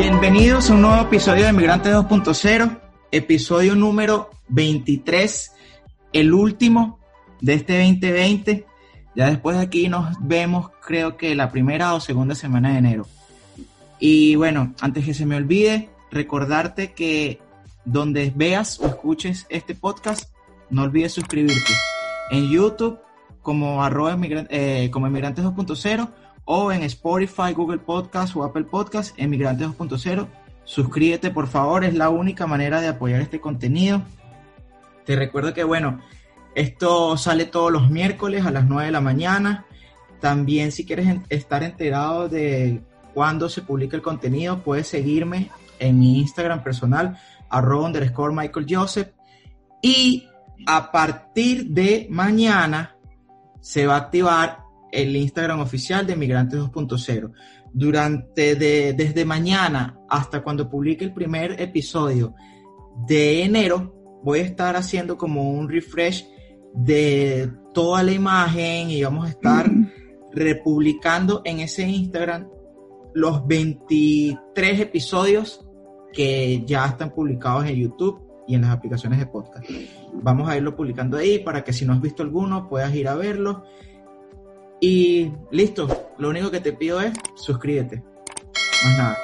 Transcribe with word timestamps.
Bienvenidos 0.00 0.70
a 0.70 0.72
un 0.72 0.80
nuevo 0.80 1.02
episodio 1.02 1.44
de 1.44 1.52
Migrante 1.52 1.92
2.0, 1.92 2.80
episodio 3.12 3.74
número 3.74 4.30
23, 4.48 5.52
el 6.14 6.32
último 6.32 6.98
de 7.42 7.52
este 7.52 7.78
2020. 7.84 8.66
Ya 9.14 9.26
después 9.28 9.58
de 9.58 9.62
aquí 9.62 9.90
nos 9.90 10.16
vemos, 10.18 10.70
creo 10.80 11.18
que 11.18 11.34
la 11.34 11.52
primera 11.52 11.92
o 11.92 12.00
segunda 12.00 12.34
semana 12.34 12.72
de 12.72 12.78
enero. 12.78 13.06
Y 13.98 14.36
bueno, 14.36 14.74
antes 14.80 15.04
que 15.04 15.12
se 15.12 15.26
me 15.26 15.36
olvide, 15.36 15.90
recordarte 16.10 16.94
que 16.94 17.38
donde 17.84 18.32
veas 18.34 18.80
o 18.80 18.86
escuches 18.86 19.44
este 19.50 19.74
podcast, 19.74 20.34
no 20.70 20.84
olvides 20.84 21.12
suscribirte 21.12 21.74
en 22.30 22.48
YouTube 22.48 22.98
como 23.42 23.84
arroba 23.84 24.18
eh, 24.22 24.88
como 24.90 25.08
Emigrantes 25.08 25.44
2.0 25.44 26.08
o 26.52 26.72
en 26.72 26.82
Spotify, 26.82 27.52
Google 27.54 27.78
Podcast 27.78 28.34
o 28.34 28.42
Apple 28.42 28.64
Podcast, 28.64 29.16
Emigrantes 29.16 29.68
2.0. 29.68 30.26
Suscríbete, 30.64 31.30
por 31.30 31.46
favor, 31.46 31.84
es 31.84 31.94
la 31.94 32.08
única 32.08 32.44
manera 32.48 32.80
de 32.80 32.88
apoyar 32.88 33.20
este 33.20 33.40
contenido. 33.40 34.02
Te 35.06 35.14
recuerdo 35.14 35.54
que, 35.54 35.62
bueno, 35.62 36.00
esto 36.56 37.16
sale 37.16 37.44
todos 37.44 37.70
los 37.70 37.88
miércoles 37.88 38.44
a 38.44 38.50
las 38.50 38.66
9 38.66 38.86
de 38.86 38.90
la 38.90 39.00
mañana. 39.00 39.64
También, 40.18 40.72
si 40.72 40.84
quieres 40.84 41.20
estar 41.28 41.62
enterado 41.62 42.28
de 42.28 42.82
cuándo 43.14 43.48
se 43.48 43.62
publica 43.62 43.94
el 43.94 44.02
contenido, 44.02 44.58
puedes 44.58 44.88
seguirme 44.88 45.52
en 45.78 46.00
mi 46.00 46.18
Instagram 46.18 46.64
personal, 46.64 47.16
arroba 47.48 47.86
underscore 47.86 48.34
Michael 48.34 48.66
Joseph. 48.68 49.12
Y 49.82 50.26
a 50.66 50.90
partir 50.90 51.68
de 51.68 52.08
mañana 52.10 52.96
se 53.60 53.86
va 53.86 53.94
a 53.94 53.98
activar 53.98 54.69
el 54.92 55.14
Instagram 55.16 55.60
oficial 55.60 56.06
de 56.06 56.16
Migrantes 56.16 56.60
2.0. 56.60 57.32
Durante 57.72 58.56
desde 58.56 59.24
mañana 59.24 60.00
hasta 60.08 60.42
cuando 60.42 60.68
publique 60.68 61.04
el 61.04 61.12
primer 61.12 61.60
episodio 61.60 62.34
de 63.06 63.44
enero, 63.44 64.20
voy 64.22 64.40
a 64.40 64.44
estar 64.44 64.76
haciendo 64.76 65.16
como 65.16 65.50
un 65.50 65.68
refresh 65.68 66.26
de 66.74 67.50
toda 67.72 68.02
la 68.02 68.12
imagen 68.12 68.90
y 68.90 69.02
vamos 69.02 69.26
a 69.26 69.30
estar 69.30 69.70
republicando 70.32 71.42
en 71.44 71.60
ese 71.60 71.88
Instagram 71.88 72.48
los 73.14 73.46
23 73.46 74.80
episodios 74.80 75.66
que 76.12 76.64
ya 76.64 76.86
están 76.86 77.10
publicados 77.10 77.66
en 77.66 77.76
YouTube 77.76 78.20
y 78.46 78.54
en 78.54 78.62
las 78.62 78.70
aplicaciones 78.70 79.18
de 79.18 79.26
podcast. 79.26 79.64
Vamos 80.12 80.48
a 80.48 80.56
irlo 80.56 80.74
publicando 80.74 81.16
ahí 81.16 81.38
para 81.38 81.62
que 81.62 81.72
si 81.72 81.84
no 81.84 81.92
has 81.92 82.00
visto 82.00 82.22
alguno 82.22 82.68
puedas 82.68 82.94
ir 82.94 83.08
a 83.08 83.14
verlo 83.14 83.64
y 84.80 85.32
listo, 85.50 86.14
lo 86.18 86.30
único 86.30 86.50
que 86.50 86.60
te 86.60 86.72
pido 86.72 87.00
es 87.00 87.12
suscríbete. 87.34 88.02
Más 88.84 88.98
nada. 88.98 89.18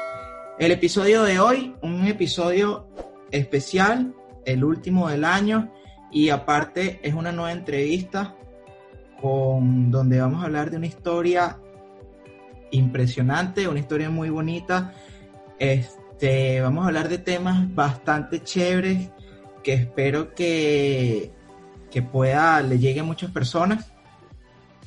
El 0.58 0.70
episodio 0.70 1.22
de 1.22 1.38
hoy, 1.40 1.74
un 1.82 2.06
episodio 2.06 2.88
especial, 3.30 4.14
el 4.44 4.64
último 4.64 5.08
del 5.08 5.24
año, 5.24 5.72
y 6.10 6.28
aparte 6.28 7.00
es 7.02 7.14
una 7.14 7.32
nueva 7.32 7.52
entrevista 7.52 8.34
con 9.20 9.90
donde 9.90 10.20
vamos 10.20 10.42
a 10.42 10.46
hablar 10.46 10.70
de 10.70 10.76
una 10.76 10.86
historia 10.86 11.58
impresionante, 12.70 13.68
una 13.68 13.80
historia 13.80 14.10
muy 14.10 14.30
bonita. 14.30 14.92
Este, 15.58 16.60
vamos 16.60 16.84
a 16.84 16.88
hablar 16.88 17.08
de 17.08 17.18
temas 17.18 17.74
bastante 17.74 18.42
chéveres 18.42 19.10
que 19.62 19.72
espero 19.74 20.34
que, 20.34 21.32
que 21.90 22.02
pueda 22.02 22.60
le 22.60 22.78
llegue 22.78 23.00
a 23.00 23.04
muchas 23.04 23.30
personas. 23.30 23.92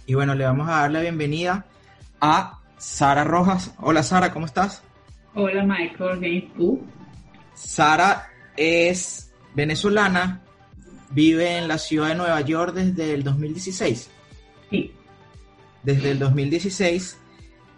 Y 0.10 0.16
bueno, 0.16 0.34
le 0.34 0.44
vamos 0.44 0.68
a 0.68 0.72
dar 0.72 0.92
la 0.92 1.02
bienvenida 1.02 1.68
a 2.20 2.58
Sara 2.80 3.24
Rojas. 3.24 3.76
Hola 3.78 4.02
Sara, 4.02 4.34
¿cómo 4.34 4.48
estás? 4.48 4.82
Hola 5.36 5.64
Michael, 5.64 6.18
¿bien 6.18 6.52
tú? 6.58 6.84
Sara 7.54 8.28
es 8.58 9.32
venezolana, 9.54 10.42
vive 11.12 11.60
en 11.60 11.68
la 11.68 11.78
ciudad 11.78 12.08
de 12.08 12.16
Nueva 12.16 12.42
York 12.42 12.74
desde 12.74 13.14
el 13.14 13.24
2016. 13.24 14.10
Sí. 14.72 14.92
Desde 15.84 16.10
el 16.10 16.18
2016. 16.18 17.22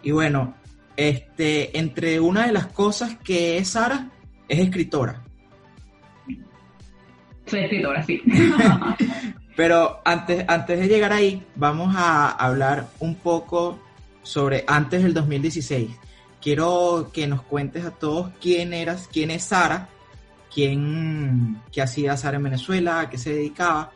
Y 0.02 0.12
bueno, 0.12 0.54
este, 0.96 1.78
entre 1.78 2.18
una 2.18 2.46
de 2.46 2.52
las 2.52 2.68
cosas 2.68 3.14
que 3.22 3.58
es 3.58 3.68
Sara, 3.68 4.08
es 4.48 4.58
escritora. 4.58 5.22
Soy 7.44 7.60
escritora, 7.60 8.02
sí. 8.02 8.22
Pero 9.56 10.00
antes, 10.04 10.44
antes 10.48 10.80
de 10.80 10.88
llegar 10.88 11.12
ahí, 11.12 11.44
vamos 11.54 11.94
a 11.96 12.30
hablar 12.30 12.88
un 13.00 13.16
poco 13.16 13.78
sobre 14.22 14.64
antes 14.66 15.02
del 15.02 15.14
2016. 15.14 15.90
Quiero 16.40 17.10
que 17.12 17.26
nos 17.26 17.42
cuentes 17.42 17.84
a 17.84 17.90
todos 17.90 18.30
quién 18.40 18.72
eras, 18.72 19.08
quién 19.12 19.30
es 19.30 19.44
Sara, 19.44 19.88
quién, 20.52 21.60
qué 21.70 21.82
hacía 21.82 22.16
Sara 22.16 22.38
en 22.38 22.44
Venezuela, 22.44 23.00
a 23.00 23.10
qué 23.10 23.18
se 23.18 23.34
dedicaba 23.34 23.92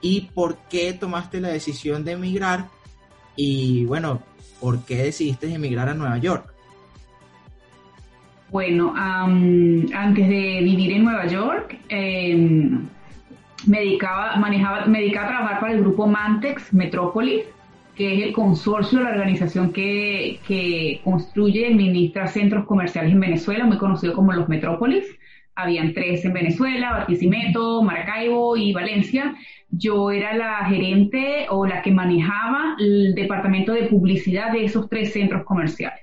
y 0.00 0.22
por 0.34 0.58
qué 0.68 0.92
tomaste 0.92 1.40
la 1.40 1.48
decisión 1.48 2.04
de 2.04 2.12
emigrar 2.12 2.66
y 3.34 3.84
bueno, 3.84 4.22
por 4.60 4.84
qué 4.84 4.96
decidiste 4.96 5.52
emigrar 5.52 5.88
a 5.88 5.94
Nueva 5.94 6.18
York. 6.18 6.52
Bueno, 8.50 8.94
antes 8.96 10.28
de 10.28 10.60
vivir 10.62 10.92
en 10.92 11.04
Nueva 11.04 11.26
York, 11.26 11.78
em, 11.88 12.88
me 13.64 13.80
dedicaba, 13.80 14.36
manejaba, 14.36 14.86
me 14.86 15.00
dedicaba 15.00 15.26
a 15.26 15.30
trabajar 15.30 15.60
para 15.60 15.72
el 15.72 15.80
grupo 15.80 16.06
Mantex 16.06 16.72
Metrópolis, 16.74 17.44
que 17.94 18.14
es 18.14 18.22
el 18.26 18.32
consorcio 18.32 19.00
la 19.00 19.10
organización 19.10 19.72
que, 19.72 20.38
que 20.46 21.00
construye 21.02 21.60
y 21.60 21.72
administra 21.72 22.26
centros 22.26 22.66
comerciales 22.66 23.12
en 23.12 23.20
Venezuela, 23.20 23.64
muy 23.64 23.78
conocido 23.78 24.12
como 24.12 24.32
los 24.32 24.48
Metrópolis. 24.48 25.04
Habían 25.54 25.94
tres 25.94 26.22
en 26.26 26.34
Venezuela, 26.34 26.92
Barquisimeto, 26.92 27.82
Maracaibo 27.82 28.58
y 28.58 28.74
Valencia. 28.74 29.34
Yo 29.70 30.10
era 30.10 30.34
la 30.34 30.66
gerente 30.66 31.46
o 31.48 31.66
la 31.66 31.80
que 31.80 31.90
manejaba 31.90 32.76
el 32.78 33.14
departamento 33.14 33.72
de 33.72 33.84
publicidad 33.84 34.52
de 34.52 34.66
esos 34.66 34.90
tres 34.90 35.14
centros 35.14 35.44
comerciales. 35.44 36.00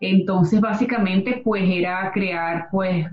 Entonces, 0.00 0.60
básicamente, 0.60 1.42
pues 1.44 1.64
era 1.68 2.10
crear, 2.12 2.68
pues, 2.70 3.06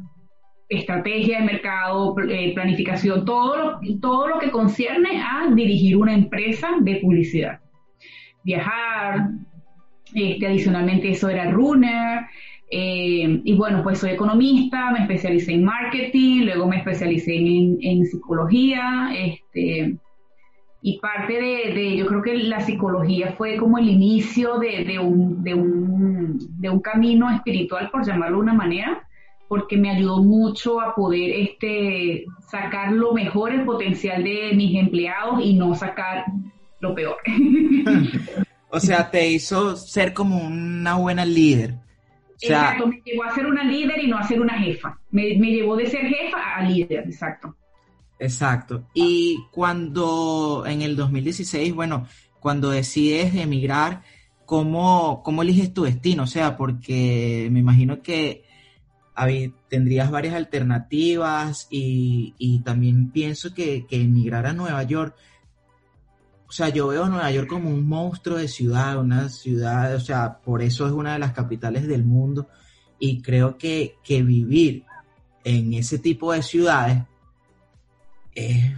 estrategia 0.71 1.39
de 1.39 1.45
mercado, 1.45 2.15
eh, 2.29 2.53
planificación, 2.53 3.25
todo 3.25 3.57
lo, 3.57 3.99
todo 3.99 4.27
lo 4.27 4.39
que 4.39 4.51
concierne 4.51 5.21
a 5.21 5.53
dirigir 5.53 5.97
una 5.97 6.13
empresa 6.13 6.69
de 6.79 6.95
publicidad. 6.95 7.59
Viajar, 8.43 9.31
este, 10.15 10.47
adicionalmente 10.47 11.09
eso 11.09 11.27
era 11.27 11.51
runner, 11.51 12.21
eh, 12.71 13.41
y 13.43 13.53
bueno, 13.55 13.83
pues 13.83 13.99
soy 13.99 14.11
economista, 14.11 14.91
me 14.91 15.01
especialicé 15.01 15.51
en 15.53 15.65
marketing, 15.65 16.45
luego 16.45 16.67
me 16.67 16.77
especialicé 16.77 17.35
en, 17.35 18.05
psicología, 18.05 19.11
este, 19.13 19.97
y 20.81 20.99
parte 20.99 21.33
de, 21.33 21.97
yo 21.97 22.05
creo 22.05 22.21
que 22.21 22.37
la 22.37 22.61
psicología 22.61 23.33
fue 23.37 23.57
como 23.57 23.77
el 23.77 23.89
inicio 23.89 24.57
de, 24.57 24.85
de, 24.85 24.99
un, 24.99 25.43
de, 25.43 25.53
un, 25.53 26.39
de 26.61 26.69
un 26.69 26.79
camino 26.79 27.29
espiritual, 27.29 27.89
por 27.91 28.05
llamarlo 28.05 28.37
de 28.37 28.43
una 28.43 28.53
manera, 28.53 29.05
porque 29.51 29.75
me 29.75 29.89
ayudó 29.89 30.23
mucho 30.23 30.79
a 30.79 30.95
poder 30.95 31.29
este, 31.29 32.23
sacar 32.49 32.93
lo 32.93 33.11
mejor, 33.11 33.51
el 33.51 33.65
potencial 33.65 34.23
de 34.23 34.53
mis 34.55 34.79
empleados 34.79 35.41
y 35.43 35.55
no 35.55 35.75
sacar 35.75 36.23
lo 36.79 36.95
peor. 36.95 37.17
o 38.69 38.79
sea, 38.79 39.11
te 39.11 39.27
hizo 39.27 39.75
ser 39.75 40.13
como 40.13 40.37
una 40.37 40.95
buena 40.95 41.25
líder. 41.25 41.75
exacto, 42.39 42.87
me 42.87 43.01
llevó 43.03 43.25
a 43.25 43.35
ser 43.35 43.45
una 43.45 43.65
líder 43.65 44.01
y 44.01 44.07
no 44.07 44.17
a 44.17 44.23
ser 44.23 44.39
una 44.39 44.57
jefa. 44.57 44.97
Me, 45.09 45.35
me 45.37 45.47
llevó 45.47 45.75
de 45.75 45.87
ser 45.87 46.07
jefa 46.07 46.55
a 46.55 46.63
líder, 46.63 46.99
exacto. 46.99 47.53
Exacto. 48.19 48.85
Y 48.93 49.37
cuando 49.51 50.63
en 50.65 50.81
el 50.81 50.95
2016, 50.95 51.75
bueno, 51.75 52.07
cuando 52.39 52.69
decides 52.69 53.35
emigrar, 53.35 54.01
¿cómo, 54.45 55.21
¿cómo 55.25 55.41
eliges 55.41 55.73
tu 55.73 55.83
destino? 55.83 56.23
O 56.23 56.27
sea, 56.27 56.55
porque 56.55 57.49
me 57.51 57.59
imagino 57.59 58.01
que 58.01 58.49
tendrías 59.67 60.09
varias 60.11 60.35
alternativas 60.35 61.67
y, 61.69 62.61
también 62.63 63.11
pienso 63.11 63.53
que, 63.53 63.85
emigrar 63.89 64.45
a 64.45 64.53
Nueva 64.53 64.83
York 64.83 65.15
o 66.51 66.53
sea, 66.53 66.67
yo 66.67 66.87
veo 66.87 67.07
Nueva 67.07 67.31
York 67.31 67.47
como 67.47 67.69
un 67.69 67.87
monstruo 67.87 68.37
de 68.37 68.49
ciudad, 68.49 68.99
una 68.99 69.29
ciudad, 69.29 69.95
o 69.95 70.01
sea, 70.01 70.39
por 70.39 70.61
eso 70.61 70.85
es 70.85 70.91
una 70.91 71.13
de 71.13 71.19
las 71.19 71.31
capitales 71.31 71.87
del 71.87 72.03
mundo 72.03 72.49
y 72.99 73.21
creo 73.21 73.57
que, 73.57 73.95
que 74.03 74.21
vivir 74.21 74.83
en 75.45 75.73
ese 75.73 75.97
tipo 75.97 76.33
de 76.33 76.43
ciudades 76.43 77.03
es 78.35 78.73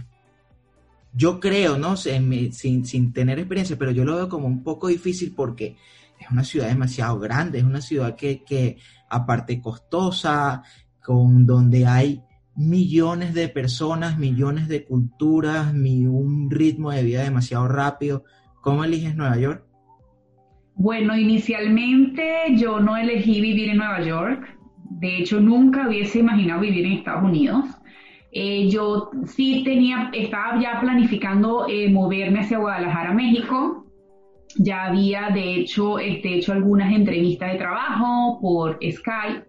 yo 1.14 1.40
creo, 1.40 1.76
¿no? 1.76 1.96
sin, 1.96 2.52
sin, 2.52 3.12
tener 3.12 3.40
experiencia, 3.40 3.76
pero 3.76 3.90
yo 3.90 4.04
lo 4.04 4.14
veo 4.14 4.28
como 4.28 4.46
un 4.46 4.62
poco 4.62 4.86
difícil 4.86 5.32
porque 5.34 5.76
es 6.20 6.30
una 6.30 6.44
ciudad 6.44 6.68
demasiado 6.68 7.18
grande, 7.18 7.58
es 7.58 7.64
una 7.64 7.80
ciudad 7.80 8.14
que 8.14 8.78
aparte 9.08 9.60
costosa, 9.60 10.62
con 11.02 11.46
donde 11.46 11.86
hay 11.86 12.22
millones 12.56 13.34
de 13.34 13.48
personas, 13.48 14.18
millones 14.18 14.68
de 14.68 14.84
culturas, 14.84 15.72
un 15.72 16.48
ritmo 16.50 16.90
de 16.90 17.02
vida 17.02 17.22
demasiado 17.22 17.68
rápido. 17.68 18.24
¿Cómo 18.62 18.84
eliges 18.84 19.16
Nueva 19.16 19.36
York? 19.36 19.64
Bueno, 20.76 21.16
inicialmente 21.16 22.56
yo 22.56 22.80
no 22.80 22.96
elegí 22.96 23.40
vivir 23.40 23.70
en 23.70 23.78
Nueva 23.78 24.02
York. 24.02 24.58
De 24.90 25.18
hecho, 25.18 25.40
nunca 25.40 25.88
hubiese 25.88 26.20
imaginado 26.20 26.60
vivir 26.60 26.86
en 26.86 26.92
Estados 26.92 27.24
Unidos. 27.24 27.64
Eh, 28.32 28.68
yo 28.68 29.10
sí 29.26 29.62
tenía, 29.64 30.10
estaba 30.12 30.60
ya 30.60 30.80
planificando 30.80 31.66
eh, 31.68 31.88
moverme 31.88 32.40
hacia 32.40 32.58
Guadalajara, 32.58 33.12
México. 33.12 33.83
Ya 34.56 34.84
había, 34.84 35.30
de 35.30 35.54
hecho, 35.56 35.98
este, 35.98 36.36
hecho 36.36 36.52
algunas 36.52 36.92
entrevistas 36.92 37.52
de 37.52 37.58
trabajo 37.58 38.38
por 38.40 38.78
Skype 38.82 39.44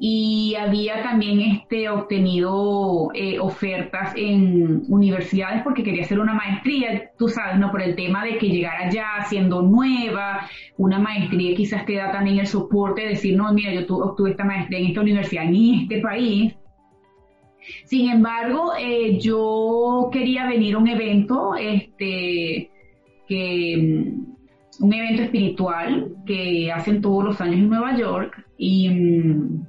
y 0.00 0.54
había 0.54 1.02
también 1.02 1.40
este, 1.40 1.88
obtenido 1.88 3.10
eh, 3.14 3.40
ofertas 3.40 4.12
en 4.16 4.84
universidades 4.88 5.62
porque 5.64 5.82
quería 5.82 6.04
hacer 6.04 6.20
una 6.20 6.34
maestría, 6.34 7.10
tú 7.18 7.28
sabes, 7.28 7.58
¿no? 7.58 7.72
Por 7.72 7.82
el 7.82 7.96
tema 7.96 8.24
de 8.24 8.38
que 8.38 8.48
llegara 8.48 8.90
ya 8.90 9.24
siendo 9.28 9.62
nueva, 9.62 10.48
una 10.76 11.00
maestría 11.00 11.56
quizás 11.56 11.84
te 11.84 11.96
da 11.96 12.12
también 12.12 12.38
el 12.38 12.46
soporte 12.46 13.02
de 13.02 13.08
decir, 13.08 13.36
no, 13.36 13.52
mira, 13.52 13.72
yo 13.72 13.96
obtuve 13.96 14.30
esta 14.30 14.44
maestría 14.44 14.78
en 14.78 14.86
esta 14.86 15.00
universidad, 15.00 15.44
en 15.44 15.74
este 15.80 16.00
país, 16.00 16.54
sin 17.84 18.10
embargo, 18.10 18.72
eh, 18.78 19.18
yo 19.18 20.08
quería 20.12 20.46
venir 20.46 20.74
a 20.74 20.78
un 20.78 20.88
evento, 20.88 21.54
este, 21.56 22.70
que, 23.28 23.76
mm, 23.76 24.84
un 24.84 24.92
evento 24.92 25.22
espiritual 25.22 26.14
que 26.26 26.70
hacen 26.72 27.00
todos 27.00 27.24
los 27.24 27.40
años 27.40 27.56
en 27.56 27.68
Nueva 27.68 27.96
York 27.96 28.44
y 28.56 28.88
mm, 28.88 29.66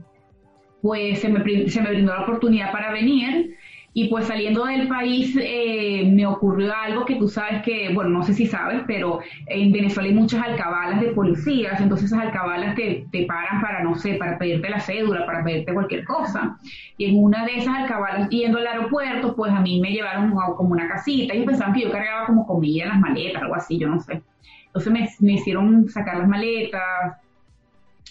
pues 0.82 1.20
se 1.20 1.30
me, 1.30 1.70
se 1.70 1.82
me 1.82 1.90
brindó 1.90 2.14
la 2.14 2.24
oportunidad 2.24 2.72
para 2.72 2.92
venir 2.92 3.56
y 3.94 4.08
pues 4.08 4.28
saliendo 4.28 4.66
del 4.66 4.88
país 4.88 5.36
eh, 5.42 6.10
me 6.12 6.26
ocurrió 6.28 6.72
algo 6.76 7.06
que 7.06 7.16
tú 7.16 7.28
sabes 7.28 7.64
que, 7.64 7.92
bueno, 7.94 8.12
no 8.12 8.24
sé 8.24 8.34
si 8.34 8.46
sabes, 8.46 8.84
pero 8.86 9.20
en 9.48 9.72
Venezuela 9.72 10.10
hay 10.10 10.16
muchas 10.16 10.44
alcabalas 10.44 11.02
de 11.02 11.08
policías, 11.10 11.82
entonces 11.82 12.12
esas 12.12 12.26
alcabalas 12.26 12.76
te, 12.76 13.08
te 13.12 13.26
paran 13.26 13.62
para, 13.62 13.84
no 13.84 13.96
sé, 13.96 14.14
para 14.16 14.38
pedirte 14.38 14.70
la 14.70 14.80
cédula, 14.80 15.26
para 15.26 15.44
pedirte 15.44 15.74
cualquier 15.74 16.06
cosa. 16.06 16.58
Y 16.98 17.06
en 17.06 17.24
una 17.24 17.46
de 17.46 17.58
esas 17.58 17.76
alcabalas, 17.76 18.30
yendo 18.30 18.60
al 18.60 18.68
aeropuerto, 18.68 19.36
pues 19.36 19.52
a 19.52 19.60
mí 19.60 19.80
me 19.82 19.92
llevaron 19.92 20.34
como 20.56 20.70
una 20.70 20.88
casita. 20.88 21.34
Ellos 21.34 21.48
pensaban 21.48 21.74
que 21.74 21.82
yo 21.82 21.92
cargaba 21.92 22.28
como 22.28 22.46
comida 22.46 22.84
en 22.84 22.90
las 22.90 23.00
maletas, 23.00 23.42
algo 23.42 23.56
así, 23.56 23.80
yo 23.80 23.90
no 23.90 24.00
sé. 24.00 24.22
Entonces 24.68 24.94
me, 24.94 25.10
me 25.20 25.34
hicieron 25.34 25.90
sacar 25.90 26.18
las 26.20 26.28
maletas, 26.28 27.18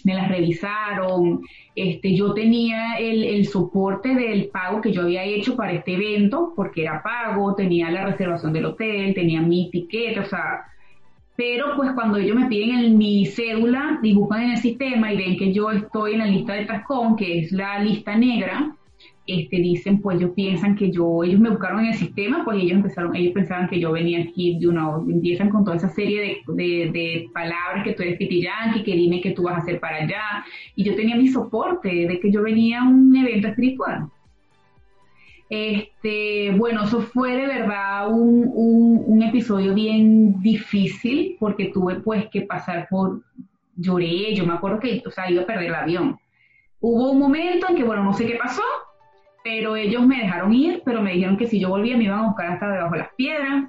me 0.05 0.13
las 0.13 0.29
revisaron, 0.29 1.41
este, 1.75 2.15
yo 2.15 2.33
tenía 2.33 2.95
el, 2.97 3.23
el, 3.23 3.45
soporte 3.45 4.15
del 4.15 4.47
pago 4.47 4.81
que 4.81 4.91
yo 4.91 5.03
había 5.03 5.23
hecho 5.23 5.55
para 5.55 5.73
este 5.73 5.93
evento, 5.93 6.53
porque 6.55 6.83
era 6.83 7.01
pago, 7.01 7.55
tenía 7.55 7.89
la 7.91 8.05
reservación 8.05 8.53
del 8.53 8.65
hotel, 8.65 9.13
tenía 9.13 9.41
mi 9.41 9.69
ticket, 9.71 10.17
o 10.17 10.25
sea, 10.25 10.65
pero 11.35 11.67
pues 11.77 11.91
cuando 11.93 12.17
ellos 12.17 12.35
me 12.35 12.47
piden 12.47 12.79
en 12.79 12.97
mi 12.97 13.25
cédula, 13.25 13.99
dibujan 14.01 14.43
en 14.43 14.51
el 14.51 14.57
sistema 14.57 15.13
y 15.13 15.17
ven 15.17 15.37
que 15.37 15.53
yo 15.53 15.71
estoy 15.71 16.13
en 16.13 16.19
la 16.19 16.25
lista 16.25 16.53
de 16.53 16.65
TASCON, 16.65 17.15
que 17.15 17.39
es 17.39 17.53
la 17.53 17.79
lista 17.79 18.17
negra, 18.17 18.75
este, 19.29 19.57
dicen, 19.57 20.01
pues 20.01 20.17
ellos 20.17 20.31
piensan 20.35 20.75
que 20.75 20.91
yo, 20.91 21.23
ellos 21.23 21.39
me 21.39 21.49
buscaron 21.49 21.81
en 21.81 21.87
el 21.87 21.95
sistema, 21.95 22.43
pues 22.43 22.57
ellos 22.61 22.77
empezaron, 22.77 23.15
ellos 23.15 23.33
pensaban 23.33 23.67
que 23.67 23.79
yo 23.79 23.91
venía 23.91 24.21
aquí 24.23 24.57
de 24.59 24.67
una, 24.67 24.97
empiezan 25.07 25.49
con 25.49 25.63
toda 25.63 25.77
esa 25.77 25.89
serie 25.89 26.41
de, 26.47 26.91
de, 26.91 27.29
palabras 27.33 27.83
que 27.83 27.93
tú 27.93 28.03
eres 28.03 28.17
pitiyanqui, 28.17 28.83
que 28.83 28.95
dime 28.95 29.21
qué 29.21 29.31
tú 29.31 29.43
vas 29.43 29.55
a 29.55 29.57
hacer 29.59 29.79
para 29.79 29.97
allá, 29.97 30.45
y 30.75 30.83
yo 30.83 30.95
tenía 30.95 31.15
mi 31.15 31.27
soporte 31.27 31.89
de 31.89 32.19
que 32.19 32.31
yo 32.31 32.41
venía 32.41 32.81
a 32.81 32.87
un 32.87 33.15
evento 33.15 33.47
espiritual. 33.49 34.07
Este, 35.49 36.51
bueno, 36.57 36.83
eso 36.83 37.01
fue 37.01 37.35
de 37.35 37.47
verdad 37.47 38.11
un, 38.11 38.51
un, 38.53 39.03
un 39.05 39.23
episodio 39.23 39.73
bien 39.73 40.39
difícil 40.41 41.37
porque 41.39 41.71
tuve 41.73 41.95
pues 42.01 42.27
que 42.29 42.41
pasar 42.41 42.87
por, 42.87 43.23
lloré, 43.79 44.35
yo 44.35 44.45
me 44.45 44.53
acuerdo 44.53 44.79
que, 44.79 45.01
o 45.05 45.11
sea, 45.11 45.29
iba 45.29 45.43
a 45.43 45.45
perder 45.45 45.67
el 45.67 45.75
avión. 45.75 46.19
Hubo 46.81 47.11
un 47.11 47.19
momento 47.19 47.67
en 47.69 47.75
que, 47.75 47.83
bueno, 47.83 48.03
no 48.03 48.13
sé 48.13 48.25
qué 48.25 48.35
pasó, 48.35 48.61
pero 49.43 49.75
ellos 49.75 50.05
me 50.05 50.17
dejaron 50.17 50.53
ir, 50.53 50.81
pero 50.85 51.01
me 51.01 51.13
dijeron 51.13 51.37
que 51.37 51.47
si 51.47 51.59
yo 51.59 51.69
volvía 51.69 51.97
me 51.97 52.05
iban 52.05 52.19
a 52.19 52.27
buscar 52.27 52.47
hasta 52.51 52.69
debajo 52.69 52.93
de 52.93 52.99
las 52.99 53.13
piedras. 53.15 53.65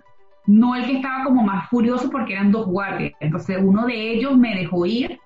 No 0.47 0.75
el 0.75 0.85
que 0.85 0.97
estaba 0.97 1.25
como 1.25 1.43
más 1.43 1.69
furioso 1.69 2.11
porque 2.11 2.33
eran 2.33 2.51
dos 2.51 2.67
guardias. 2.67 3.13
Entonces 3.21 3.59
uno 3.61 3.87
de 3.87 4.13
ellos 4.13 4.37
me 4.37 4.55
dejó 4.55 4.85
ir. 4.87 5.21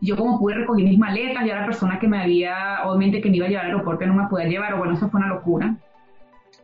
Yo 0.00 0.16
como 0.16 0.38
pude 0.38 0.54
recoger 0.54 0.84
mis 0.84 0.98
maletas, 0.98 1.44
ya 1.46 1.60
la 1.60 1.66
persona 1.66 1.98
que 1.98 2.08
me 2.08 2.20
había, 2.20 2.80
obviamente 2.84 3.20
que 3.20 3.30
me 3.30 3.36
iba 3.36 3.46
a 3.46 3.48
llevar 3.48 3.66
al 3.66 3.72
aeropuerto 3.72 4.06
no 4.06 4.14
me 4.14 4.28
podía 4.28 4.48
llevar, 4.48 4.74
o 4.74 4.78
bueno, 4.78 4.94
eso 4.94 5.08
fue 5.08 5.20
una 5.20 5.28
locura. 5.28 5.76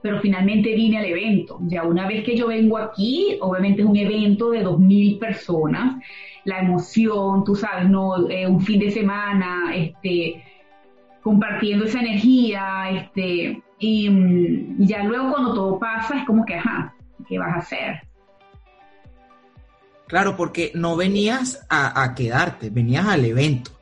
Pero 0.03 0.21
finalmente 0.21 0.75
vine 0.75 0.99
al 0.99 1.05
evento. 1.05 1.59
Ya 1.63 1.85
una 1.85 2.09
vez 2.09 2.25
que 2.25 2.37
yo 2.37 2.49
vengo 2.49 2.79
aquí, 2.79 3.37
obviamente 3.41 3.83
es 3.83 3.89
un 3.89 3.97
evento 3.97 4.51
de 4.51 4.63
dos 4.63 4.81
mil 4.81 5.19
personas, 5.19 5.97
la 6.45 6.61
emoción, 6.61 7.45
tú 7.45 7.55
sabes, 7.55 7.89
no, 7.89 8.29
eh, 8.29 8.47
un 8.47 8.61
fin 8.61 8.81
de 8.81 8.91
semana, 8.91 9.73
este, 9.75 10.43
compartiendo 11.29 11.85
esa 11.85 12.01
energía, 12.01 12.89
este, 12.89 13.63
y, 13.79 14.09
ya 14.79 15.05
luego 15.05 15.31
cuando 15.31 15.53
todo 15.53 15.79
pasa 15.79 16.17
es 16.17 16.25
como 16.25 16.43
que, 16.47 16.55
ajá, 16.55 16.95
¿qué 17.29 17.39
vas 17.39 17.55
a 17.55 17.59
hacer? 17.59 18.01
Claro, 20.07 20.39
porque 20.39 20.73
no 20.75 20.97
venías 20.97 21.67
a, 21.69 22.15
quedarte, 22.15 22.71
venías 22.71 23.07
al 23.07 23.27
evento. 23.27 23.73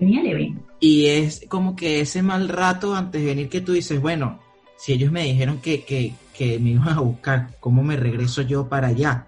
Venía 0.00 0.20
al 0.20 0.26
evento. 0.26 0.62
Y 0.80 1.06
es 1.06 1.46
como 1.48 1.76
que 1.76 2.00
ese 2.00 2.24
mal 2.24 2.48
rato 2.48 2.96
antes 2.96 3.20
de 3.20 3.28
venir 3.28 3.48
que 3.48 3.60
tú 3.60 3.74
dices, 3.74 4.00
bueno, 4.00 4.40
si 4.76 4.92
ellos 4.92 5.12
me 5.12 5.22
dijeron 5.22 5.60
que, 5.60 5.84
que, 5.84 6.14
que 6.36 6.58
me 6.58 6.70
iban 6.70 6.88
a 6.88 6.98
buscar, 6.98 7.50
¿cómo 7.60 7.84
me 7.84 7.96
regreso 7.96 8.42
yo 8.42 8.68
para 8.68 8.88
allá? 8.88 9.26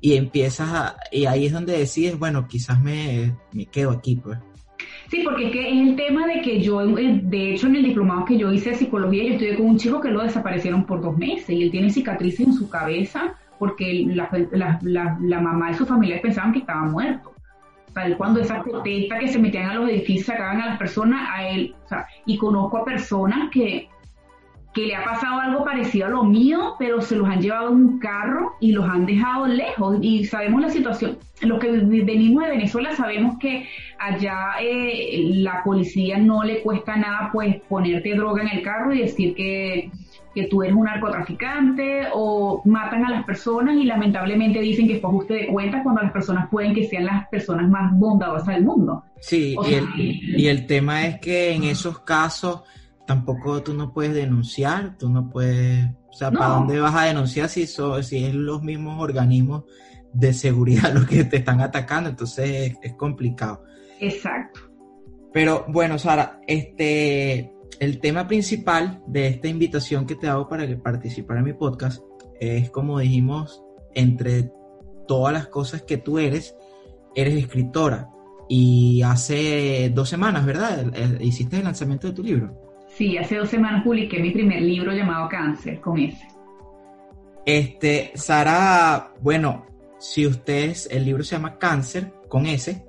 Y 0.00 0.14
empiezas 0.14 0.68
a, 0.68 0.96
y 1.10 1.26
ahí 1.26 1.46
es 1.46 1.52
donde 1.52 1.76
decides, 1.76 2.16
bueno, 2.16 2.46
quizás 2.46 2.80
me, 2.80 3.34
me 3.50 3.66
quedo 3.66 3.90
aquí, 3.90 4.14
pues. 4.14 4.38
Sí, 5.10 5.22
porque 5.24 5.46
es 5.46 5.52
que 5.52 5.68
es 5.68 5.88
el 5.88 5.96
tema 5.96 6.26
de 6.26 6.42
que 6.42 6.60
yo, 6.60 6.82
eh, 6.82 7.20
de 7.22 7.54
hecho, 7.54 7.66
en 7.66 7.76
el 7.76 7.84
diplomado 7.84 8.26
que 8.26 8.36
yo 8.36 8.52
hice 8.52 8.70
de 8.70 8.76
psicología, 8.76 9.24
yo 9.24 9.32
estuve 9.32 9.56
con 9.56 9.66
un 9.66 9.78
chico 9.78 10.00
que 10.00 10.10
lo 10.10 10.22
desaparecieron 10.22 10.84
por 10.84 11.00
dos 11.00 11.16
meses 11.16 11.48
y 11.48 11.62
él 11.62 11.70
tiene 11.70 11.90
cicatrices 11.90 12.46
en 12.46 12.52
su 12.52 12.68
cabeza 12.68 13.34
porque 13.58 14.04
la, 14.06 14.78
la, 14.82 15.40
mamá 15.40 15.68
de 15.68 15.74
su 15.74 15.86
familia 15.86 16.20
pensaban 16.22 16.52
que 16.52 16.60
estaba 16.60 16.84
muerto. 16.84 17.32
O 17.88 17.92
sea, 17.92 18.16
cuando 18.16 18.40
esa 18.40 18.62
protesta 18.62 19.18
que 19.18 19.28
se 19.28 19.38
metían 19.38 19.70
a 19.70 19.74
los 19.74 19.88
edificios 19.88 20.26
sacaban 20.26 20.60
a 20.60 20.66
las 20.66 20.78
personas, 20.78 21.28
a 21.32 21.48
él, 21.48 21.74
o 21.84 21.88
sea, 21.88 22.06
y 22.26 22.36
conozco 22.36 22.76
a 22.76 22.84
personas 22.84 23.50
que 23.50 23.88
que 24.74 24.86
le 24.86 24.94
ha 24.94 25.04
pasado 25.04 25.40
algo 25.40 25.64
parecido 25.64 26.06
a 26.06 26.10
lo 26.10 26.24
mío, 26.24 26.74
pero 26.78 27.00
se 27.00 27.16
los 27.16 27.28
han 27.28 27.40
llevado 27.40 27.70
en 27.70 27.74
un 27.74 27.98
carro 27.98 28.52
y 28.60 28.72
los 28.72 28.88
han 28.88 29.06
dejado 29.06 29.46
lejos. 29.46 29.98
Y 30.02 30.24
sabemos 30.24 30.60
la 30.60 30.68
situación. 30.68 31.18
Los 31.40 31.58
que 31.58 31.70
venimos 31.70 32.44
de 32.44 32.50
Venezuela 32.50 32.94
sabemos 32.94 33.38
que 33.38 33.66
allá 33.98 34.52
eh, 34.60 35.30
la 35.34 35.62
policía 35.64 36.18
no 36.18 36.42
le 36.42 36.60
cuesta 36.62 36.96
nada 36.96 37.30
pues 37.32 37.56
ponerte 37.68 38.14
droga 38.14 38.42
en 38.42 38.58
el 38.58 38.62
carro 38.62 38.92
y 38.92 39.00
decir 39.00 39.34
que, 39.34 39.90
que 40.34 40.44
tú 40.44 40.62
eres 40.62 40.76
un 40.76 40.84
narcotraficante 40.84 42.08
o 42.12 42.60
matan 42.64 43.04
a 43.04 43.10
las 43.10 43.24
personas 43.24 43.76
y 43.76 43.84
lamentablemente 43.84 44.60
dicen 44.60 44.86
que 44.86 44.98
fue 44.98 45.10
ajuste 45.10 45.34
de 45.34 45.46
cuentas 45.46 45.82
cuando 45.82 46.02
las 46.02 46.12
personas 46.12 46.48
pueden 46.50 46.74
que 46.74 46.84
sean 46.84 47.06
las 47.06 47.28
personas 47.28 47.68
más 47.70 47.92
bondadosas 47.94 48.54
del 48.54 48.64
mundo. 48.64 49.04
Sí, 49.20 49.56
y, 49.66 49.74
el, 49.74 49.88
y 49.96 50.46
el 50.46 50.66
tema 50.66 51.06
es 51.06 51.20
que 51.20 51.52
en 51.52 51.64
esos 51.64 52.00
casos 52.00 52.62
tampoco 53.08 53.62
tú 53.62 53.72
no 53.72 53.94
puedes 53.94 54.12
denunciar, 54.12 54.98
tú 54.98 55.08
no 55.08 55.30
puedes, 55.30 55.86
o 56.10 56.12
sea, 56.12 56.30
¿para 56.30 56.50
dónde 56.50 56.78
vas 56.78 56.94
a 56.94 57.04
denunciar 57.04 57.48
si, 57.48 57.66
so, 57.66 58.02
si 58.02 58.22
es 58.22 58.34
los 58.34 58.62
mismos 58.62 59.00
organismos 59.00 59.64
de 60.12 60.34
seguridad 60.34 60.92
los 60.94 61.06
que 61.06 61.24
te 61.24 61.38
están 61.38 61.62
atacando? 61.62 62.10
Entonces 62.10 62.76
es, 62.82 62.92
complicado. 62.96 63.64
Exacto. 63.98 64.60
Pero 65.32 65.64
bueno, 65.68 65.98
Sara, 65.98 66.42
este, 66.46 67.50
el 67.80 67.98
tema 67.98 68.28
principal 68.28 69.02
de 69.06 69.28
esta 69.28 69.48
invitación 69.48 70.04
que 70.04 70.14
te 70.14 70.28
hago 70.28 70.46
para 70.46 70.66
que 70.66 70.76
participar 70.76 71.38
en 71.38 71.44
mi 71.44 71.54
podcast 71.54 72.02
es, 72.38 72.68
como 72.68 72.98
dijimos, 72.98 73.62
entre 73.94 74.52
todas 75.06 75.32
las 75.32 75.46
cosas 75.46 75.80
que 75.80 75.96
tú 75.96 76.18
eres, 76.18 76.54
eres 77.14 77.38
escritora. 77.38 78.10
Y 78.50 79.00
hace 79.00 79.90
dos 79.94 80.10
semanas, 80.10 80.44
¿verdad? 80.44 80.92
Hiciste 81.20 81.56
el 81.56 81.64
lanzamiento 81.64 82.06
de 82.06 82.12
tu 82.12 82.22
libro. 82.22 82.67
Sí, 82.98 83.16
hace 83.16 83.36
dos 83.36 83.48
semanas 83.48 83.84
publiqué 83.84 84.18
mi 84.18 84.32
primer 84.32 84.60
libro 84.60 84.92
llamado 84.92 85.28
Cáncer, 85.28 85.80
con 85.80 86.00
ese. 86.00 86.26
Este, 87.46 88.10
Sara, 88.16 89.14
bueno, 89.20 89.66
si 90.00 90.26
ustedes, 90.26 90.88
el 90.90 91.04
libro 91.04 91.22
se 91.22 91.36
llama 91.36 91.58
Cáncer, 91.58 92.12
con 92.28 92.46
S, 92.46 92.84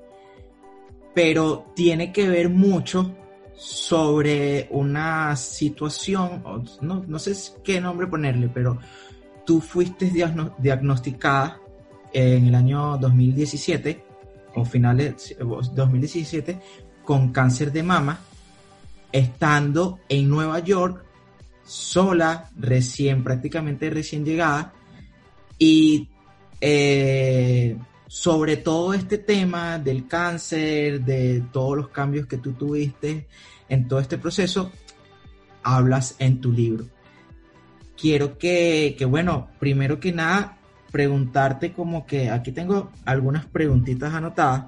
pero 1.13 1.71
tiene 1.75 2.11
que 2.11 2.27
ver 2.27 2.49
mucho 2.49 3.15
sobre 3.53 4.67
una 4.71 5.35
situación, 5.35 6.43
no, 6.81 7.03
no 7.07 7.19
sé 7.19 7.35
qué 7.63 7.79
nombre 7.79 8.07
ponerle, 8.07 8.49
pero 8.51 8.79
tú 9.45 9.61
fuiste 9.61 10.11
diagnosticada 10.57 11.61
en 12.11 12.47
el 12.47 12.55
año 12.55 12.97
2017, 12.97 14.03
o 14.55 14.65
finales 14.65 15.35
de 15.37 15.45
2017, 15.45 16.59
con 17.03 17.31
cáncer 17.31 17.71
de 17.71 17.83
mama, 17.83 18.19
estando 19.11 19.99
en 20.09 20.29
Nueva 20.29 20.59
York, 20.59 21.03
sola, 21.63 22.49
recién, 22.57 23.23
prácticamente 23.23 23.89
recién 23.89 24.25
llegada, 24.25 24.73
y 25.57 26.09
eh, 26.61 27.77
sobre 28.07 28.57
todo 28.57 28.93
este 28.93 29.17
tema 29.17 29.77
del 29.77 30.07
cáncer, 30.07 31.01
de 31.01 31.43
todos 31.51 31.77
los 31.77 31.89
cambios 31.89 32.27
que 32.27 32.37
tú 32.37 32.53
tuviste 32.53 33.27
en 33.67 33.87
todo 33.87 33.99
este 33.99 34.17
proceso, 34.17 34.71
hablas 35.63 36.15
en 36.19 36.41
tu 36.41 36.51
libro. 36.51 36.85
Quiero 37.95 38.37
que, 38.37 38.95
que 38.97 39.05
bueno, 39.05 39.49
primero 39.59 39.99
que 39.99 40.11
nada, 40.11 40.57
preguntarte 40.91 41.73
como 41.73 42.05
que 42.05 42.29
aquí 42.29 42.51
tengo 42.51 42.91
algunas 43.05 43.45
preguntitas 43.45 44.13
anotadas, 44.13 44.65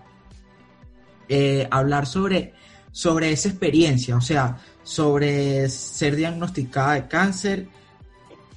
eh, 1.29 1.67
hablar 1.71 2.05
sobre, 2.05 2.53
sobre 2.91 3.31
esa 3.31 3.49
experiencia, 3.49 4.15
o 4.15 4.21
sea, 4.21 4.57
sobre 4.83 5.69
ser 5.69 6.15
diagnosticada 6.15 6.93
de 6.93 7.07
cáncer 7.07 7.67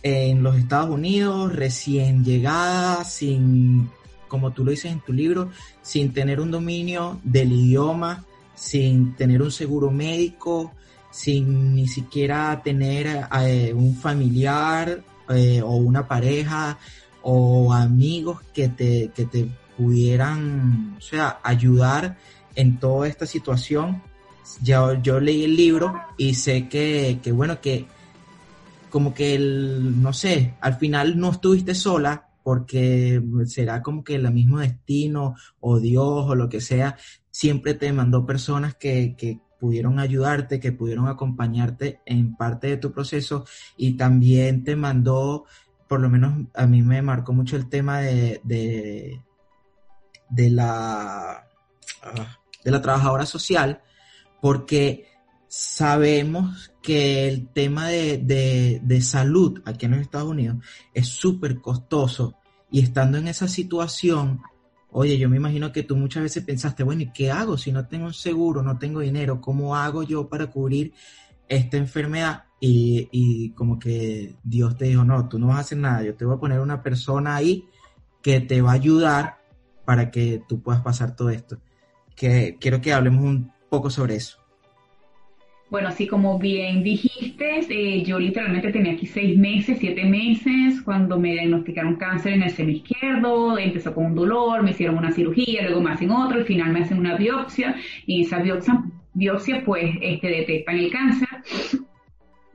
en 0.03 0.43
los 0.43 0.57
Estados 0.57 0.91
Unidos, 0.91 1.55
recién 1.55 2.25
llegada, 2.25 3.05
sin, 3.05 3.91
como 4.29 4.53
tú 4.53 4.65
lo 4.65 4.71
dices 4.71 4.93
en 4.93 5.01
tu 5.01 5.13
libro, 5.13 5.51
sin 5.83 6.13
tener 6.13 6.41
un 6.41 6.51
dominio 6.51 7.21
del 7.23 7.53
idioma, 7.53 8.25
sin 8.55 9.15
tener 9.15 9.41
un 9.41 9.51
seguro 9.51 9.91
médico, 9.91 10.73
sin 11.11 11.75
ni 11.75 11.89
siquiera 11.89 12.61
tener 12.63 13.29
eh, 13.41 13.73
un 13.73 13.97
familiar 13.97 15.03
eh, 15.29 15.63
o 15.63 15.77
una 15.77 16.07
pareja 16.07 16.77
o 17.23 17.73
amigos 17.73 18.41
que 18.53 18.69
te, 18.69 19.11
que 19.15 19.25
te 19.25 19.49
pudieran, 19.77 20.97
o 20.99 21.01
sea, 21.01 21.41
ayudar 21.43 22.19
en 22.55 22.79
toda 22.79 23.09
esta 23.09 23.27
situación. 23.27 24.03
Yo, 24.63 24.95
yo 25.03 25.21
leí 25.21 25.45
el 25.45 25.57
libro 25.57 25.95
y 26.17 26.35
sé 26.35 26.69
que, 26.69 27.21
que 27.23 27.33
bueno, 27.33 27.61
que 27.61 27.87
como 28.91 29.13
que 29.13 29.35
el, 29.35 30.03
no 30.03 30.13
sé, 30.13 30.55
al 30.61 30.77
final 30.77 31.19
no 31.19 31.31
estuviste 31.31 31.75
sola 31.75 32.29
porque 32.43 33.23
será 33.47 33.83
como 33.83 34.05
que 34.05 34.15
el 34.15 34.31
mismo 34.31 34.59
destino 34.59 35.35
o 35.61 35.81
Dios 35.81 36.27
o 36.29 36.35
lo 36.35 36.49
que 36.49 36.61
sea, 36.61 36.97
siempre 37.31 37.75
te 37.75 37.93
mandó 37.93 38.27
personas 38.27 38.75
que, 38.75 39.17
que 39.17 39.41
pudieron 39.59 39.99
ayudarte, 39.99 40.61
que 40.61 40.73
pudieron 40.73 41.09
acompañarte 41.09 42.01
en 42.05 42.37
parte 42.37 42.69
de 42.69 42.77
tu 42.77 42.93
proceso 42.93 43.47
y 43.77 43.95
también 43.95 44.63
te 44.63 44.77
mandó 44.77 45.47
por 45.89 46.01
lo 46.01 46.09
menos 46.09 46.47
a 46.55 46.67
mí 46.67 46.83
me 46.83 47.03
marcó 47.03 47.33
mucho 47.33 47.57
el 47.57 47.69
tema 47.69 48.01
de, 48.01 48.41
de, 48.43 49.21
la, 50.51 51.47
ah, 52.03 52.39
de 52.65 52.71
la 52.71 52.83
trabajadora 52.83 53.27
social, 53.27 53.83
porque 54.45 55.07
sabemos 55.49 56.71
que 56.83 57.27
el 57.29 57.49
tema 57.49 57.89
de, 57.89 58.79
de 58.83 59.01
salud 59.01 59.63
aquí 59.65 59.87
en 59.87 59.93
los 59.93 60.03
Estados 60.03 60.29
Unidos 60.29 60.59
es 60.93 61.09
súper 61.09 61.63
costoso 61.63 62.37
y 62.71 62.81
estando 62.83 63.17
en 63.17 63.27
esa 63.27 63.49
situación, 63.49 64.43
oye, 64.91 65.17
yo 65.17 65.31
me 65.31 65.39
imagino 65.39 65.73
que 65.73 65.83
tú 65.83 65.97
muchas 65.97 66.25
veces 66.25 66.45
pensaste, 66.45 66.83
bueno, 66.83 67.01
¿y 67.01 67.11
qué 67.11 67.31
hago 67.31 67.57
si 67.57 67.73
no 67.73 67.87
tengo 67.87 68.05
un 68.05 68.13
seguro, 68.13 68.63
no 68.63 68.77
tengo 68.79 69.01
dinero? 69.01 69.41
¿Cómo 69.41 69.77
hago 69.77 70.03
yo 70.03 70.29
para 70.29 70.49
cubrir 70.51 70.93
esta 71.49 71.79
enfermedad? 71.79 72.45
y, 72.61 73.49
como 73.53 73.79
que 73.79 74.37
Dios 74.43 74.77
te 74.77 74.85
dijo, 74.85 75.05
no, 75.05 75.27
tú 75.27 75.39
no 75.39 75.47
vas 75.47 75.57
a 75.57 75.61
hacer 75.61 75.79
nada, 75.79 76.03
yo 76.03 76.15
te 76.17 76.27
voy 76.27 76.37
a 76.37 76.41
poner 76.41 76.61
una 76.61 76.83
persona 76.83 77.35
ahí 77.35 77.65
que 78.23 78.41
te 78.41 78.61
va 78.61 78.73
a 78.73 78.75
ayudar 78.75 79.39
para 79.87 80.11
que 80.11 80.43
tú 80.47 80.63
puedas 80.63 80.83
pasar 80.83 81.17
todo 81.17 81.31
esto. 81.31 81.63
Que 82.15 82.59
quiero 82.61 82.83
que 82.83 82.93
hablemos 82.93 83.25
un 83.25 83.54
poco 83.75 83.91
sobre 83.91 84.15
eso. 84.15 84.39
Bueno, 85.71 85.89
así 85.89 86.07
como 86.07 86.39
bien 86.39 86.85
dijiste, 86.85 87.67
eh, 87.69 88.05
yo 88.05 88.21
literalmente 88.21 88.71
tenía 88.71 88.93
aquí 88.93 89.07
seis 89.07 89.37
meses, 89.37 89.79
siete 89.81 90.05
meses, 90.05 90.81
cuando 90.83 91.19
me 91.19 91.33
diagnosticaron 91.33 91.97
cáncer 91.97 92.35
en 92.35 92.45
el 92.45 92.51
seno 92.51 92.71
izquierdo, 92.71 93.59
empezó 93.59 93.93
con 93.93 94.07
un 94.07 94.15
dolor, 94.15 94.63
me 94.63 94.71
hicieron 94.71 94.99
una 94.99 95.11
cirugía, 95.11 95.63
luego 95.63 95.81
me 95.81 95.91
hacen 95.91 96.13
otro, 96.13 96.39
al 96.39 96.45
final 96.45 96.73
me 96.73 96.83
hacen 96.83 96.99
una 96.99 97.17
biopsia, 97.17 97.75
y 98.07 98.23
esa 98.23 98.39
biopsia, 98.39 98.85
biopsia 99.15 99.65
pues 99.65 99.91
este, 100.01 100.29
detectan 100.29 100.79
el 100.79 100.93
cáncer. 100.93 101.29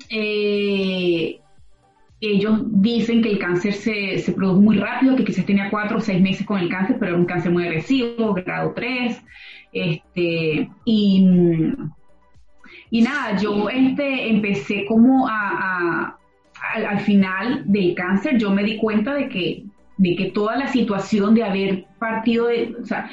Eh, 0.10 1.42
ellos 2.22 2.62
dicen 2.68 3.22
que 3.22 3.32
el 3.32 3.40
cáncer 3.40 3.74
se, 3.74 4.18
se, 4.20 4.32
produjo 4.32 4.62
muy 4.62 4.78
rápido, 4.78 5.16
que 5.16 5.24
quizás 5.26 5.46
tenía 5.46 5.70
cuatro 5.70 5.98
o 5.98 6.02
seis 6.02 6.22
meses 6.22 6.46
con 6.46 6.60
el 6.60 6.70
cáncer, 6.70 6.98
pero 7.00 7.12
era 7.12 7.20
un 7.20 7.26
cáncer 7.26 7.52
muy 7.52 7.64
agresivo, 7.66 8.34
grado 8.34 8.74
3. 8.74 9.22
Este, 9.72 10.70
y, 10.86 11.28
y 12.90 13.02
nada, 13.02 13.38
yo 13.38 13.70
este, 13.70 14.30
empecé 14.30 14.86
como 14.86 15.28
a, 15.28 16.18
al, 16.74 17.00
final 17.02 17.64
del 17.66 17.94
cáncer, 17.96 18.38
yo 18.38 18.52
me 18.52 18.64
di 18.64 18.78
cuenta 18.78 19.14
de 19.14 19.30
que, 19.30 19.64
de 19.98 20.16
que 20.16 20.32
toda 20.32 20.58
la 20.58 20.68
situación 20.68 21.36
de 21.36 21.44
haber 21.44 21.86
partido 22.00 22.48
de, 22.48 22.76
o 22.82 22.86
sea, 22.86 23.10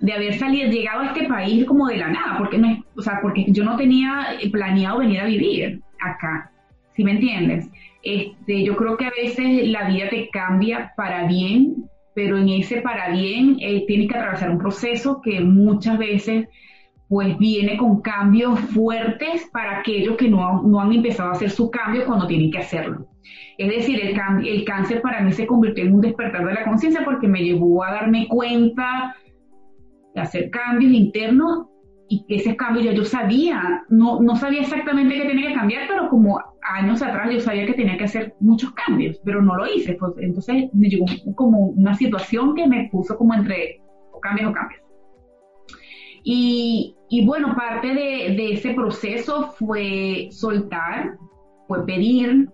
de 0.00 0.12
haber 0.12 0.38
salido, 0.38 0.70
llegado 0.70 1.02
a 1.02 1.06
este 1.06 1.28
país 1.28 1.64
como 1.64 1.86
de 1.86 1.98
la 1.98 2.08
nada, 2.08 2.38
porque 2.38 2.58
no, 2.58 2.82
o 2.96 3.02
sea, 3.02 3.20
porque 3.22 3.46
yo 3.48 3.64
no 3.64 3.76
tenía 3.76 4.28
planeado 4.50 4.98
venir 4.98 5.20
a 5.20 5.26
vivir 5.26 5.80
acá, 6.00 6.50
¿sí 6.94 7.04
me 7.04 7.12
entiendes? 7.12 7.68
Este, 8.02 8.64
yo 8.64 8.76
creo 8.76 8.96
que 8.96 9.04
a 9.04 9.10
veces 9.10 9.68
la 9.68 9.88
vida 9.88 10.08
te 10.08 10.30
cambia 10.30 10.92
para 10.96 11.26
bien, 11.26 11.89
pero 12.14 12.36
en 12.38 12.48
ese 12.48 12.80
para 12.80 13.10
bien 13.10 13.56
eh, 13.60 13.84
tienes 13.86 14.08
que 14.08 14.16
atravesar 14.16 14.50
un 14.50 14.58
proceso 14.58 15.20
que 15.22 15.40
muchas 15.40 15.98
veces 15.98 16.48
pues 17.08 17.36
viene 17.38 17.76
con 17.76 18.00
cambios 18.02 18.58
fuertes 18.60 19.48
para 19.52 19.80
aquellos 19.80 20.16
que 20.16 20.28
no, 20.28 20.62
no 20.62 20.80
han 20.80 20.92
empezado 20.92 21.30
a 21.30 21.32
hacer 21.32 21.50
su 21.50 21.68
cambio 21.68 22.06
cuando 22.06 22.28
tienen 22.28 22.52
que 22.52 22.58
hacerlo. 22.58 23.08
Es 23.58 23.68
decir, 23.68 24.00
el, 24.00 24.46
el 24.46 24.64
cáncer 24.64 25.02
para 25.02 25.20
mí 25.20 25.32
se 25.32 25.46
convirtió 25.46 25.84
en 25.84 25.94
un 25.94 26.00
despertar 26.00 26.46
de 26.46 26.54
la 26.54 26.64
conciencia 26.64 27.04
porque 27.04 27.26
me 27.26 27.42
llevó 27.42 27.82
a 27.82 27.92
darme 27.92 28.28
cuenta 28.28 29.16
de 30.14 30.20
hacer 30.20 30.50
cambios 30.50 30.92
internos 30.92 31.66
y 32.08 32.24
que 32.26 32.36
ese 32.36 32.56
cambio 32.56 32.82
ya 32.82 32.92
yo 32.92 33.04
sabía, 33.04 33.82
no, 33.88 34.20
no 34.20 34.36
sabía 34.36 34.60
exactamente 34.60 35.14
qué 35.14 35.24
tenía 35.24 35.48
que 35.48 35.54
cambiar, 35.54 35.88
pero 35.88 36.08
como 36.08 36.40
años 36.62 37.02
atrás 37.02 37.32
yo 37.32 37.40
sabía 37.40 37.66
que 37.66 37.74
tenía 37.74 37.96
que 37.96 38.04
hacer 38.04 38.34
muchos 38.40 38.72
cambios, 38.72 39.20
pero 39.24 39.42
no 39.42 39.56
lo 39.56 39.66
hice. 39.66 39.94
Pues, 39.94 40.12
entonces 40.18 40.68
me 40.72 40.88
llegó 40.88 41.06
como 41.34 41.68
una 41.68 41.94
situación 41.94 42.54
que 42.54 42.66
me 42.66 42.88
puso 42.90 43.16
como 43.16 43.34
entre 43.34 43.80
o 44.12 44.20
cambios 44.20 44.50
o 44.50 44.52
cambios. 44.52 44.82
Y, 46.22 46.94
y 47.08 47.24
bueno, 47.24 47.54
parte 47.56 47.88
de, 47.88 48.34
de, 48.36 48.52
ese 48.52 48.74
proceso 48.74 49.52
fue 49.58 50.28
soltar, 50.30 51.16
fue 51.66 51.86
pedir 51.86 52.50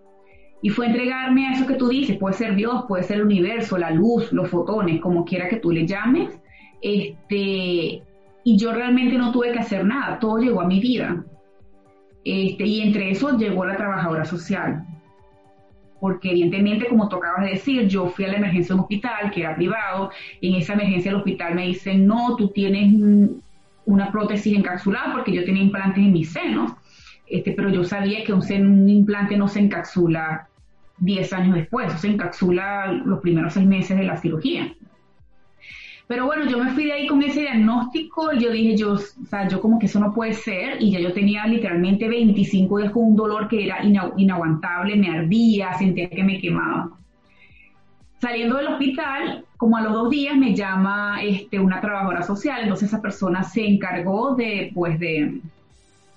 y 0.63 0.71
fue 0.71 0.87
entregarme 0.87 1.49
a 1.49 1.53
eso 1.53 1.67
que 1.67 1.75
tú 1.75 1.89
dices, 1.89 2.17
puede 2.17 2.35
ser 2.35 2.55
Dios, 2.55 2.85
puede 2.87 3.03
ser 3.03 3.17
el 3.17 3.25
universo, 3.25 3.77
la 3.77 3.91
luz, 3.91 4.33
los 4.33 4.49
fotones, 4.49 5.01
como 5.01 5.25
quiera 5.25 5.49
que 5.49 5.57
tú 5.57 5.73
le 5.73 5.87
llames. 5.87 6.41
Este, 6.81 8.03
y 8.45 8.57
yo 8.57 8.73
realmente 8.73 9.19
no 9.19 9.33
tuve 9.33 9.53
que 9.53 9.59
hacer 9.59 9.85
nada, 9.85 10.21
todo 10.21 10.39
llegó 10.39 10.61
a 10.61 10.67
mi 10.67 10.79
vida. 10.79 11.25
Este, 12.26 12.66
y 12.66 12.80
entre 12.80 13.12
eso 13.12 13.38
llegó 13.38 13.64
la 13.64 13.76
trabajadora 13.76 14.25
social. 14.25 14.85
Porque 16.00 16.33
evidentemente, 16.33 16.88
como 16.88 17.09
tú 17.09 17.16
acabas 17.16 17.45
de 17.45 17.50
decir, 17.50 17.87
yo 17.87 18.09
fui 18.09 18.25
a 18.25 18.28
la 18.28 18.38
emergencia 18.38 18.75
de 18.75 18.80
un 18.80 18.80
hospital 18.80 19.30
que 19.30 19.42
era 19.42 19.54
privado, 19.54 20.11
en 20.42 20.56
esa 20.56 20.73
emergencia 20.73 21.12
del 21.12 21.21
hospital 21.21 21.54
me 21.54 21.68
dicen, 21.68 22.04
no, 22.04 22.35
tú 22.35 22.49
tienes 22.49 22.92
una 23.85 24.11
prótesis 24.11 24.59
encapsulada 24.59 25.12
porque 25.12 25.33
yo 25.33 25.45
tenía 25.45 25.62
implantes 25.62 26.04
en 26.04 26.12
mis 26.12 26.33
senos, 26.33 26.73
este, 27.28 27.52
pero 27.52 27.71
yo 27.71 27.85
sabía 27.85 28.25
que 28.25 28.33
un, 28.33 28.42
un 28.42 28.88
implante 28.88 29.37
no 29.37 29.47
se 29.47 29.61
encapsula 29.61 30.49
10 30.99 31.33
años 31.33 31.54
después, 31.54 31.92
se 31.92 32.09
encapsula 32.09 32.90
los 33.04 33.21
primeros 33.21 33.52
seis 33.52 33.68
meses 33.68 33.97
de 33.97 34.02
la 34.04 34.16
cirugía. 34.16 34.75
Pero 36.09 36.27
bueno, 36.27 36.49
yo 36.49 36.59
me 36.63 36.71
fui 36.71 36.85
de 36.85 36.93
ahí 36.93 37.07
con 37.09 37.21
ese 37.23 37.41
diagnóstico 37.41 38.33
y 38.33 38.39
yo 38.39 38.53
dije, 38.53 38.77
yo, 38.77 38.93
o 38.93 38.99
sea, 38.99 39.49
yo 39.49 39.61
como 39.61 39.79
que 39.79 39.87
eso 39.87 39.99
no 39.99 40.15
puede 40.15 40.35
ser 40.35 40.81
y 40.81 40.93
ya 40.93 41.01
yo 41.01 41.13
tenía 41.13 41.47
literalmente 41.47 42.09
25 42.09 42.79
días 42.79 42.93
con 42.93 43.05
un 43.07 43.17
dolor 43.17 43.49
que 43.49 43.65
era 43.65 43.85
inaguantable, 43.85 44.95
me 44.95 45.11
ardía, 45.11 45.75
sentía 45.75 46.09
que 46.09 46.23
me 46.23 46.41
quemaba. 46.41 46.91
Saliendo 48.21 48.57
del 48.57 48.69
hospital, 48.69 49.45
como 49.57 49.77
a 49.77 49.83
los 49.83 49.93
dos 49.93 50.11
días 50.11 50.37
me 50.37 50.55
llama 50.55 51.23
este, 51.23 51.59
una 51.59 51.81
trabajadora 51.81 52.23
social, 52.23 52.63
entonces 52.63 52.89
esa 52.89 53.03
persona 53.03 53.43
se 53.43 53.67
encargó 53.67 54.37
de, 54.37 54.71
pues, 54.75 55.01
de, 55.01 55.41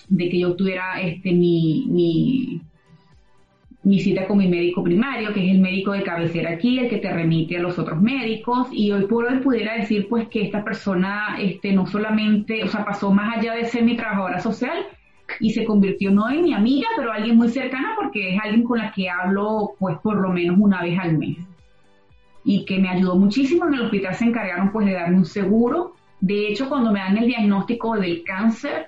de 0.07 0.29
que 0.29 0.39
yo 0.39 0.55
tuviera 0.55 1.01
este, 1.01 1.31
mi, 1.31 1.87
mi 1.89 2.61
mi 3.83 3.99
cita 3.99 4.27
con 4.27 4.37
mi 4.37 4.47
médico 4.47 4.83
primario, 4.83 5.33
que 5.33 5.45
es 5.45 5.51
el 5.51 5.59
médico 5.59 5.93
de 5.93 6.03
cabecera 6.03 6.51
aquí, 6.51 6.79
el 6.79 6.89
que 6.89 6.97
te 6.97 7.11
remite 7.11 7.57
a 7.57 7.61
los 7.61 7.79
otros 7.79 8.01
médicos, 8.01 8.67
y 8.71 8.91
hoy 8.91 9.05
por 9.05 9.25
hoy 9.25 9.39
pudiera 9.39 9.75
decir 9.75 10.07
pues 10.09 10.27
que 10.27 10.41
esta 10.41 10.63
persona 10.63 11.37
este, 11.39 11.71
no 11.71 11.87
solamente, 11.87 12.63
o 12.63 12.67
sea, 12.67 12.83
pasó 12.83 13.11
más 13.11 13.37
allá 13.37 13.53
de 13.53 13.65
ser 13.65 13.83
mi 13.83 13.95
trabajadora 13.95 14.39
social 14.39 14.85
y 15.39 15.51
se 15.51 15.63
convirtió 15.63 16.11
no 16.11 16.29
en 16.29 16.43
mi 16.43 16.53
amiga, 16.53 16.87
pero 16.97 17.11
alguien 17.11 17.37
muy 17.37 17.49
cercana 17.49 17.93
porque 17.95 18.35
es 18.35 18.41
alguien 18.41 18.63
con 18.63 18.79
la 18.79 18.91
que 18.91 19.09
hablo 19.09 19.75
pues 19.79 19.97
por 19.99 20.17
lo 20.17 20.29
menos 20.29 20.57
una 20.59 20.81
vez 20.81 20.99
al 20.99 21.17
mes. 21.17 21.37
Y 22.43 22.65
que 22.65 22.79
me 22.79 22.89
ayudó 22.89 23.15
muchísimo, 23.15 23.67
en 23.67 23.75
el 23.75 23.81
hospital 23.81 24.15
se 24.15 24.25
encargaron 24.25 24.71
pues 24.71 24.87
de 24.87 24.93
darme 24.93 25.17
un 25.17 25.25
seguro. 25.25 25.93
De 26.19 26.47
hecho, 26.47 26.67
cuando 26.67 26.91
me 26.91 26.99
dan 26.99 27.17
el 27.17 27.27
diagnóstico 27.27 27.95
del 27.95 28.23
cáncer, 28.23 28.87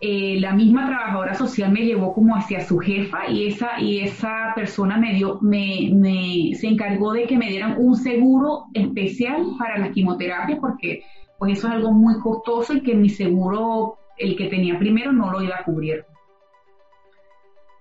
eh, 0.00 0.38
la 0.38 0.52
misma 0.52 0.86
trabajadora 0.86 1.34
social 1.34 1.72
me 1.72 1.84
llevó 1.84 2.14
como 2.14 2.36
hacia 2.36 2.60
su 2.60 2.78
jefa 2.78 3.28
y 3.28 3.48
esa, 3.48 3.80
y 3.80 3.98
esa 3.98 4.52
persona 4.54 4.96
me 4.96 5.14
dio, 5.14 5.40
me, 5.40 6.54
se 6.54 6.68
encargó 6.68 7.12
de 7.12 7.24
que 7.24 7.36
me 7.36 7.48
dieran 7.48 7.74
un 7.78 7.96
seguro 7.96 8.66
especial 8.74 9.44
para 9.58 9.78
la 9.78 9.90
quimioterapia 9.90 10.58
porque 10.60 11.02
pues 11.38 11.58
eso 11.58 11.66
es 11.66 11.74
algo 11.74 11.90
muy 11.90 12.18
costoso 12.20 12.74
y 12.74 12.82
que 12.82 12.94
mi 12.94 13.08
seguro, 13.08 13.98
el 14.18 14.36
que 14.36 14.46
tenía 14.46 14.78
primero, 14.78 15.12
no 15.12 15.32
lo 15.32 15.42
iba 15.42 15.56
a 15.56 15.64
cubrir. 15.64 16.04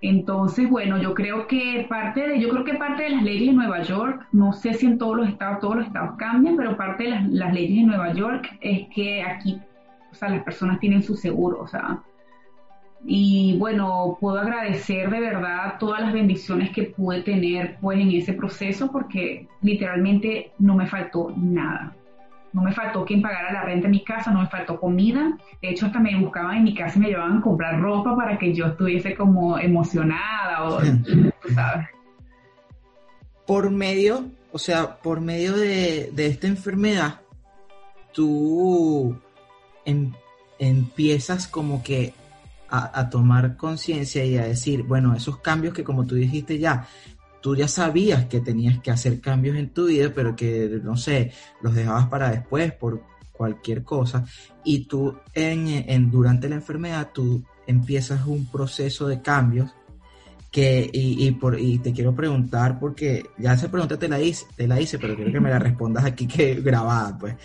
Entonces, 0.02 0.70
bueno, 0.70 1.00
yo 1.00 1.14
creo 1.14 1.48
que 1.48 1.86
parte 1.90 2.28
de, 2.28 2.40
yo 2.40 2.50
creo 2.50 2.64
que 2.64 2.76
parte 2.76 3.04
de 3.04 3.10
las 3.12 3.24
leyes 3.24 3.48
de 3.48 3.54
Nueva 3.54 3.82
York, 3.82 4.28
no 4.32 4.54
sé 4.54 4.74
si 4.74 4.88
en 4.88 4.98
todos 4.98 5.18
los 5.18 5.30
estados, 5.30 5.60
todos 5.60 5.78
los 5.78 5.88
estados 5.88 6.16
cambian, 6.18 6.56
pero 6.56 6.78
parte 6.78 7.04
de 7.04 7.10
las, 7.10 7.28
las 7.30 7.54
leyes 7.54 7.78
de 7.78 7.84
Nueva 7.84 8.14
York 8.14 8.48
es 8.62 8.88
que 8.94 9.24
aquí 9.24 9.60
sea, 10.18 10.30
las 10.30 10.44
personas 10.44 10.80
tienen 10.80 11.04
su 11.04 11.16
seguro, 11.16 11.62
o 11.62 11.68
sea, 11.68 12.02
y 13.06 13.58
bueno, 13.58 14.18
puedo 14.20 14.40
agradecer 14.40 15.10
de 15.10 15.20
verdad 15.20 15.76
todas 15.80 16.02
las 16.02 16.14
bendiciones 16.14 16.72
que 16.72 16.84
pude 16.84 17.22
tener 17.22 17.78
pues 17.80 18.00
en 18.00 18.12
ese 18.12 18.34
proceso 18.34 18.92
porque 18.92 19.48
literalmente 19.62 20.52
no 20.60 20.76
me 20.76 20.88
faltó 20.88 21.34
nada. 21.38 21.96
No 22.54 22.64
me 22.64 22.72
faltó 22.72 23.06
quien 23.06 23.22
pagara 23.22 23.54
la 23.54 23.64
renta 23.64 23.86
en 23.86 23.92
mi 23.92 24.04
casa, 24.04 24.32
no 24.32 24.42
me 24.42 24.48
faltó 24.48 24.80
comida. 24.80 25.38
De 25.62 25.70
hecho, 25.70 25.86
hasta 25.86 26.00
me 26.00 26.20
buscaban 26.20 26.58
en 26.58 26.64
mi 26.64 26.74
casa 26.74 26.98
y 26.98 27.02
me 27.02 27.08
llevaban 27.10 27.38
a 27.38 27.42
comprar 27.42 27.80
ropa 27.80 28.16
para 28.16 28.38
que 28.38 28.54
yo 28.54 28.66
estuviese 28.66 29.16
como 29.16 29.60
emocionada 29.60 30.64
o, 30.64 30.82
sabes. 31.54 31.88
Por 33.46 33.70
medio, 33.70 34.26
o 34.52 34.58
sea, 34.58 34.98
por 34.98 35.22
medio 35.22 35.56
de, 35.56 36.10
de 36.14 36.28
esta 36.28 36.48
enfermedad, 36.48 37.22
tú 38.12 39.16
em, 39.88 40.12
empiezas 40.60 41.48
como 41.48 41.82
que 41.82 42.14
a, 42.70 43.10
tomar 43.10 43.56
conciencia 43.56 44.26
y 44.26 44.38
a 44.38 44.44
decir, 44.44 44.84
bueno, 44.84 45.16
esos 45.16 45.40
cambios 45.40 45.74
que 45.74 45.86
como 45.86 46.06
tú 46.06 46.16
dijiste 46.16 46.60
ya, 46.60 46.86
tú 47.42 47.56
ya 47.56 47.68
sabías 47.68 48.26
que 48.26 48.42
tenías 48.42 48.80
que 48.80 48.92
hacer 48.92 49.22
cambios 49.22 49.56
en 49.56 49.70
tu 49.70 49.86
vida, 49.86 50.12
pero 50.14 50.36
que, 50.36 50.82
no 50.84 50.98
sé, 50.98 51.32
los 51.62 51.74
dejabas 51.74 52.08
para 52.08 52.30
después 52.30 52.74
por 52.74 53.02
cualquier 53.32 53.84
cosa, 53.84 54.26
y 54.66 54.86
tú 54.86 55.16
en, 55.34 55.68
en 55.68 56.12
durante 56.12 56.50
la 56.50 56.56
enfermedad, 56.56 57.12
tú 57.14 57.44
empiezas 57.68 58.26
un 58.26 58.52
proceso 58.52 59.08
de 59.08 59.22
cambios 59.22 59.72
que, 60.52 60.90
y, 60.92 61.30
por, 61.32 61.60
y 61.60 61.80
te 61.80 61.92
quiero 61.92 62.16
preguntar, 62.16 62.80
porque 62.80 63.26
ya 63.38 63.54
esa 63.54 63.70
pregunta 63.70 64.00
te 64.00 64.08
la 64.08 64.20
hice, 64.20 64.46
te 64.56 64.68
la 64.68 64.80
hice, 64.80 64.98
pero 64.98 65.16
quiero 65.16 65.32
que 65.32 65.40
me 65.40 65.50
la 65.50 65.60
respondas 65.60 66.06
aquí 66.06 66.28
que 66.28 66.56
grabada, 66.62 67.18
pues. 67.18 67.36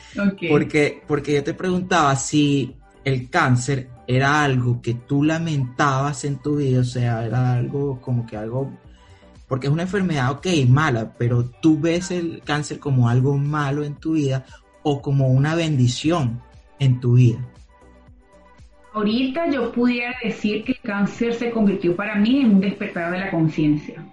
Porque, 0.48 1.02
porque 1.06 1.34
yo 1.34 1.44
te 1.44 1.54
preguntaba 1.54 2.14
si 2.16 2.74
el 3.04 3.28
cáncer 3.28 3.88
era 4.06 4.42
algo 4.42 4.80
que 4.80 4.94
tú 4.94 5.24
lamentabas 5.24 6.24
en 6.24 6.38
tu 6.38 6.56
vida, 6.56 6.80
o 6.80 6.84
sea, 6.84 7.24
era 7.24 7.52
algo 7.52 8.00
como 8.00 8.26
que 8.26 8.36
algo, 8.36 8.70
porque 9.48 9.66
es 9.66 9.72
una 9.72 9.82
enfermedad, 9.82 10.30
ok, 10.30 10.46
mala, 10.68 11.12
pero 11.18 11.44
tú 11.44 11.78
ves 11.80 12.10
el 12.10 12.40
cáncer 12.44 12.78
como 12.78 13.08
algo 13.08 13.36
malo 13.36 13.84
en 13.84 13.96
tu 13.96 14.12
vida 14.12 14.44
o 14.82 15.02
como 15.02 15.28
una 15.28 15.54
bendición 15.54 16.40
en 16.78 17.00
tu 17.00 17.14
vida. 17.14 17.38
Ahorita 18.94 19.48
yo 19.50 19.72
pudiera 19.72 20.14
decir 20.22 20.64
que 20.64 20.72
el 20.72 20.80
cáncer 20.80 21.34
se 21.34 21.50
convirtió 21.50 21.96
para 21.96 22.16
mí 22.16 22.40
en 22.40 22.54
un 22.54 22.60
despertar 22.60 23.10
de 23.10 23.20
la 23.20 23.30
conciencia. 23.30 24.04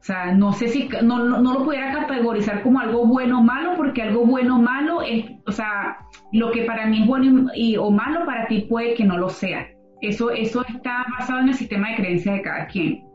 O 0.00 0.02
sea, 0.02 0.32
no 0.32 0.52
sé 0.52 0.68
si, 0.68 0.88
no, 1.02 1.24
no, 1.24 1.52
lo 1.52 1.64
pudiera 1.64 1.92
categorizar 1.92 2.62
como 2.62 2.80
algo 2.80 3.06
bueno 3.06 3.40
o 3.40 3.42
malo, 3.42 3.74
porque 3.76 4.02
algo 4.02 4.24
bueno 4.24 4.56
o 4.56 4.58
malo 4.58 5.02
es, 5.02 5.26
o 5.46 5.52
sea, 5.52 5.98
lo 6.32 6.50
que 6.50 6.62
para 6.62 6.86
mí 6.86 7.02
es 7.02 7.06
bueno 7.06 7.50
y, 7.54 7.76
o 7.76 7.90
malo 7.90 8.24
para 8.24 8.46
ti 8.46 8.66
puede 8.68 8.94
que 8.94 9.04
no 9.04 9.18
lo 9.18 9.28
sea. 9.28 9.68
Eso, 10.00 10.30
eso 10.30 10.64
está 10.66 11.04
basado 11.18 11.40
en 11.40 11.48
el 11.48 11.54
sistema 11.54 11.90
de 11.90 11.96
creencias 11.96 12.36
de 12.36 12.42
cada 12.42 12.66
quien. 12.66 13.09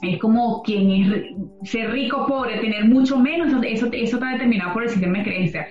Es 0.00 0.18
como 0.18 0.62
quien 0.62 0.90
es 0.90 1.70
ser 1.70 1.90
rico, 1.90 2.26
pobre, 2.26 2.58
tener 2.58 2.86
mucho 2.86 3.18
menos, 3.18 3.52
eso, 3.64 3.88
eso 3.92 4.16
está 4.16 4.32
determinado 4.32 4.72
por 4.72 4.82
el 4.84 4.88
sistema 4.88 5.18
de 5.18 5.24
creencias. 5.24 5.66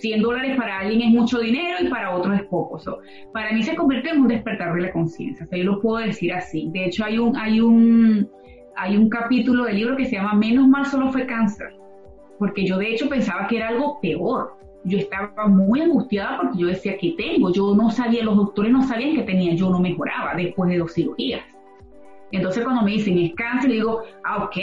100 0.00 0.22
dólares 0.22 0.56
para 0.56 0.80
alguien 0.80 1.02
es 1.02 1.10
mucho 1.10 1.38
dinero 1.40 1.76
y 1.80 1.88
para 1.88 2.14
otros 2.16 2.40
es 2.40 2.46
poco. 2.46 2.80
para 3.32 3.52
mí 3.52 3.62
se 3.62 3.74
convierte 3.74 4.10
en 4.10 4.22
un 4.22 4.28
despertar 4.28 4.74
de 4.74 4.80
la 4.82 4.92
conciencia. 4.92 5.44
O 5.44 5.48
sea, 5.48 5.58
yo 5.58 5.64
lo 5.64 5.80
puedo 5.80 6.04
decir 6.04 6.32
así. 6.32 6.68
De 6.72 6.86
hecho, 6.86 7.04
hay 7.04 7.18
un, 7.18 7.36
hay 7.36 7.60
un, 7.60 8.28
hay 8.76 8.96
un 8.96 9.08
capítulo 9.08 9.64
del 9.64 9.76
libro 9.76 9.96
que 9.96 10.06
se 10.06 10.16
llama 10.16 10.34
Menos 10.34 10.66
mal 10.68 10.86
solo 10.86 11.12
fue 11.12 11.26
cáncer, 11.26 11.68
porque 12.38 12.66
yo 12.66 12.78
de 12.78 12.92
hecho 12.92 13.08
pensaba 13.08 13.46
que 13.46 13.56
era 13.56 13.68
algo 13.68 13.98
peor. 14.00 14.56
Yo 14.84 14.96
estaba 14.96 15.46
muy 15.46 15.82
angustiada 15.82 16.38
porque 16.40 16.58
yo 16.58 16.66
decía, 16.68 16.96
¿qué 16.98 17.14
tengo? 17.18 17.52
Yo 17.52 17.74
no 17.74 17.90
sabía, 17.90 18.24
los 18.24 18.36
doctores 18.36 18.72
no 18.72 18.82
sabían 18.82 19.14
que 19.14 19.22
tenía, 19.24 19.54
yo 19.54 19.68
no 19.68 19.78
mejoraba 19.78 20.34
después 20.34 20.70
de 20.70 20.78
dos 20.78 20.94
cirugías. 20.94 21.42
Entonces 22.32 22.64
cuando 22.64 22.82
me 22.82 22.92
dicen 22.92 23.18
es 23.18 23.34
cáncer, 23.34 23.70
digo, 23.70 24.02
ah, 24.24 24.44
ok, 24.44 24.56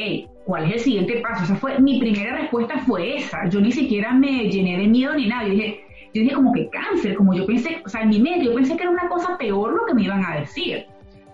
¿cuál 0.46 0.66
es 0.66 0.74
el 0.74 0.80
siguiente 0.80 1.22
paso? 1.22 1.44
O 1.44 1.48
sea, 1.48 1.56
fue, 1.56 1.80
mi 1.80 2.00
primera 2.00 2.38
respuesta 2.38 2.80
fue 2.80 3.18
esa. 3.18 3.48
Yo 3.50 3.60
ni 3.60 3.72
siquiera 3.72 4.14
me 4.14 4.50
llené 4.50 4.78
de 4.78 4.88
miedo 4.88 5.14
ni 5.14 5.28
nada. 5.28 5.48
Yo 5.48 5.54
dije, 5.54 5.82
yo 6.14 6.22
dije 6.22 6.36
como 6.36 6.54
que 6.54 6.70
cáncer, 6.70 7.16
como 7.16 7.34
yo 7.34 7.46
pensé, 7.46 7.82
o 7.86 7.90
sea, 7.90 8.02
en 8.02 8.10
mi 8.10 8.20
mente 8.20 8.46
yo 8.46 8.56
pensé 8.56 8.76
que 8.76 8.84
era 8.84 8.92
una 8.92 9.10
cosa 9.10 9.38
peor 9.38 9.74
lo 9.74 9.86
que 9.86 9.94
me 9.94 10.04
iban 10.04 10.26
a 10.26 10.40
decir 10.40 10.86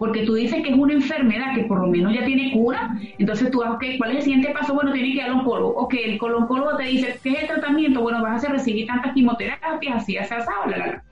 porque 0.03 0.25
tú 0.25 0.33
dices 0.33 0.61
que 0.61 0.69
es 0.71 0.77
una 0.77 0.95
enfermedad 0.95 1.55
que 1.55 1.63
por 1.63 1.79
lo 1.79 1.87
menos 1.87 2.13
ya 2.13 2.25
tiene 2.25 2.51
cura, 2.51 2.93
entonces 3.17 3.49
tú 3.49 3.59
vas, 3.59 3.71
ok, 3.71 3.83
¿cuál 3.97 4.11
es 4.11 4.17
el 4.17 4.23
siguiente 4.23 4.51
paso? 4.51 4.73
Bueno, 4.73 4.91
tiene 4.91 5.07
que 5.09 5.15
ir 5.15 5.21
al 5.21 5.31
oncólogo. 5.31 5.75
Ok, 5.75 5.93
el 5.93 6.19
oncólogo 6.21 6.75
te 6.75 6.83
dice, 6.83 7.17
¿qué 7.23 7.29
es 7.29 7.41
el 7.43 7.47
tratamiento? 7.47 8.01
Bueno, 8.01 8.21
vas 8.21 8.43
a 8.43 8.49
recibir 8.49 8.85
tantas 8.85 9.13
quimioterapias, 9.13 9.95
así, 9.95 10.17
así, 10.17 10.33
así, 10.33 10.45
bla, 10.45 10.75
bla, 10.75 10.85
bla. 10.85 11.03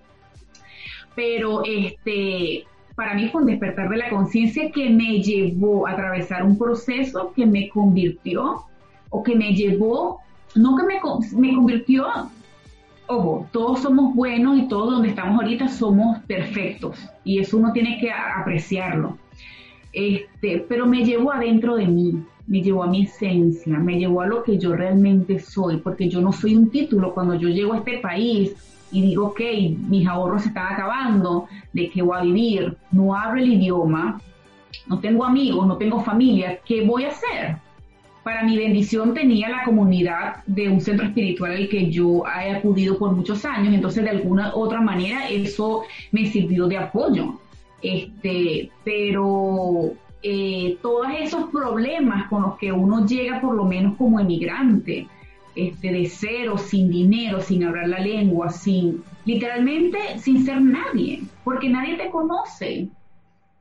Pero 1.16 1.64
este, 1.64 2.66
para 2.96 3.14
mí 3.14 3.30
fue 3.30 3.42
un 3.42 3.48
despertar 3.48 3.90
de 3.90 3.98
la 3.98 4.10
conciencia 4.10 4.72
que 4.72 4.90
me 4.90 5.22
llevó 5.22 5.88
a 5.88 5.92
atravesar 5.92 6.44
un 6.44 6.58
proceso 6.58 7.32
que 7.36 7.46
me 7.46 7.70
convirtió, 7.70 8.66
o 9.10 9.24
que 9.24 9.36
me 9.36 9.54
llevó, 9.54 10.20
no 10.56 10.76
que 10.76 10.84
me, 10.84 11.00
me 11.40 11.56
convirtió 11.56 12.06
ojo, 13.12 13.48
todos 13.52 13.82
somos 13.82 14.16
buenos 14.16 14.58
y 14.58 14.68
todos 14.68 14.94
donde 14.94 15.10
estamos 15.10 15.42
ahorita 15.42 15.68
somos 15.68 16.20
perfectos 16.20 16.98
y 17.24 17.40
eso 17.40 17.58
uno 17.58 17.74
tiene 17.74 18.00
que 18.00 18.12
apreciarlo. 18.12 19.18
Este, 19.94 20.66
pero 20.70 20.86
me 20.86 21.04
llevó 21.04 21.34
adentro 21.34 21.76
de 21.76 21.88
mí, 21.88 22.24
me 22.48 22.62
llevó 22.62 22.84
a 22.84 22.88
mi 22.88 23.04
esencia, 23.04 23.78
me 23.78 24.00
llevó 24.00 24.22
a 24.22 24.28
lo 24.28 24.44
que 24.44 24.58
yo 24.58 24.74
realmente 24.74 25.40
soy, 25.40 25.78
porque 25.78 26.08
yo 26.08 26.22
no 26.22 26.32
soy 26.32 26.56
un 26.56 26.70
título. 26.70 27.14
Cuando 27.14 27.36
yo 27.36 27.50
llego 27.50 27.74
a 27.74 27.78
este 27.80 27.98
país 27.98 28.56
y 28.92 29.02
digo, 29.02 29.28
ok, 29.28 29.40
mis 29.88 30.08
ahorros 30.08 30.44
se 30.44 30.50
están 30.50 30.74
acabando, 30.74 31.48
¿de 31.74 31.90
qué 31.90 32.02
voy 32.02 32.18
a 32.18 32.22
vivir? 32.22 32.78
No 32.92 33.16
hablo 33.16 33.42
el 33.42 33.54
idioma, 33.54 34.20
no 34.88 35.00
tengo 35.00 35.26
amigos, 35.26 35.68
no 35.68 35.78
tengo 35.78 36.04
familia, 36.04 36.60
¿qué 36.66 36.86
voy 36.86 37.06
a 37.06 37.10
hacer? 37.10 37.58
para 38.24 38.44
mi 38.44 38.58
bendición 38.58 39.14
tenía 39.14 39.50
la 39.50 39.64
comunidad 39.64 40.44
de 40.46 40.70
un 40.70 40.80
centro 40.80 41.08
espiritual 41.08 41.54
al 41.54 41.70
que 41.70 41.90
yo 41.90 42.24
he 42.28 42.52
acudido 42.52 42.98
por 42.98 43.14
muchos 43.14 43.44
años, 43.46 43.74
entonces 43.74 44.04
de 44.04 44.12
alguna 44.12 44.54
otra 44.54 44.80
manera 44.80 45.28
eso 45.28 45.84
me 46.12 46.28
sirvió 46.28 46.68
de 46.68 46.78
apoyo. 46.78 47.40
Este, 47.82 48.70
pero 48.84 49.92
eh, 50.22 50.78
todos 50.84 51.08
esos 51.20 51.50
problemas 51.50 52.30
con 52.30 52.44
los 52.44 52.58
que 52.58 52.72
uno 52.72 53.08
llega 53.08 53.42
por 53.42 53.56
lo 53.56 53.66
menos 53.66 53.98
como 53.98 54.20
emigrante, 54.20 55.08
este, 55.56 55.92
de 55.92 56.06
cero, 56.08 56.58
sin 56.58 56.90
dinero, 56.90 57.42
sin 57.42 57.64
hablar 57.64 57.88
la 57.88 58.00
lengua, 58.00 58.50
sin, 58.50 59.04
literalmente 59.26 59.98
sin 60.18 60.46
ser 60.46 60.62
nadie, 60.62 61.24
porque 61.44 61.70
nadie 61.70 61.98
te 61.98 62.10
conoce 62.10 62.90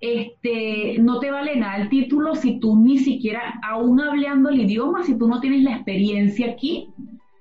este, 0.00 0.96
no 0.98 1.20
te 1.20 1.31
vale 1.31 1.57
nada 1.57 1.76
el 1.76 1.90
título 1.90 2.35
si 2.35 2.59
tú 2.59 2.76
ni 2.76 2.98
siquiera, 2.98 3.61
aún 3.62 4.00
hablando 4.00 4.48
el 4.48 4.61
idioma, 4.61 5.05
si 5.05 5.16
tú 5.16 5.29
no 5.29 5.40
tienes 5.40 5.62
la 5.62 5.76
experiencia 5.76 6.53
aquí 6.53 6.88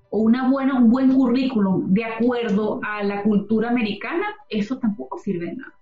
o 0.10 0.20
una 0.20 0.50
buena, 0.50 0.76
un 0.76 0.90
buen 0.90 1.14
currículum 1.14 1.94
de 1.94 2.04
acuerdo 2.04 2.82
a 2.84 3.04
la 3.04 3.24
cultura 3.24 3.70
americana, 3.70 4.26
eso 4.50 4.78
tampoco 4.78 5.18
sirve 5.18 5.46
de 5.46 5.56
nada. 5.56 5.74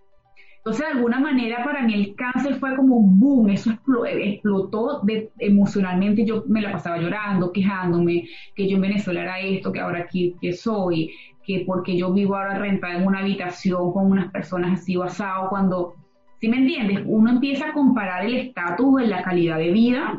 Entonces, 0.67 0.85
de 0.85 0.97
alguna 0.97 1.21
manera, 1.21 1.63
para 1.63 1.83
mí 1.83 1.93
el 1.93 2.15
cáncer 2.15 2.55
fue 2.55 2.75
como 2.75 2.97
un 2.97 3.17
boom, 3.17 3.47
eso 3.51 3.71
explotó 3.71 4.99
de, 5.03 5.31
emocionalmente. 5.39 6.25
Yo 6.25 6.43
me 6.45 6.59
la 6.59 6.73
pasaba 6.73 6.97
llorando, 6.97 7.53
quejándome, 7.53 8.27
que 8.53 8.67
yo 8.67 8.75
en 8.75 8.81
Venezuela 8.81 9.21
era 9.21 9.39
esto, 9.39 9.71
que 9.71 9.79
ahora 9.79 9.99
aquí 9.99 10.35
que 10.41 10.51
soy, 10.51 11.11
que 11.45 11.63
porque 11.65 11.95
yo 11.95 12.11
vivo 12.11 12.35
ahora 12.35 12.59
rentada 12.59 12.97
en 12.97 13.07
una 13.07 13.19
habitación 13.19 13.93
con 13.93 14.11
unas 14.11 14.29
personas 14.29 14.81
así 14.81 14.97
o 14.97 15.05
cuando 15.49 15.93
¿Sí 16.41 16.49
me 16.49 16.57
entiendes? 16.57 17.01
Uno 17.05 17.31
empieza 17.31 17.69
a 17.69 17.73
comparar 17.73 18.25
el 18.25 18.35
estatus 18.35 19.01
la 19.03 19.23
calidad 19.23 19.57
de 19.57 19.71
vida 19.71 20.17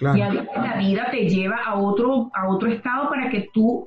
y 0.00 0.20
a 0.22 0.30
veces 0.30 0.48
la 0.56 0.78
vida 0.78 1.08
te 1.10 1.28
lleva 1.28 1.58
a 1.66 1.78
otro, 1.78 2.30
a 2.32 2.48
otro 2.48 2.70
estado 2.70 3.10
para 3.10 3.28
que 3.28 3.50
tú 3.52 3.86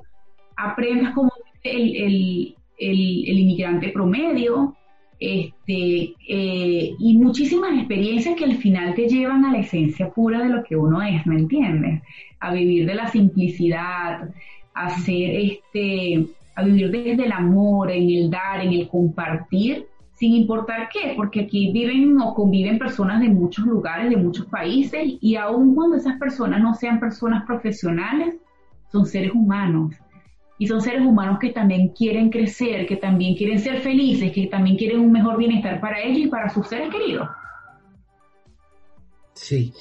aprendas 0.56 1.12
como 1.14 1.32
el, 1.64 2.54
el, 2.78 3.38
inmigrante 3.38 3.88
promedio, 3.88 4.76
este, 5.18 6.14
eh, 6.28 6.94
y 6.98 7.18
muchísimas 7.18 7.76
experiencias 7.76 8.36
que 8.36 8.44
al 8.44 8.56
final 8.56 8.94
te 8.94 9.08
llevan 9.08 9.44
a 9.44 9.52
la 9.52 9.58
esencia 9.58 10.10
pura 10.10 10.42
de 10.42 10.50
lo 10.50 10.62
que 10.62 10.76
uno 10.76 11.02
es, 11.02 11.26
¿me 11.26 11.38
entiendes? 11.38 12.02
A 12.40 12.52
vivir 12.52 12.86
de 12.86 12.94
la 12.94 13.08
simplicidad, 13.08 14.28
a 14.74 14.90
ser 15.00 15.30
este, 15.34 16.26
a 16.54 16.62
vivir 16.62 16.90
desde 16.90 17.24
el 17.24 17.32
amor, 17.32 17.90
en 17.90 18.08
el 18.10 18.30
dar, 18.30 18.60
en 18.60 18.72
el 18.72 18.88
compartir, 18.88 19.86
sin 20.14 20.34
importar 20.34 20.88
qué, 20.90 21.12
porque 21.14 21.40
aquí 21.42 21.70
viven 21.72 22.18
o 22.20 22.34
conviven 22.34 22.78
personas 22.78 23.20
de 23.20 23.28
muchos 23.28 23.66
lugares, 23.66 24.08
de 24.10 24.16
muchos 24.16 24.46
países, 24.46 25.02
y 25.20 25.36
aun 25.36 25.74
cuando 25.74 25.96
esas 25.96 26.18
personas 26.18 26.60
no 26.62 26.74
sean 26.74 26.98
personas 26.98 27.44
profesionales, 27.44 28.34
son 28.90 29.04
seres 29.04 29.32
humanos. 29.34 29.94
Y 30.58 30.66
son 30.66 30.80
seres 30.80 31.02
humanos 31.02 31.38
que 31.38 31.50
también 31.50 31.88
quieren 31.88 32.30
crecer, 32.30 32.86
que 32.86 32.96
también 32.96 33.36
quieren 33.36 33.58
ser 33.58 33.80
felices, 33.80 34.32
que 34.32 34.46
también 34.46 34.76
quieren 34.76 35.00
un 35.00 35.12
mejor 35.12 35.36
bienestar 35.36 35.80
para 35.80 36.00
ellos 36.02 36.18
y 36.18 36.26
para 36.28 36.48
sus 36.48 36.66
seres 36.66 36.90
queridos. 36.90 37.28
Sí. 39.34 39.72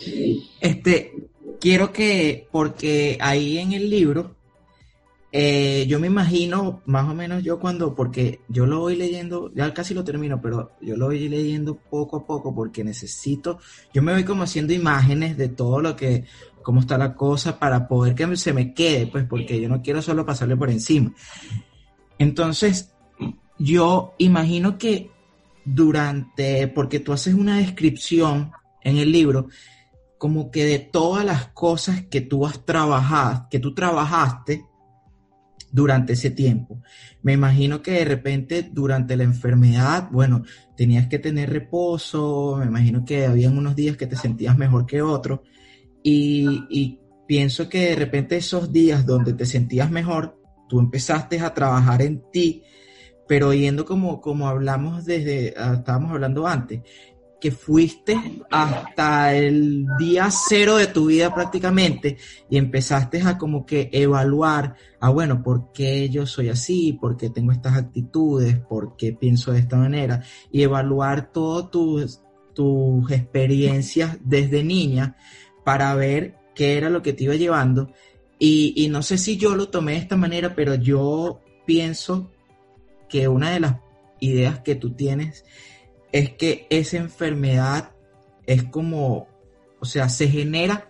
Este, 0.59 1.13
quiero 1.59 1.93
que, 1.93 2.47
porque 2.51 3.17
ahí 3.21 3.57
en 3.57 3.71
el 3.71 3.89
libro 3.89 4.35
eh, 5.37 5.85
yo 5.89 5.99
me 5.99 6.07
imagino, 6.07 6.81
más 6.85 7.09
o 7.09 7.13
menos 7.13 7.43
yo 7.43 7.59
cuando, 7.59 7.93
porque 7.93 8.39
yo 8.47 8.65
lo 8.65 8.79
voy 8.79 8.95
leyendo, 8.95 9.51
ya 9.53 9.73
casi 9.73 9.93
lo 9.93 10.05
termino, 10.05 10.39
pero 10.41 10.71
yo 10.79 10.95
lo 10.95 11.07
voy 11.07 11.27
leyendo 11.27 11.75
poco 11.75 12.15
a 12.15 12.25
poco 12.25 12.55
porque 12.55 12.85
necesito, 12.85 13.59
yo 13.93 14.01
me 14.01 14.13
voy 14.13 14.23
como 14.23 14.43
haciendo 14.43 14.71
imágenes 14.71 15.35
de 15.35 15.49
todo 15.49 15.81
lo 15.81 15.93
que, 15.97 16.23
cómo 16.65 16.81
está 16.81 16.97
la 16.97 17.13
cosa 17.13 17.59
para 17.59 17.87
poder 17.87 18.15
que 18.15 18.35
se 18.35 18.51
me 18.51 18.73
quede, 18.73 19.05
pues 19.05 19.23
porque 19.25 19.61
yo 19.61 19.69
no 19.69 19.83
quiero 19.83 20.01
solo 20.01 20.25
pasarle 20.25 20.57
por 20.57 20.71
encima. 20.71 21.13
Entonces, 22.17 22.91
yo 23.59 24.15
imagino 24.17 24.79
que 24.79 25.11
durante, 25.63 26.67
porque 26.67 26.99
tú 26.99 27.13
haces 27.13 27.35
una 27.35 27.59
descripción 27.59 28.51
en 28.81 28.97
el 28.97 29.11
libro, 29.11 29.47
como 30.17 30.49
que 30.49 30.65
de 30.65 30.79
todas 30.79 31.23
las 31.23 31.49
cosas 31.49 32.05
que 32.09 32.21
tú 32.21 32.47
has 32.47 32.65
trabajado, 32.65 33.47
que 33.51 33.59
tú 33.59 33.75
trabajaste, 33.75 34.65
durante 35.71 36.13
ese 36.13 36.31
tiempo. 36.31 36.81
Me 37.21 37.33
imagino 37.33 37.81
que 37.81 37.91
de 37.91 38.05
repente 38.05 38.63
durante 38.71 39.17
la 39.17 39.25
enfermedad, 39.25 40.07
bueno, 40.09 40.43
tenías 40.77 41.07
que 41.07 41.19
tener 41.19 41.49
reposo, 41.49 42.55
me 42.57 42.65
imagino 42.65 43.03
que 43.03 43.25
habían 43.25 43.57
unos 43.57 43.75
días 43.75 43.97
que 43.97 44.07
te 44.07 44.15
sentías 44.15 44.57
mejor 44.57 44.85
que 44.85 45.01
otros 45.01 45.41
y, 46.07 46.99
pienso 47.27 47.67
que 47.67 47.89
de 47.89 47.95
repente 47.95 48.37
esos 48.37 48.71
días 48.71 49.03
donde 49.03 49.33
te 49.33 49.47
sentías 49.47 49.89
mejor, 49.89 50.39
tú 50.69 50.79
empezaste 50.79 51.39
a 51.39 51.55
trabajar 51.55 52.03
en 52.03 52.21
ti, 52.31 52.61
pero 53.27 53.51
yendo 53.51 53.83
como, 53.83 54.21
como 54.21 54.47
hablamos 54.47 55.05
desde, 55.05 55.55
ah, 55.57 55.73
estábamos 55.77 56.11
hablando 56.11 56.45
antes, 56.45 56.81
que 57.41 57.49
fuiste 57.49 58.15
hasta 58.51 59.35
el 59.35 59.87
día 59.97 60.29
cero 60.29 60.77
de 60.77 60.87
tu 60.87 61.07
vida 61.07 61.33
prácticamente 61.33 62.17
y 62.49 62.57
empezaste 62.57 63.23
a 63.23 63.39
como 63.39 63.65
que 63.65 63.89
evaluar, 63.91 64.75
ah 64.99 65.09
bueno, 65.09 65.41
¿por 65.41 65.71
qué 65.71 66.07
yo 66.09 66.27
soy 66.27 66.49
así? 66.49 66.93
¿Por 66.93 67.17
qué 67.17 67.31
tengo 67.31 67.51
estas 67.51 67.75
actitudes? 67.77 68.59
¿Por 68.59 68.95
qué 68.95 69.13
pienso 69.13 69.51
de 69.51 69.59
esta 69.59 69.77
manera? 69.77 70.21
Y 70.51 70.61
evaluar 70.61 71.31
todas 71.31 71.71
tus, 71.71 72.21
tus 72.53 73.11
experiencias 73.11 74.17
desde 74.23 74.63
niña 74.63 75.17
para 75.65 75.93
ver 75.95 76.35
qué 76.53 76.77
era 76.77 76.89
lo 76.89 77.01
que 77.01 77.11
te 77.11 77.25
iba 77.25 77.35
llevando. 77.35 77.91
Y, 78.39 78.87
no 78.89 79.01
sé 79.01 79.17
si 79.17 79.37
yo 79.37 79.55
lo 79.55 79.69
tomé 79.69 79.93
de 79.93 79.97
esta 79.97 80.15
manera, 80.15 80.55
pero 80.55 80.75
yo 80.75 81.41
pienso 81.65 82.31
que 83.09 83.27
una 83.27 83.51
de 83.51 83.59
las 83.59 83.77
ideas 84.19 84.59
que 84.59 84.75
tú 84.75 84.91
tienes 84.91 85.43
es 86.11 86.31
que 86.31 86.67
esa 86.69 86.97
enfermedad 86.97 87.91
es 88.45 88.63
como, 88.63 89.27
o 89.79 89.85
sea, 89.85 90.07
se 90.09 90.27
genera 90.27 90.89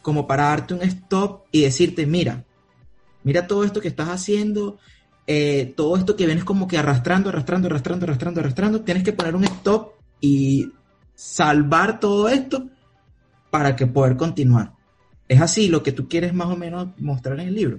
como 0.00 0.26
para 0.26 0.44
darte 0.44 0.74
un 0.74 0.82
stop 0.82 1.44
y 1.52 1.62
decirte, 1.62 2.06
mira, 2.06 2.44
mira 3.22 3.46
todo 3.46 3.64
esto 3.64 3.80
que 3.80 3.88
estás 3.88 4.08
haciendo, 4.08 4.78
eh, 5.26 5.74
todo 5.76 5.96
esto 5.96 6.16
que 6.16 6.26
vienes 6.26 6.44
como 6.44 6.66
que 6.66 6.78
arrastrando, 6.78 7.28
arrastrando, 7.28 7.68
arrastrando, 7.68 8.06
arrastrando, 8.06 8.40
arrastrando, 8.40 8.80
tienes 8.80 9.04
que 9.04 9.12
poner 9.12 9.36
un 9.36 9.44
stop 9.44 9.92
y 10.20 10.72
salvar 11.14 12.00
todo 12.00 12.28
esto 12.28 12.71
para 13.52 13.76
que 13.76 13.86
poder 13.86 14.16
continuar. 14.16 14.72
¿Es 15.28 15.40
así 15.40 15.68
lo 15.68 15.84
que 15.84 15.92
tú 15.92 16.08
quieres 16.08 16.34
más 16.34 16.48
o 16.48 16.56
menos 16.56 16.88
mostrar 16.98 17.38
en 17.38 17.48
el 17.48 17.54
libro? 17.54 17.78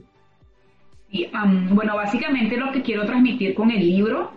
Sí, 1.11 1.27
bueno, 1.71 1.97
básicamente 1.97 2.55
lo 2.55 2.71
que 2.71 2.81
quiero 2.81 3.05
transmitir 3.05 3.53
con 3.53 3.69
el 3.69 3.85
libro 3.85 4.31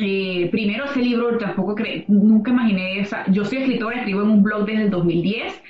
eh, 0.00 0.48
primero 0.52 0.84
ese 0.84 1.00
libro 1.00 1.36
tampoco 1.38 1.74
creo, 1.74 2.04
nunca 2.06 2.52
imaginé 2.52 3.00
esa. 3.00 3.28
Yo 3.30 3.44
soy 3.44 3.58
escritora, 3.58 3.98
escribo 3.98 4.22
en 4.22 4.30
un 4.30 4.42
blog 4.42 4.64
desde 4.64 4.84
el 4.84 4.90
2010. 4.90 5.60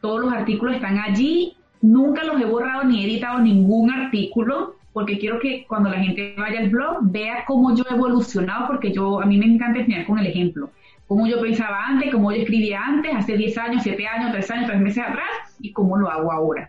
Todos 0.00 0.20
los 0.20 0.32
artículos 0.32 0.76
están 0.76 0.98
allí. 0.98 1.56
Nunca 1.80 2.22
los 2.24 2.40
he 2.40 2.44
borrado 2.44 2.84
ni 2.84 3.02
he 3.02 3.06
editado 3.06 3.40
ningún 3.40 3.90
artículo 3.90 4.76
porque 4.92 5.18
quiero 5.18 5.40
que 5.40 5.64
cuando 5.66 5.90
la 5.90 5.98
gente 5.98 6.34
vaya 6.38 6.60
al 6.60 6.70
blog 6.70 6.98
vea 7.02 7.44
cómo 7.46 7.74
yo 7.74 7.84
he 7.90 7.94
evolucionado 7.94 8.68
porque 8.68 8.92
yo 8.92 9.20
a 9.20 9.26
mí 9.26 9.38
me 9.38 9.46
encanta 9.46 9.80
enseñar 9.80 10.06
con 10.06 10.18
el 10.18 10.28
ejemplo. 10.28 10.70
Cómo 11.14 11.28
yo 11.28 11.40
pensaba 11.40 11.86
antes, 11.86 12.10
cómo 12.10 12.32
yo 12.32 12.38
escribía 12.38 12.84
antes, 12.84 13.14
hace 13.14 13.36
10 13.36 13.58
años, 13.58 13.82
7 13.84 14.04
años, 14.04 14.32
3 14.32 14.50
años, 14.50 14.66
3 14.66 14.80
meses 14.80 15.04
atrás 15.04 15.56
y 15.60 15.70
cómo 15.70 15.96
lo 15.96 16.10
hago 16.10 16.32
ahora. 16.32 16.68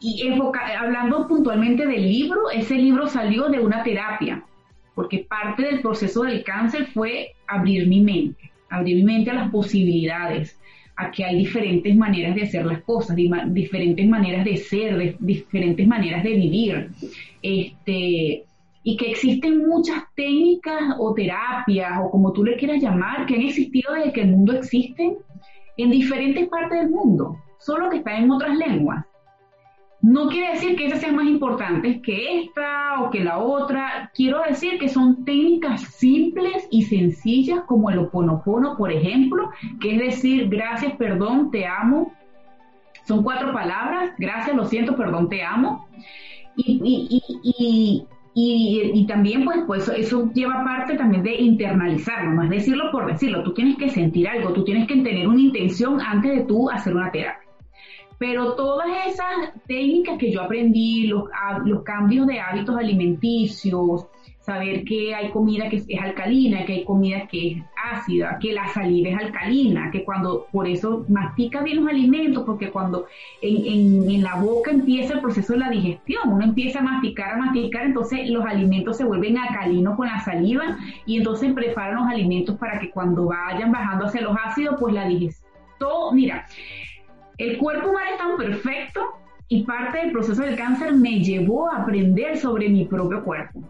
Y 0.00 0.26
hablando 0.78 1.28
puntualmente 1.28 1.84
del 1.86 2.10
libro, 2.10 2.50
ese 2.50 2.76
libro 2.76 3.08
salió 3.08 3.50
de 3.50 3.60
una 3.60 3.82
terapia 3.82 4.42
porque 4.94 5.26
parte 5.28 5.64
del 5.64 5.82
proceso 5.82 6.22
del 6.22 6.42
cáncer 6.44 6.86
fue 6.86 7.34
abrir 7.46 7.86
mi 7.88 8.00
mente, 8.00 8.50
abrir 8.70 8.96
mi 8.96 9.04
mente 9.04 9.30
a 9.32 9.34
las 9.34 9.50
posibilidades, 9.50 10.58
a 10.96 11.10
que 11.10 11.26
hay 11.26 11.36
diferentes 11.36 11.94
maneras 11.94 12.36
de 12.36 12.44
hacer 12.44 12.64
las 12.64 12.80
cosas, 12.84 13.18
diferentes 13.48 14.08
maneras 14.08 14.46
de 14.46 14.56
ser, 14.56 15.16
diferentes 15.18 15.86
maneras 15.86 16.24
de 16.24 16.30
vivir. 16.30 16.88
Este, 17.42 18.46
y 18.88 18.96
que 18.96 19.10
existen 19.10 19.66
muchas 19.66 20.04
técnicas 20.14 20.94
o 21.00 21.12
terapias 21.12 21.98
o 22.04 22.08
como 22.08 22.32
tú 22.32 22.44
le 22.44 22.56
quieras 22.56 22.80
llamar, 22.80 23.26
que 23.26 23.34
han 23.34 23.40
existido 23.40 23.92
desde 23.92 24.12
que 24.12 24.20
el 24.20 24.30
mundo 24.30 24.52
existe 24.52 25.18
en 25.76 25.90
diferentes 25.90 26.48
partes 26.48 26.82
del 26.82 26.90
mundo, 26.90 27.36
solo 27.58 27.90
que 27.90 27.96
están 27.96 28.22
en 28.22 28.30
otras 28.30 28.56
lenguas. 28.56 29.04
No 30.02 30.28
quiere 30.28 30.52
decir 30.52 30.76
que 30.76 30.86
esas 30.86 31.00
sean 31.00 31.16
más 31.16 31.26
importantes 31.26 32.00
que 32.00 32.42
esta 32.42 33.02
o 33.02 33.10
que 33.10 33.24
la 33.24 33.38
otra. 33.38 34.12
Quiero 34.14 34.40
decir 34.48 34.78
que 34.78 34.88
son 34.88 35.24
técnicas 35.24 35.80
simples 35.80 36.68
y 36.70 36.82
sencillas 36.82 37.62
como 37.66 37.90
el 37.90 37.98
oponopono, 37.98 38.76
por 38.76 38.92
ejemplo, 38.92 39.50
que 39.80 39.96
es 39.96 39.98
decir, 39.98 40.48
gracias, 40.48 40.92
perdón, 40.92 41.50
te 41.50 41.66
amo. 41.66 42.12
Son 43.02 43.24
cuatro 43.24 43.52
palabras, 43.52 44.12
gracias, 44.16 44.54
lo 44.54 44.64
siento, 44.64 44.94
perdón, 44.94 45.28
te 45.28 45.42
amo. 45.42 45.88
Y, 46.54 48.06
también, 49.06 49.44
pues, 49.44 49.60
pues 49.66 49.88
eso 49.88 50.30
lleva 50.34 50.62
parte 50.62 50.94
también 50.96 51.22
de 51.22 51.36
internalizarlo, 51.36 52.32
no 52.32 52.42
es 52.42 52.50
decirlo 52.50 52.90
por 52.92 53.10
decirlo. 53.10 53.42
Tú 53.42 53.54
tienes 53.54 53.76
que 53.78 53.88
sentir 53.88 54.28
algo, 54.28 54.52
tú 54.52 54.62
tienes 54.62 54.86
que 54.86 54.96
tener 54.96 55.26
una 55.26 55.40
intención 55.40 56.00
antes 56.00 56.36
de 56.36 56.44
tú 56.44 56.68
hacer 56.68 56.94
una 56.94 57.10
terapia. 57.10 57.48
Pero 58.18 58.54
todas 58.54 58.88
esas 59.06 59.54
técnicas 59.66 60.18
que 60.18 60.30
yo 60.30 60.42
aprendí, 60.42 61.06
los, 61.06 61.24
los 61.64 61.82
cambios 61.82 62.26
de 62.26 62.40
hábitos 62.40 62.76
alimenticios, 62.76 64.06
saber 64.46 64.84
que 64.84 65.12
hay 65.12 65.30
comida 65.30 65.68
que 65.68 65.76
es 65.76 66.00
alcalina, 66.00 66.64
que 66.64 66.74
hay 66.74 66.84
comida 66.84 67.26
que 67.26 67.48
es 67.48 67.62
ácida, 67.92 68.38
que 68.40 68.52
la 68.52 68.68
saliva 68.68 69.10
es 69.10 69.18
alcalina, 69.18 69.90
que 69.90 70.04
cuando, 70.04 70.46
por 70.52 70.68
eso 70.68 71.04
mastica 71.08 71.62
bien 71.62 71.78
los 71.78 71.88
alimentos, 71.88 72.44
porque 72.46 72.70
cuando 72.70 73.06
en, 73.42 74.08
en, 74.08 74.22
la 74.22 74.36
boca 74.36 74.70
empieza 74.70 75.14
el 75.14 75.20
proceso 75.20 75.54
de 75.54 75.58
la 75.58 75.70
digestión, 75.70 76.32
uno 76.32 76.44
empieza 76.44 76.78
a 76.78 76.82
masticar, 76.82 77.32
a 77.32 77.38
masticar, 77.38 77.86
entonces 77.86 78.30
los 78.30 78.46
alimentos 78.46 78.96
se 78.96 79.04
vuelven 79.04 79.36
alcalinos 79.36 79.96
con 79.96 80.06
la 80.06 80.20
saliva 80.20 80.78
y 81.06 81.18
entonces 81.18 81.52
preparan 81.52 81.96
los 81.96 82.06
alimentos 82.06 82.56
para 82.56 82.78
que 82.78 82.90
cuando 82.90 83.26
vayan 83.26 83.72
bajando 83.72 84.06
hacia 84.06 84.20
los 84.20 84.36
ácidos, 84.44 84.76
pues 84.78 84.94
la 84.94 85.08
digestión, 85.08 85.50
mira, 86.12 86.46
el 87.36 87.58
cuerpo 87.58 87.90
humano 87.90 88.10
es 88.12 88.18
tan 88.18 88.36
perfecto 88.36 89.00
y 89.48 89.64
parte 89.64 89.98
del 89.98 90.12
proceso 90.12 90.42
del 90.42 90.56
cáncer 90.56 90.92
me 90.94 91.18
llevó 91.18 91.68
a 91.68 91.82
aprender 91.82 92.38
sobre 92.38 92.68
mi 92.68 92.84
propio 92.84 93.24
cuerpo. 93.24 93.60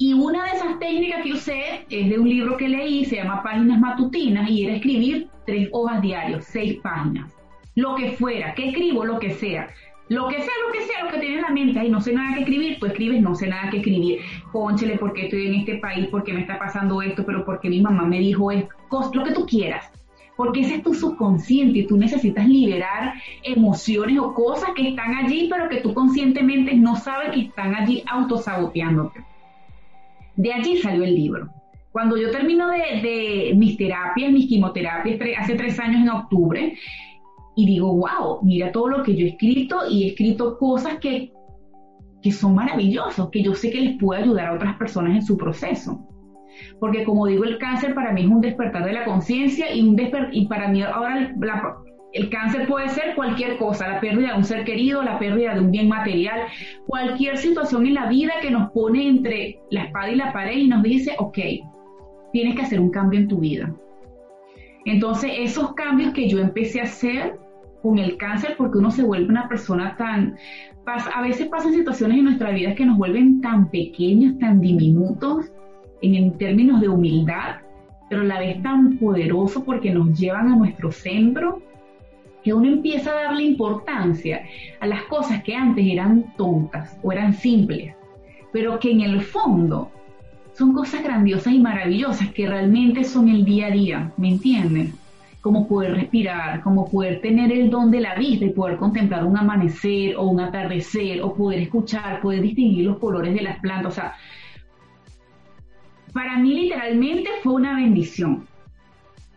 Y 0.00 0.12
una 0.12 0.44
de 0.44 0.50
esas 0.50 0.78
técnicas 0.78 1.24
que 1.24 1.32
usé 1.32 1.84
es 1.90 2.08
de 2.08 2.18
un 2.18 2.28
libro 2.28 2.56
que 2.56 2.68
leí, 2.68 3.04
se 3.04 3.16
llama 3.16 3.42
Páginas 3.42 3.80
Matutinas, 3.80 4.48
y 4.48 4.64
era 4.64 4.76
escribir 4.76 5.28
tres 5.44 5.68
hojas 5.72 6.00
diarias, 6.00 6.44
seis 6.44 6.78
páginas. 6.80 7.34
Lo 7.74 7.96
que 7.96 8.12
fuera, 8.12 8.54
que 8.54 8.68
escribo, 8.68 9.04
lo 9.04 9.18
que 9.18 9.30
sea. 9.30 9.68
Lo 10.08 10.28
que 10.28 10.36
sea, 10.36 10.54
lo 10.66 10.72
que 10.72 10.86
sea, 10.86 11.04
lo 11.04 11.10
que 11.10 11.18
tienes 11.18 11.38
en 11.38 11.42
la 11.42 11.50
mente, 11.50 11.80
ay, 11.80 11.90
no 11.90 12.00
sé 12.00 12.12
nada 12.12 12.34
que 12.34 12.40
escribir, 12.40 12.78
tú 12.78 12.86
escribes, 12.86 13.20
no 13.20 13.34
sé 13.34 13.48
nada 13.48 13.70
que 13.70 13.78
escribir. 13.78 14.20
Pónchele, 14.52 14.98
porque 14.98 15.24
estoy 15.24 15.48
en 15.48 15.54
este 15.54 15.78
país? 15.78 16.06
porque 16.12 16.32
me 16.32 16.42
está 16.42 16.60
pasando 16.60 17.02
esto? 17.02 17.26
¿Pero 17.26 17.44
porque 17.44 17.68
mi 17.68 17.80
mamá 17.80 18.04
me 18.04 18.20
dijo 18.20 18.52
esto? 18.52 18.70
Lo 19.12 19.24
que 19.24 19.32
tú 19.32 19.46
quieras. 19.46 19.90
Porque 20.36 20.60
ese 20.60 20.76
es 20.76 20.82
tu 20.84 20.94
subconsciente 20.94 21.80
y 21.80 21.86
tú 21.88 21.96
necesitas 21.96 22.46
liberar 22.48 23.14
emociones 23.42 24.16
o 24.20 24.32
cosas 24.32 24.70
que 24.76 24.90
están 24.90 25.12
allí, 25.16 25.48
pero 25.50 25.68
que 25.68 25.80
tú 25.80 25.92
conscientemente 25.92 26.74
no 26.76 26.94
sabes 26.94 27.32
que 27.32 27.40
están 27.40 27.74
allí 27.74 28.04
autosaboteándote. 28.08 29.27
De 30.38 30.52
allí 30.52 30.76
salió 30.76 31.02
el 31.02 31.16
libro. 31.16 31.48
Cuando 31.90 32.16
yo 32.16 32.30
termino 32.30 32.68
de, 32.68 33.02
de 33.02 33.54
mis 33.56 33.76
terapias, 33.76 34.30
mis 34.30 34.46
quimioterapias, 34.46 35.18
hace 35.36 35.56
tres 35.56 35.80
años 35.80 36.02
en 36.02 36.10
octubre, 36.10 36.74
y 37.56 37.66
digo, 37.66 37.92
wow, 37.92 38.38
mira 38.42 38.70
todo 38.70 38.88
lo 38.88 39.02
que 39.02 39.16
yo 39.16 39.26
he 39.26 39.30
escrito 39.30 39.80
y 39.90 40.04
he 40.04 40.06
escrito 40.10 40.56
cosas 40.58 40.98
que, 41.00 41.32
que 42.22 42.30
son 42.30 42.54
maravillosos, 42.54 43.30
que 43.30 43.42
yo 43.42 43.52
sé 43.52 43.72
que 43.72 43.80
les 43.80 43.98
puede 43.98 44.22
ayudar 44.22 44.46
a 44.46 44.54
otras 44.54 44.76
personas 44.76 45.16
en 45.16 45.22
su 45.22 45.36
proceso. 45.36 46.06
Porque 46.78 47.02
como 47.02 47.26
digo, 47.26 47.42
el 47.42 47.58
cáncer 47.58 47.96
para 47.96 48.12
mí 48.12 48.20
es 48.20 48.28
un 48.28 48.40
despertar 48.40 48.84
de 48.84 48.92
la 48.92 49.04
conciencia 49.04 49.74
y, 49.74 49.96
y 50.32 50.46
para 50.46 50.68
mí 50.68 50.82
ahora 50.82 51.34
el 52.12 52.30
cáncer 52.30 52.66
puede 52.66 52.88
ser 52.88 53.14
cualquier 53.14 53.56
cosa, 53.58 53.88
la 53.88 54.00
pérdida 54.00 54.32
de 54.32 54.38
un 54.38 54.44
ser 54.44 54.64
querido, 54.64 55.02
la 55.02 55.18
pérdida 55.18 55.54
de 55.54 55.60
un 55.60 55.70
bien 55.70 55.88
material, 55.88 56.42
cualquier 56.86 57.36
situación 57.36 57.86
en 57.86 57.94
la 57.94 58.08
vida 58.08 58.32
que 58.40 58.50
nos 58.50 58.70
pone 58.72 59.08
entre 59.08 59.60
la 59.70 59.84
espada 59.84 60.10
y 60.10 60.16
la 60.16 60.32
pared 60.32 60.56
y 60.56 60.68
nos 60.68 60.82
dice, 60.82 61.14
ok, 61.18 61.38
tienes 62.32 62.54
que 62.54 62.62
hacer 62.62 62.80
un 62.80 62.90
cambio 62.90 63.20
en 63.20 63.28
tu 63.28 63.38
vida. 63.38 63.72
Entonces, 64.84 65.32
esos 65.38 65.74
cambios 65.74 66.14
que 66.14 66.28
yo 66.28 66.38
empecé 66.38 66.80
a 66.80 66.84
hacer 66.84 67.38
con 67.82 67.98
el 67.98 68.16
cáncer 68.16 68.54
porque 68.56 68.78
uno 68.78 68.90
se 68.90 69.02
vuelve 69.02 69.28
una 69.28 69.48
persona 69.48 69.96
tan... 69.96 70.36
A 70.86 71.20
veces 71.20 71.48
pasan 71.48 71.74
situaciones 71.74 72.16
en 72.16 72.24
nuestra 72.24 72.50
vida 72.50 72.74
que 72.74 72.86
nos 72.86 72.96
vuelven 72.96 73.42
tan 73.42 73.70
pequeños, 73.70 74.38
tan 74.38 74.62
diminutos 74.62 75.52
en, 76.00 76.38
términos 76.38 76.80
de 76.80 76.88
humildad, 76.88 77.56
pero 78.08 78.22
a 78.22 78.24
la 78.24 78.40
vez 78.40 78.62
tan 78.62 78.96
poderoso 78.96 79.62
porque 79.64 79.92
nos 79.92 80.18
llevan 80.18 80.48
a 80.48 80.56
nuestro 80.56 80.90
centro, 80.90 81.60
que 82.48 82.54
uno 82.54 82.66
empieza 82.66 83.10
a 83.10 83.24
darle 83.24 83.42
importancia 83.42 84.40
a 84.80 84.86
las 84.86 85.02
cosas 85.02 85.42
que 85.42 85.54
antes 85.54 85.84
eran 85.86 86.34
tontas 86.38 86.96
o 87.02 87.12
eran 87.12 87.34
simples, 87.34 87.94
pero 88.54 88.78
que 88.78 88.90
en 88.90 89.02
el 89.02 89.20
fondo 89.20 89.90
son 90.54 90.72
cosas 90.72 91.02
grandiosas 91.02 91.52
y 91.52 91.58
maravillosas 91.58 92.32
que 92.32 92.48
realmente 92.48 93.04
son 93.04 93.28
el 93.28 93.44
día 93.44 93.66
a 93.66 93.70
día, 93.70 94.12
¿me 94.16 94.30
entienden? 94.30 94.94
como 95.42 95.68
poder 95.68 95.92
respirar, 95.92 96.62
como 96.62 96.90
poder 96.90 97.20
tener 97.20 97.52
el 97.52 97.68
don 97.68 97.90
de 97.90 98.00
la 98.00 98.14
vista 98.14 98.46
y 98.46 98.50
poder 98.50 98.78
contemplar 98.78 99.24
un 99.24 99.36
amanecer 99.36 100.16
o 100.16 100.24
un 100.24 100.40
atardecer, 100.40 101.22
o 101.22 101.34
poder 101.34 101.60
escuchar, 101.60 102.22
poder 102.22 102.40
distinguir 102.40 102.86
los 102.86 102.98
colores 102.98 103.34
de 103.34 103.42
las 103.42 103.60
plantas. 103.60 103.92
O 103.92 103.94
sea, 103.94 104.14
para 106.14 106.38
mí 106.38 106.54
literalmente 106.54 107.28
fue 107.42 107.52
una 107.52 107.76
bendición. 107.76 108.46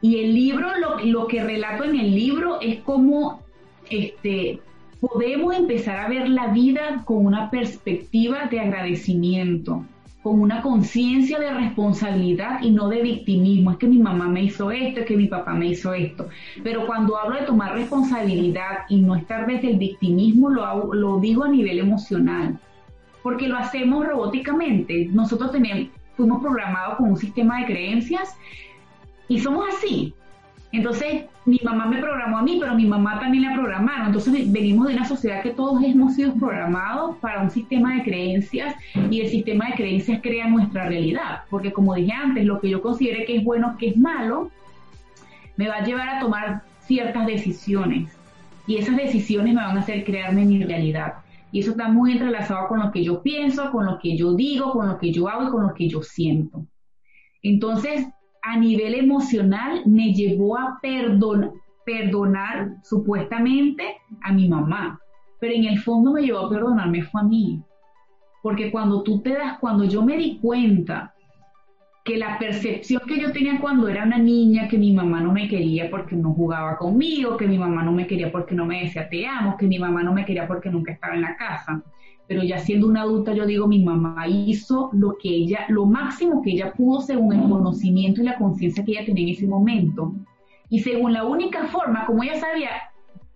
Y 0.01 0.23
el 0.23 0.33
libro, 0.33 0.67
lo, 0.77 0.99
lo 0.99 1.27
que 1.27 1.43
relato 1.43 1.83
en 1.83 1.99
el 1.99 2.15
libro 2.15 2.59
es 2.61 2.79
como 2.81 3.41
este, 3.89 4.59
podemos 4.99 5.55
empezar 5.55 5.99
a 5.99 6.07
ver 6.07 6.29
la 6.29 6.47
vida 6.47 7.03
con 7.05 7.25
una 7.25 7.49
perspectiva 7.49 8.45
de 8.45 8.59
agradecimiento 8.59 9.85
con 10.21 10.39
una 10.39 10.61
conciencia 10.61 11.39
de 11.39 11.51
responsabilidad 11.51 12.61
y 12.61 12.71
no 12.71 12.89
de 12.89 13.01
victimismo. 13.01 13.71
Es 13.71 13.77
que 13.77 13.87
mi 13.87 13.97
mamá 13.97 14.27
me 14.27 14.43
hizo 14.43 14.71
esto, 14.71 14.99
es 14.99 15.05
que 15.05 15.17
mi 15.17 15.27
papá 15.27 15.53
me 15.53 15.67
hizo 15.67 15.93
esto. 15.93 16.27
Pero 16.63 16.85
cuando 16.85 17.17
hablo 17.17 17.37
de 17.37 17.45
tomar 17.45 17.73
responsabilidad 17.73 18.85
y 18.89 19.01
no 19.01 19.15
estar 19.15 19.47
desde 19.47 19.71
el 19.71 19.77
victimismo, 19.77 20.49
lo, 20.49 20.93
lo 20.93 21.19
digo 21.19 21.43
a 21.43 21.49
nivel 21.49 21.79
emocional, 21.79 22.59
porque 23.23 23.47
lo 23.47 23.57
hacemos 23.57 24.05
robóticamente. 24.05 25.09
Nosotros 25.11 25.51
tenemos, 25.51 25.89
fuimos 26.15 26.41
programados 26.41 26.97
con 26.97 27.09
un 27.09 27.17
sistema 27.17 27.59
de 27.61 27.65
creencias 27.65 28.35
y 29.31 29.39
somos 29.39 29.65
así. 29.73 30.13
Entonces, 30.73 31.23
mi 31.45 31.57
mamá 31.63 31.85
me 31.85 32.01
programó 32.01 32.39
a 32.39 32.43
mí, 32.43 32.57
pero 32.59 32.75
mi 32.75 32.85
mamá 32.85 33.17
también 33.17 33.45
la 33.45 33.53
programaron. 33.53 34.07
Entonces, 34.07 34.51
venimos 34.51 34.89
de 34.89 34.95
una 34.95 35.05
sociedad 35.05 35.41
que 35.41 35.51
todos 35.51 35.81
hemos 35.83 36.15
sido 36.15 36.33
programados 36.33 37.15
para 37.19 37.41
un 37.41 37.49
sistema 37.49 37.95
de 37.95 38.03
creencias 38.03 38.75
y 39.09 39.21
el 39.21 39.29
sistema 39.29 39.67
de 39.67 39.75
creencias 39.75 40.19
crea 40.21 40.49
nuestra 40.49 40.89
realidad. 40.89 41.43
Porque, 41.49 41.71
como 41.71 41.95
dije 41.95 42.11
antes, 42.11 42.43
lo 42.43 42.59
que 42.59 42.69
yo 42.69 42.81
considere 42.81 43.23
que 43.23 43.37
es 43.37 43.43
bueno, 43.45 43.77
que 43.79 43.89
es 43.89 43.97
malo, 43.97 44.51
me 45.55 45.69
va 45.69 45.75
a 45.75 45.85
llevar 45.85 46.09
a 46.09 46.19
tomar 46.19 46.63
ciertas 46.81 47.25
decisiones. 47.25 48.11
Y 48.67 48.75
esas 48.75 48.97
decisiones 48.97 49.53
me 49.53 49.61
van 49.61 49.77
a 49.77 49.79
hacer 49.79 50.03
crearme 50.03 50.43
mi 50.43 50.61
realidad. 50.61 51.13
Y 51.53 51.61
eso 51.61 51.71
está 51.71 51.87
muy 51.87 52.11
entrelazado 52.11 52.67
con 52.67 52.81
lo 52.81 52.91
que 52.91 53.01
yo 53.01 53.21
pienso, 53.21 53.71
con 53.71 53.85
lo 53.85 53.97
que 53.97 54.17
yo 54.17 54.33
digo, 54.33 54.73
con 54.73 54.89
lo 54.89 54.97
que 54.97 55.13
yo 55.13 55.29
hago 55.29 55.47
y 55.47 55.51
con 55.51 55.63
lo 55.63 55.73
que 55.73 55.87
yo 55.87 56.01
siento. 56.01 56.65
Entonces, 57.41 58.07
a 58.41 58.57
nivel 58.57 58.95
emocional 58.95 59.83
me 59.85 60.13
llevó 60.13 60.57
a 60.57 60.79
perdonar 61.85 62.69
supuestamente 62.83 63.97
a 64.23 64.33
mi 64.33 64.49
mamá, 64.49 64.99
pero 65.39 65.53
en 65.53 65.65
el 65.65 65.79
fondo 65.79 66.11
me 66.11 66.21
llevó 66.21 66.39
a 66.39 66.49
perdonarme 66.49 67.03
fue 67.03 67.21
a 67.21 67.23
mí. 67.25 67.61
Porque 68.41 68.71
cuando 68.71 69.03
tú 69.03 69.21
te 69.21 69.33
das, 69.33 69.59
cuando 69.59 69.83
yo 69.85 70.01
me 70.03 70.17
di 70.17 70.39
cuenta 70.39 71.13
que 72.03 72.17
la 72.17 72.39
percepción 72.39 73.01
que 73.07 73.19
yo 73.19 73.31
tenía 73.31 73.59
cuando 73.59 73.87
era 73.87 74.03
una 74.03 74.17
niña, 74.17 74.67
que 74.67 74.77
mi 74.77 74.91
mamá 74.91 75.21
no 75.21 75.31
me 75.31 75.47
quería 75.47 75.89
porque 75.91 76.15
no 76.15 76.33
jugaba 76.33 76.77
conmigo, 76.77 77.37
que 77.37 77.47
mi 77.47 77.59
mamá 77.59 77.83
no 77.83 77.91
me 77.91 78.07
quería 78.07 78.31
porque 78.31 78.55
no 78.55 78.65
me 78.65 78.81
decía 78.81 79.07
te 79.07 79.27
amo, 79.27 79.55
que 79.57 79.67
mi 79.67 79.77
mamá 79.77 80.01
no 80.01 80.11
me 80.11 80.25
quería 80.25 80.47
porque 80.47 80.71
nunca 80.71 80.93
estaba 80.93 81.13
en 81.13 81.21
la 81.21 81.37
casa, 81.37 81.83
pero 82.27 82.43
ya 82.43 82.59
siendo 82.59 82.87
una 82.87 83.01
adulta 83.01 83.33
yo 83.33 83.45
digo, 83.45 83.67
mi 83.67 83.83
mamá 83.83 84.27
hizo 84.27 84.89
lo 84.93 85.17
que 85.17 85.29
ella, 85.29 85.65
lo 85.69 85.85
máximo 85.85 86.41
que 86.41 86.51
ella 86.51 86.73
pudo 86.73 87.01
según 87.01 87.33
el 87.33 87.49
conocimiento 87.49 88.21
y 88.21 88.25
la 88.25 88.37
conciencia 88.37 88.85
que 88.85 88.91
ella 88.91 89.05
tenía 89.05 89.27
en 89.27 89.35
ese 89.35 89.47
momento. 89.47 90.13
Y 90.69 90.79
según 90.79 91.11
la 91.11 91.25
única 91.25 91.67
forma, 91.67 92.05
como 92.05 92.23
ella 92.23 92.39
sabía, 92.39 92.69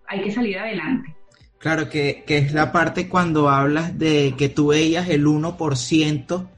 hay 0.06 0.22
que 0.22 0.30
salir 0.30 0.58
adelante. 0.58 1.14
Claro, 1.58 1.88
que, 1.90 2.24
es 2.26 2.52
la 2.52 2.72
parte 2.72 3.08
cuando 3.08 3.50
hablas 3.50 3.98
de 3.98 4.34
que 4.38 4.48
tú 4.48 4.68
veías 4.68 5.08
el 5.08 5.26
1%, 5.26 6.48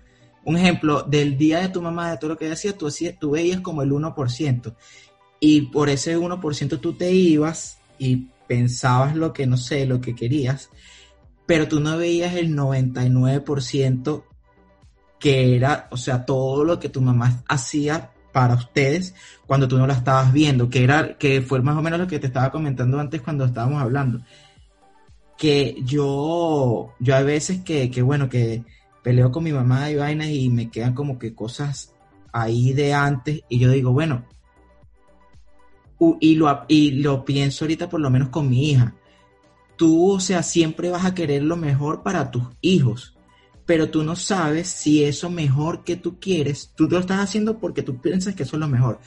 un 0.45 0.57
ejemplo, 0.57 1.03
del 1.03 1.37
día 1.37 1.61
de 1.61 1.69
tu 1.69 1.83
mamá, 1.83 2.11
de 2.11 2.19
todo 2.19 2.31
lo 2.31 2.37
que 2.37 2.45
ella 2.45 2.55
hacía, 2.55 2.77
tú, 2.77 2.89
tú 3.19 3.31
veías 3.31 3.61
como 3.61 3.83
el 3.83 3.91
1%. 3.91 4.75
Y 5.41 5.63
por 5.63 5.89
ese 5.89 6.17
1% 6.17 6.81
tú 6.81 6.93
te 6.93 7.11
ibas 7.11 7.81
y 7.99 8.29
pensabas 8.47 9.17
lo 9.17 9.33
que, 9.33 9.47
no 9.47 9.57
sé, 9.57 9.87
lo 9.87 10.01
que 10.01 10.15
querías 10.15 10.71
pero 11.49 11.67
tú 11.67 11.81
no 11.81 11.97
veías 11.97 12.35
el 12.35 12.55
99% 12.55 14.23
que 15.19 15.57
era, 15.57 15.89
o 15.91 15.97
sea, 15.97 16.27
todo 16.27 16.63
lo 16.63 16.79
que 16.79 16.91
tu 16.91 17.01
mamá 17.01 17.43
hacía 17.49 18.11
para 18.33 18.53
ustedes 18.53 19.15
cuando 19.47 19.67
tú 19.67 19.79
no 19.79 19.87
la 19.87 19.95
estabas 19.95 20.31
viendo, 20.31 20.69
que 20.69 20.85
era, 20.85 21.17
que 21.17 21.41
fue 21.41 21.63
más 21.63 21.79
o 21.79 21.81
menos 21.81 22.01
lo 22.01 22.07
que 22.07 22.19
te 22.19 22.27
estaba 22.27 22.53
comentando 22.53 23.01
antes 23.01 23.23
cuando 23.23 23.47
estábamos 23.47 23.81
hablando. 23.81 24.21
Que 25.39 25.79
yo, 25.87 26.93
yo 27.01 27.17
a 27.17 27.23
veces 27.23 27.63
que, 27.63 27.91
que 27.91 28.03
bueno, 28.03 28.29
que 28.29 28.63
peleo 29.03 29.33
con 29.33 29.45
mi 29.45 29.53
mamá 29.53 29.91
y 29.91 29.97
vainas 29.97 30.29
y 30.29 30.51
me 30.51 30.71
quedan 30.71 30.93
como 30.93 31.19
que 31.19 31.35
cosas 31.35 31.95
ahí 32.31 32.75
de 32.75 32.93
antes 32.93 33.41
y 33.49 33.59
yo 33.59 33.71
digo, 33.71 33.93
bueno, 33.93 34.27
y 36.21 36.35
lo, 36.35 36.67
y 36.69 36.91
lo 36.91 37.25
pienso 37.25 37.65
ahorita 37.65 37.89
por 37.89 38.01
lo 38.01 38.11
menos 38.11 38.29
con 38.29 38.51
mi 38.51 38.71
hija 38.71 38.95
tú, 39.79 40.13
o 40.13 40.21
sea, 40.21 40.43
siempre 40.43 40.91
vas 40.91 41.07
a 41.07 41.15
querer 41.15 41.43
lo 41.43 41.57
mejor 41.57 42.03
para 42.03 42.31
tus 42.31 42.43
hijos, 42.61 43.17
pero 43.65 43.89
tú 43.89 44.03
no 44.03 44.17
sabes 44.17 44.69
si 44.69 45.05
eso 45.05 45.31
mejor 45.31 45.85
que 45.85 45.97
tú 45.97 46.19
quieres, 46.21 46.73
tú 46.77 46.89
lo 46.89 46.99
estás 46.99 47.21
haciendo 47.21 47.59
porque 47.59 47.83
tú 47.83 48.01
piensas 48.01 48.35
que 48.35 48.43
eso 48.43 48.57
es 48.57 48.61
lo 48.61 48.69
mejor, 48.69 48.99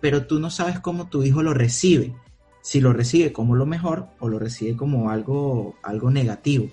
pero 0.00 0.26
tú 0.26 0.40
no 0.40 0.48
sabes 0.48 0.80
cómo 0.80 1.08
tu 1.08 1.22
hijo 1.24 1.42
lo 1.42 1.52
recibe, 1.52 2.14
si 2.62 2.80
lo 2.80 2.92
recibe 2.92 3.32
como 3.32 3.56
lo 3.56 3.66
mejor 3.66 4.08
o 4.20 4.28
lo 4.28 4.38
recibe 4.38 4.76
como 4.76 5.10
algo, 5.10 5.76
algo 5.82 6.10
negativo. 6.10 6.70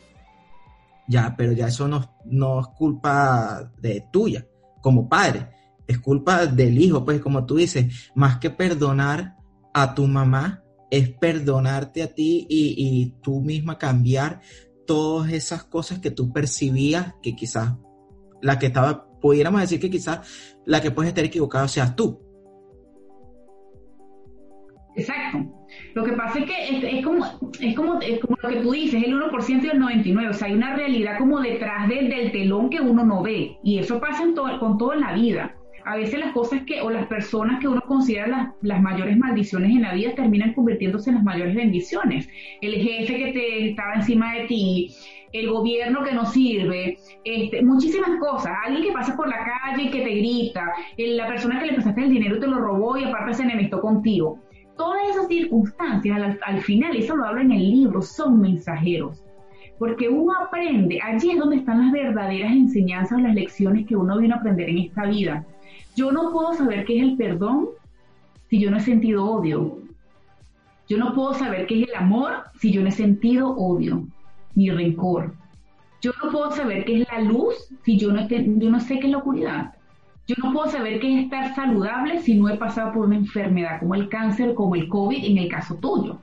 Ya, 1.08 1.36
pero 1.38 1.54
ya 1.54 1.68
eso 1.68 1.88
no, 1.88 2.18
no 2.26 2.60
es 2.60 2.68
culpa 2.68 3.72
de 3.82 4.06
tuya 4.12 4.46
como 4.82 5.10
padre, 5.10 5.50
es 5.88 6.00
culpa 6.00 6.46
del 6.46 6.78
hijo, 6.78 7.04
pues 7.04 7.22
como 7.22 7.46
tú 7.46 7.56
dices, 7.56 8.12
más 8.14 8.38
que 8.38 8.50
perdonar 8.50 9.38
a 9.74 9.96
tu 9.96 10.06
mamá, 10.06 10.64
es 10.90 11.10
perdonarte 11.10 12.04
a 12.04 12.14
ti 12.14 12.46
y, 12.50 13.14
tú 13.22 13.42
misma 13.42 13.78
cambiar 13.78 14.42
todas 14.86 15.32
esas 15.34 15.64
cosas 15.66 16.00
que 16.00 16.12
tú 16.12 16.32
percibías 16.32 17.16
que 17.22 17.36
quizás 17.36 17.74
la 18.42 18.58
que 18.58 18.68
estaba, 18.68 19.08
pudiéramos 19.20 19.62
decir 19.62 19.80
que 19.80 19.90
quizás 19.90 20.56
la 20.66 20.82
que 20.82 20.92
puedes 20.92 21.10
estar 21.10 21.26
equivocado 21.26 21.68
seas 21.68 21.96
tú. 21.96 22.22
Exacto. 24.96 25.54
Lo 25.94 26.04
que 26.04 26.14
pasa 26.14 26.40
es 26.40 26.46
que 26.46 26.98
es, 26.98 27.06
como, 27.06 27.26
es, 27.60 27.76
como, 27.76 28.02
es 28.02 28.20
como 28.20 28.36
lo 28.42 28.50
que 28.50 28.62
tú 28.62 28.72
dices, 28.72 29.04
el 29.04 29.14
1% 29.14 29.64
y 29.64 29.68
el 29.68 29.80
99%. 29.80 30.30
O 30.30 30.34
sea, 30.34 30.48
hay 30.48 30.54
una 30.54 30.76
realidad 30.76 31.20
como 31.20 31.40
detrás 31.40 31.88
del, 31.88 32.10
del 32.10 32.32
telón 32.32 32.70
que 32.70 32.80
uno 32.80 33.04
no 33.04 33.22
ve. 33.22 33.58
Y 33.64 33.78
eso 33.78 34.00
pasa 34.00 34.24
en 34.24 34.34
todo, 34.34 34.60
con 34.60 34.78
todo 34.78 34.94
en 34.94 35.02
la 35.02 35.14
vida 35.14 35.57
A 35.88 35.96
veces 35.96 36.20
las 36.20 36.34
cosas 36.34 36.64
que, 36.64 36.82
o 36.82 36.90
las 36.90 37.08
personas 37.08 37.62
que 37.62 37.68
uno 37.68 37.82
considera 37.88 38.28
las, 38.28 38.50
las 38.62 38.82
mayores 38.82 39.18
maldiciones 39.18 39.72
en 39.72 39.84
la 39.84 39.94
vida 39.94 40.14
terminan 40.16 40.54
convirtiéndose 40.54 41.10
en 41.10 41.16
las 41.16 41.24
mayores 41.24 41.56
bendiciones. 41.56 42.28
El 42.62 42.74
jefe 42.74 43.16
que 43.16 43.32
te 43.32 43.70
estaba 43.70 43.94
encima 43.94 44.34
de 44.34 44.46
ti, 44.48 44.94
el 45.32 45.50
gobierno 45.50 46.04
que 46.04 46.14
no 46.14 46.26
sirve, 46.26 46.98
este, 47.24 47.62
muchísimas 47.64 48.20
cosas. 48.20 48.52
Alguien 48.66 48.84
que 48.84 48.92
pasa 48.92 49.16
por 49.16 49.30
la 49.30 49.38
calle 49.38 49.84
y 49.84 49.92
que 49.92 50.02
te 50.02 50.16
grita, 50.16 50.74
la 50.98 51.28
persona 51.28 51.60
que 51.60 51.68
le 51.68 51.76
pasaste 51.76 52.04
el 52.04 52.10
dinero 52.10 52.36
y 52.36 52.40
te 52.42 52.48
lo 52.48 52.60
robó 52.60 52.98
y 52.98 53.06
aparte 53.06 53.36
se 53.36 53.44
enemistó 53.44 53.80
contigo. 53.80 54.40
Todas 54.76 55.10
esas 55.10 55.28
circunstancias, 55.28 56.18
al, 56.18 56.40
al 56.46 56.62
final, 56.64 56.98
eso 56.98 57.16
lo 57.16 57.26
hablo 57.26 57.42
en 57.42 57.54
el 57.54 57.72
libro, 57.72 58.02
son 58.02 58.42
mensajeros 58.42 59.24
porque 59.80 60.10
uno 60.10 60.34
aprende, 60.42 61.00
allí 61.04 61.32
es 61.32 61.38
donde 61.38 61.58
están 61.58 61.80
las 61.80 61.92
verdaderas 61.92 62.52
enseñanzas, 62.52 63.22
las 63.22 63.36
lecciones 63.36 63.86
que 63.86 63.96
uno 63.96 64.18
viene 64.18 64.34
a 64.34 64.38
aprender 64.38 64.70
en 64.70 64.80
esta 64.80 65.06
vida. 65.06 65.46
Yo 65.98 66.12
no 66.12 66.32
puedo 66.32 66.54
saber 66.54 66.86
qué 66.86 67.00
es 67.00 67.04
el 67.04 67.18
perdón 67.18 67.70
si 68.52 68.60
yo 68.60 68.70
no 68.70 68.78
he 68.78 68.82
sentido 68.82 69.26
odio. 69.26 69.80
Yo 70.88 70.98
no 71.00 71.16
puedo 71.16 71.34
saber 71.34 71.66
qué 71.66 71.82
es 71.82 71.90
el 71.90 71.96
amor 71.96 72.44
si 72.60 72.72
yo 72.72 72.84
no 72.84 72.90
he 72.90 72.92
sentido 72.92 73.50
odio 73.50 74.06
ni 74.54 74.70
rencor. 74.70 75.34
Yo 76.00 76.12
no 76.24 76.32
puedo 76.32 76.52
saber 76.52 76.86
qué 76.86 77.02
es 77.02 77.08
la 77.12 77.22
luz 77.22 77.56
si 77.84 77.98
yo 77.98 78.12
no, 78.12 78.28
sé 78.28 79.00
qué 79.00 79.08
es 79.08 79.12
la 79.12 79.18
oscuridad. 79.18 79.74
Yo 80.28 80.36
no 80.44 80.54
puedo 80.54 80.70
saber 80.70 81.00
qué 81.00 81.18
es 81.18 81.24
estar 81.24 81.56
saludable 81.56 82.22
si 82.22 82.36
no 82.36 82.48
he 82.48 82.58
pasado 82.58 82.94
por 82.94 83.08
una 83.08 83.16
enfermedad 83.16 83.80
como 83.80 83.96
el 83.96 84.08
cáncer, 84.08 84.54
como 84.54 84.76
el 84.76 84.88
COVID 84.90 85.26
en 85.26 85.40
el 85.40 85.50
caso 85.50 85.78
tuyo. 85.78 86.20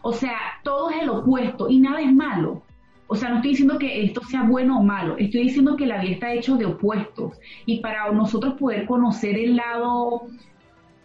O 0.00 0.14
sea, 0.14 0.38
todo 0.64 0.88
es 0.88 1.02
el 1.02 1.10
opuesto 1.10 1.68
y 1.68 1.80
nada 1.80 2.00
es 2.00 2.14
malo. 2.14 2.62
O 3.10 3.16
sea, 3.16 3.30
no 3.30 3.36
estoy 3.36 3.52
diciendo 3.52 3.78
que 3.78 4.04
esto 4.04 4.20
sea 4.22 4.42
bueno 4.42 4.78
o 4.78 4.82
malo, 4.82 5.16
estoy 5.16 5.44
diciendo 5.44 5.76
que 5.76 5.86
la 5.86 6.00
vida 6.00 6.12
está 6.12 6.32
hecho 6.32 6.56
de 6.56 6.66
opuestos 6.66 7.40
y 7.64 7.80
para 7.80 8.12
nosotros 8.12 8.54
poder 8.54 8.84
conocer 8.84 9.36
el 9.38 9.56
lado 9.56 10.28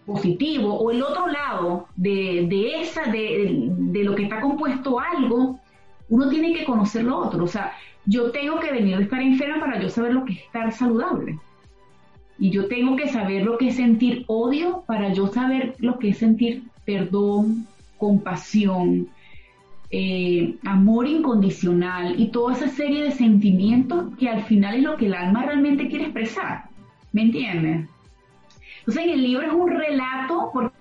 positivo 0.06 0.74
o 0.74 0.92
el 0.92 1.02
otro 1.02 1.28
lado 1.28 1.88
de, 1.96 2.46
de 2.50 2.82
esa, 2.82 3.04
de, 3.04 3.70
de, 3.70 4.04
lo 4.04 4.16
que 4.16 4.24
está 4.24 4.42
compuesto 4.42 5.00
algo, 5.00 5.60
uno 6.10 6.30
tiene 6.30 6.54
que 6.54 6.66
conocer 6.66 7.06
lo 7.06 7.18
otro. 7.18 7.46
O 7.46 7.48
sea, 7.48 7.72
yo 8.06 8.32
tengo 8.32 8.60
que 8.60 8.72
venir 8.72 8.98
de 8.98 9.04
estar 9.04 9.22
enferma 9.22 9.62
para 9.62 9.82
yo 9.82 9.90
saber 9.90 10.14
lo 10.14 10.26
que 10.26 10.34
es 10.34 10.40
estar 10.40 10.72
saludable. 10.74 11.40
Y 12.38 12.50
yo 12.50 12.68
tengo 12.68 12.98
que 12.98 13.08
saber 13.08 13.44
lo 13.44 13.58
que 13.58 13.70
es 13.70 13.78
sentir 13.78 14.26
odio 14.28 14.84
para 14.86 15.14
yo 15.14 15.28
saber 15.28 15.76
lo 15.80 16.00
que 16.00 16.10
es 16.10 16.18
sentir 16.18 16.64
perdón, 16.84 17.66
compasión, 17.98 19.08
eh, 19.96 20.56
amor 20.66 21.06
incondicional 21.06 22.20
y 22.20 22.30
toda 22.30 22.54
esa 22.54 22.68
serie 22.68 23.04
de 23.04 23.12
sentimientos 23.12 24.06
que 24.18 24.28
al 24.28 24.42
final 24.46 24.74
es 24.74 24.82
lo 24.82 24.98
que 24.98 25.06
el 25.06 25.14
alma 25.14 25.46
realmente 25.46 25.88
quiere 25.88 26.06
expresar. 26.06 26.64
¿Me 27.12 27.22
entiendes? 27.22 27.88
Entonces 28.80 29.04
en 29.04 29.10
el 29.12 29.22
libro 29.22 29.46
es 29.46 29.54
un 29.54 29.70
relato 29.70 30.50
porque 30.52 30.74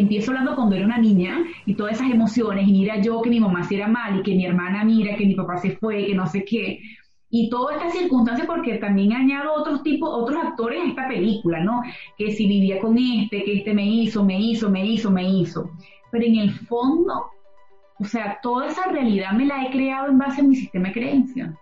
empiezo 0.00 0.30
hablando 0.30 0.56
cuando 0.56 0.76
era 0.76 0.86
una 0.86 0.96
niña 0.96 1.44
y 1.66 1.74
todas 1.74 1.96
esas 1.96 2.10
emociones 2.10 2.66
y 2.66 2.72
mira 2.72 3.02
yo 3.02 3.20
que 3.20 3.28
mi 3.28 3.38
mamá 3.38 3.64
se 3.64 3.74
era 3.74 3.86
mal 3.86 4.20
y 4.20 4.22
que 4.22 4.34
mi 4.34 4.46
hermana 4.46 4.82
mira 4.82 5.14
que 5.14 5.26
mi 5.26 5.34
papá 5.34 5.58
se 5.58 5.72
fue, 5.72 6.06
que 6.06 6.14
no 6.14 6.26
sé 6.26 6.42
qué. 6.46 6.80
Y 7.28 7.50
todas 7.50 7.76
estas 7.76 7.98
circunstancias 7.98 8.46
porque 8.46 8.78
también 8.78 9.12
añado 9.12 9.52
otros 9.56 9.82
tipos, 9.82 10.08
otros 10.10 10.42
actores 10.42 10.80
a 10.80 10.88
esta 10.88 11.06
película, 11.06 11.62
¿no? 11.62 11.82
Que 12.16 12.32
si 12.32 12.48
vivía 12.48 12.80
con 12.80 12.96
este, 12.96 13.44
que 13.44 13.58
este 13.58 13.74
me 13.74 13.84
hizo, 13.84 14.24
me 14.24 14.40
hizo, 14.40 14.70
me 14.70 14.86
hizo, 14.86 15.10
me 15.10 15.28
hizo. 15.28 15.70
Pero 16.10 16.24
en 16.24 16.36
el 16.36 16.50
fondo 16.50 17.26
o 18.00 18.04
sea, 18.04 18.38
toda 18.42 18.68
esa 18.68 18.86
realidad 18.86 19.32
me 19.32 19.46
la 19.46 19.64
he 19.64 19.70
creado 19.70 20.08
en 20.08 20.18
base 20.18 20.40
a 20.40 20.44
mi 20.44 20.54
sistema 20.54 20.88
de 20.88 20.94
creencias. 20.94 21.54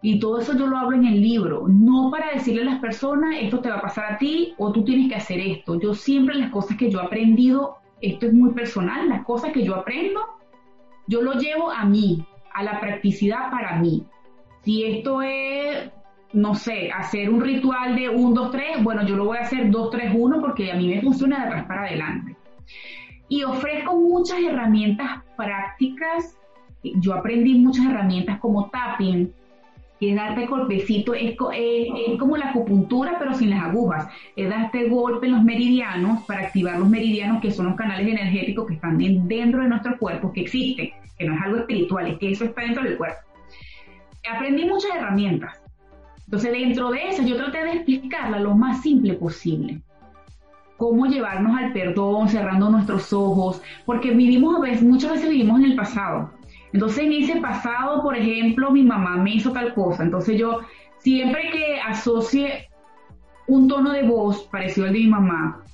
Y 0.00 0.20
todo 0.20 0.38
eso 0.38 0.56
yo 0.56 0.66
lo 0.66 0.78
hablo 0.78 0.96
en 0.96 1.06
el 1.06 1.20
libro, 1.20 1.66
no 1.68 2.10
para 2.10 2.32
decirle 2.32 2.62
a 2.62 2.66
las 2.66 2.80
personas, 2.80 3.36
esto 3.40 3.60
te 3.60 3.68
va 3.68 3.78
a 3.78 3.82
pasar 3.82 4.12
a 4.12 4.18
ti 4.18 4.54
o 4.56 4.72
tú 4.72 4.84
tienes 4.84 5.08
que 5.08 5.16
hacer 5.16 5.40
esto. 5.40 5.78
Yo 5.80 5.92
siempre 5.92 6.36
las 6.36 6.50
cosas 6.50 6.76
que 6.76 6.90
yo 6.90 7.00
he 7.00 7.04
aprendido, 7.04 7.78
esto 8.00 8.26
es 8.26 8.32
muy 8.32 8.52
personal, 8.52 9.08
las 9.08 9.24
cosas 9.24 9.52
que 9.52 9.64
yo 9.64 9.74
aprendo, 9.74 10.20
yo 11.08 11.20
lo 11.20 11.32
llevo 11.34 11.70
a 11.72 11.84
mí, 11.84 12.24
a 12.54 12.62
la 12.62 12.78
practicidad 12.80 13.50
para 13.50 13.80
mí. 13.80 14.06
Si 14.62 14.84
esto 14.84 15.20
es, 15.20 15.90
no 16.32 16.54
sé, 16.54 16.92
hacer 16.92 17.28
un 17.28 17.40
ritual 17.40 17.96
de 17.96 18.08
1, 18.08 18.40
2, 18.40 18.52
3, 18.52 18.84
bueno, 18.84 19.04
yo 19.04 19.16
lo 19.16 19.24
voy 19.24 19.38
a 19.38 19.42
hacer 19.42 19.68
2, 19.68 19.90
3, 19.90 20.12
1 20.14 20.40
porque 20.40 20.70
a 20.70 20.76
mí 20.76 20.88
me 20.88 21.02
funciona 21.02 21.40
de 21.40 21.46
atrás 21.46 21.66
para 21.66 21.82
adelante 21.86 22.37
y 23.28 23.42
ofrezco 23.42 23.96
muchas 23.96 24.40
herramientas 24.40 25.22
prácticas. 25.36 26.36
Yo 26.82 27.14
aprendí 27.14 27.54
muchas 27.54 27.86
herramientas 27.86 28.38
como 28.38 28.70
tapping, 28.70 29.32
que 30.00 30.10
es 30.10 30.16
darte 30.16 30.46
golpecito, 30.46 31.12
es, 31.12 31.36
como 32.18 32.36
la 32.36 32.50
acupuntura 32.50 33.16
pero 33.18 33.34
sin 33.34 33.50
las 33.50 33.64
agujas, 33.64 34.08
es 34.36 34.48
darte 34.48 34.88
golpe 34.88 35.26
en 35.26 35.32
los 35.32 35.42
meridianos 35.42 36.22
para 36.24 36.46
activar 36.46 36.78
los 36.78 36.88
meridianos 36.88 37.42
que 37.42 37.50
son 37.50 37.66
los 37.66 37.76
canales 37.76 38.06
energéticos 38.06 38.66
que 38.66 38.74
están 38.74 38.96
dentro 38.98 39.62
de 39.62 39.68
nuestro 39.68 39.98
cuerpo, 39.98 40.32
que 40.32 40.42
existen, 40.42 40.90
que 41.18 41.26
no 41.26 41.34
es 41.34 41.42
algo 41.42 41.58
espiritual, 41.58 42.06
es 42.06 42.18
que 42.18 42.30
eso 42.30 42.44
está 42.44 42.62
dentro 42.62 42.84
del 42.84 42.96
cuerpo. 42.96 43.18
Aprendí 44.30 44.64
muchas 44.66 44.94
herramientas. 44.94 45.60
Entonces 46.26 46.52
dentro 46.52 46.90
de 46.90 47.08
eso 47.08 47.22
yo 47.22 47.36
traté 47.36 47.64
de 47.64 47.72
explicarla 47.72 48.38
lo 48.38 48.54
más 48.54 48.82
simple 48.82 49.14
posible 49.14 49.80
cómo 50.78 51.06
llevarnos 51.06 51.58
al 51.58 51.72
perdón, 51.72 52.28
cerrando 52.28 52.70
nuestros 52.70 53.12
ojos, 53.12 53.60
porque 53.84 54.12
vivimos 54.12 54.56
a 54.56 54.60
veces, 54.60 54.82
muchas 54.82 55.12
veces 55.12 55.28
vivimos 55.28 55.58
en 55.58 55.72
el 55.72 55.76
pasado. 55.76 56.30
Entonces 56.72 57.04
en 57.04 57.12
ese 57.12 57.40
pasado, 57.40 58.02
por 58.02 58.16
ejemplo, 58.16 58.70
mi 58.70 58.84
mamá 58.84 59.16
me 59.16 59.34
hizo 59.34 59.52
tal 59.52 59.74
cosa, 59.74 60.04
entonces 60.04 60.38
yo 60.38 60.60
siempre 60.98 61.50
que 61.50 61.80
asocie 61.80 62.68
un 63.48 63.66
tono 63.66 63.90
de 63.90 64.04
voz 64.04 64.44
parecido 64.52 64.86
al 64.86 64.92
de 64.92 65.00
mi 65.00 65.08
mamá, 65.08 65.64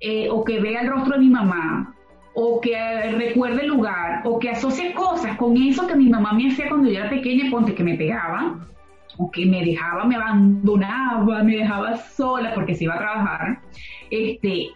eh, 0.00 0.28
o 0.30 0.44
que 0.44 0.60
vea 0.60 0.82
el 0.82 0.88
rostro 0.88 1.14
de 1.14 1.20
mi 1.20 1.30
mamá, 1.30 1.94
o 2.34 2.60
que 2.60 2.76
recuerde 3.12 3.62
el 3.62 3.68
lugar, 3.68 4.22
o 4.24 4.38
que 4.38 4.50
asocie 4.50 4.92
cosas 4.92 5.36
con 5.38 5.56
eso 5.56 5.86
que 5.86 5.96
mi 5.96 6.10
mamá 6.10 6.34
me 6.34 6.48
hacía 6.48 6.68
cuando 6.68 6.90
yo 6.90 6.98
era 6.98 7.08
pequeña, 7.08 7.50
ponte 7.50 7.74
que 7.74 7.84
me 7.84 7.96
pegaba, 7.96 8.66
o 9.18 9.30
que 9.30 9.46
me 9.46 9.64
dejaba, 9.64 10.04
me 10.04 10.16
abandonaba, 10.16 11.42
me 11.42 11.56
dejaba 11.56 11.96
sola 11.96 12.52
porque 12.54 12.74
se 12.74 12.84
iba 12.84 12.94
a 12.94 12.98
trabajar, 12.98 13.60
este, 14.10 14.70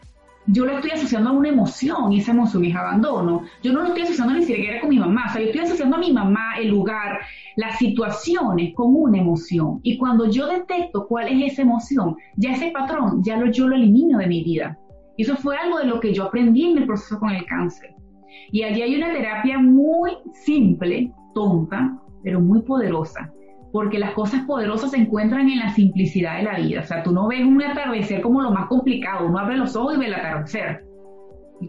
yo 0.49 0.65
lo 0.65 0.73
estoy 0.73 0.93
asociando 0.93 1.31
a 1.31 1.33
una 1.33 1.49
emoción 1.49 2.13
y 2.13 2.21
esa 2.21 2.31
emoción 2.33 2.65
es 2.65 2.75
abandono. 2.75 3.43
Yo 3.63 3.73
no 3.73 3.81
lo 3.83 3.89
estoy 3.89 4.03
asociando 4.03 4.35
ni 4.35 4.45
siquiera 4.45 4.81
con 4.81 4.91
mi 4.91 4.99
mamá, 4.99 5.25
o 5.29 5.33
sea, 5.33 5.41
yo 5.41 5.49
estoy 5.49 5.63
asociando 5.63 5.97
a 5.97 6.01
mi 6.01 6.13
mamá, 6.13 6.59
el 6.59 6.69
lugar, 6.69 7.21
las 7.57 7.79
situaciones 7.79 8.73
con 8.75 8.95
una 8.95 9.19
emoción. 9.19 9.81
Y 9.83 9.99
cuando 9.99 10.31
yo 10.31 10.47
detecto 10.47 11.07
cuál 11.09 11.29
es 11.29 11.53
esa 11.53 11.63
emoción, 11.63 12.17
ya 12.37 12.53
ese 12.53 12.71
patrón, 12.71 13.23
ya 13.25 13.37
lo, 13.37 13.51
yo 13.51 13.67
lo 13.67 13.75
elimino 13.75 14.19
de 14.19 14.27
mi 14.29 14.45
vida. 14.45 14.79
Eso 15.19 15.37
fue 15.37 15.57
algo 15.57 15.79
de 15.79 15.87
lo 15.87 15.99
que 15.99 16.13
yo 16.13 16.25
aprendí 16.25 16.71
en 16.71 16.79
el 16.79 16.87
proceso 16.87 17.19
con 17.19 17.31
el 17.31 17.45
cáncer. 17.47 17.95
Y 18.53 18.63
allí 18.63 18.83
hay 18.83 18.97
una 18.97 19.13
terapia 19.13 19.59
muy 19.59 20.13
simple, 20.33 21.11
tonta, 21.35 21.99
pero 22.23 22.41
muy 22.41 22.61
poderosa, 22.63 23.33
porque 23.77 23.99
las 23.99 24.13
cosas 24.13 24.41
poderosas 24.47 24.93
se 24.93 24.97
encuentran 24.97 25.51
en 25.51 25.59
la 25.59 25.69
simplicidad 25.69 26.39
de 26.39 26.45
la 26.45 26.59
vida. 26.59 26.81
O 26.81 26.85
sea, 26.85 27.03
tú 27.03 27.13
no 27.13 27.29
ves 27.29 27.45
un 27.45 27.63
atardecer 27.63 28.23
como 28.23 28.41
lo 28.41 28.51
más 28.51 28.69
complicado, 28.69 29.27
uno 29.27 29.39
abre 29.39 29.59
los 29.59 29.77
ojos 29.77 29.97
y 29.97 29.99
ve 29.99 30.07
el 30.07 30.15
atardecer. 30.15 30.83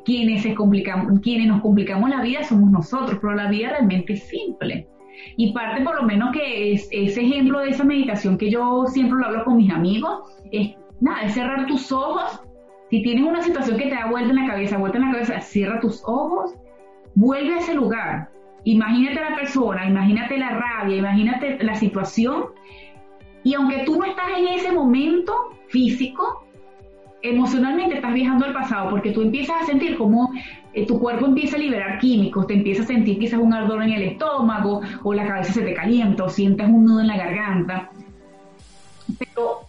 Quienes, 0.05 0.43
se 0.43 0.55
complican, 0.55 1.17
quienes 1.17 1.49
nos 1.49 1.61
complicamos 1.61 2.09
la 2.09 2.21
vida 2.21 2.45
somos 2.45 2.71
nosotros, 2.71 3.19
pero 3.21 3.35
la 3.35 3.49
vida 3.49 3.71
realmente 3.71 4.13
es 4.13 4.23
simple. 4.23 4.87
Y 5.35 5.51
parte 5.51 5.83
por 5.83 5.97
lo 5.97 6.03
menos 6.03 6.31
que 6.31 6.71
es 6.71 6.87
ese 6.93 7.23
ejemplo 7.23 7.59
de 7.59 7.71
esa 7.71 7.83
meditación 7.83 8.37
que 8.37 8.49
yo 8.49 8.85
siempre 8.87 9.19
lo 9.19 9.25
hablo 9.25 9.43
con 9.43 9.57
mis 9.57 9.73
amigos, 9.73 10.21
es 10.53 10.75
nada, 11.01 11.23
es 11.23 11.33
cerrar 11.33 11.67
tus 11.67 11.91
ojos. 11.91 12.39
Si 12.89 13.03
tienes 13.03 13.25
una 13.25 13.41
situación 13.41 13.77
que 13.77 13.87
te 13.87 13.95
da 13.95 14.09
vuelta 14.09 14.29
en 14.29 14.37
la 14.37 14.47
cabeza, 14.47 14.77
vuelta 14.77 14.97
en 14.97 15.07
la 15.07 15.11
cabeza, 15.11 15.41
cierra 15.41 15.81
tus 15.81 16.01
ojos, 16.05 16.55
vuelve 17.15 17.55
a 17.55 17.59
ese 17.59 17.73
lugar, 17.73 18.29
Imagínate 18.63 19.21
la 19.21 19.35
persona, 19.35 19.87
imagínate 19.87 20.37
la 20.37 20.49
rabia, 20.49 20.97
imagínate 20.97 21.63
la 21.63 21.75
situación. 21.75 22.45
Y 23.43 23.53
aunque 23.53 23.83
tú 23.85 23.97
no 23.97 24.05
estás 24.05 24.27
en 24.37 24.47
ese 24.47 24.71
momento 24.71 25.33
físico, 25.69 26.45
emocionalmente 27.21 27.95
estás 27.95 28.13
viajando 28.13 28.45
al 28.45 28.53
pasado 28.53 28.89
porque 28.89 29.11
tú 29.11 29.21
empiezas 29.21 29.63
a 29.63 29.65
sentir 29.65 29.97
como 29.97 30.31
eh, 30.73 30.85
tu 30.85 30.99
cuerpo 30.99 31.25
empieza 31.25 31.55
a 31.55 31.59
liberar 31.59 31.99
químicos, 31.99 32.45
te 32.45 32.53
empiezas 32.53 32.85
a 32.85 32.87
sentir 32.89 33.17
quizás 33.17 33.39
un 33.39 33.53
ardor 33.53 33.83
en 33.83 33.93
el 33.93 34.03
estómago 34.03 34.81
o 35.03 35.13
la 35.13 35.25
cabeza 35.25 35.53
se 35.53 35.61
te 35.61 35.73
calienta 35.73 36.23
o 36.23 36.29
sientes 36.29 36.67
un 36.67 36.85
nudo 36.85 37.01
en 37.01 37.07
la 37.07 37.17
garganta. 37.17 37.89
Pero 39.17 39.61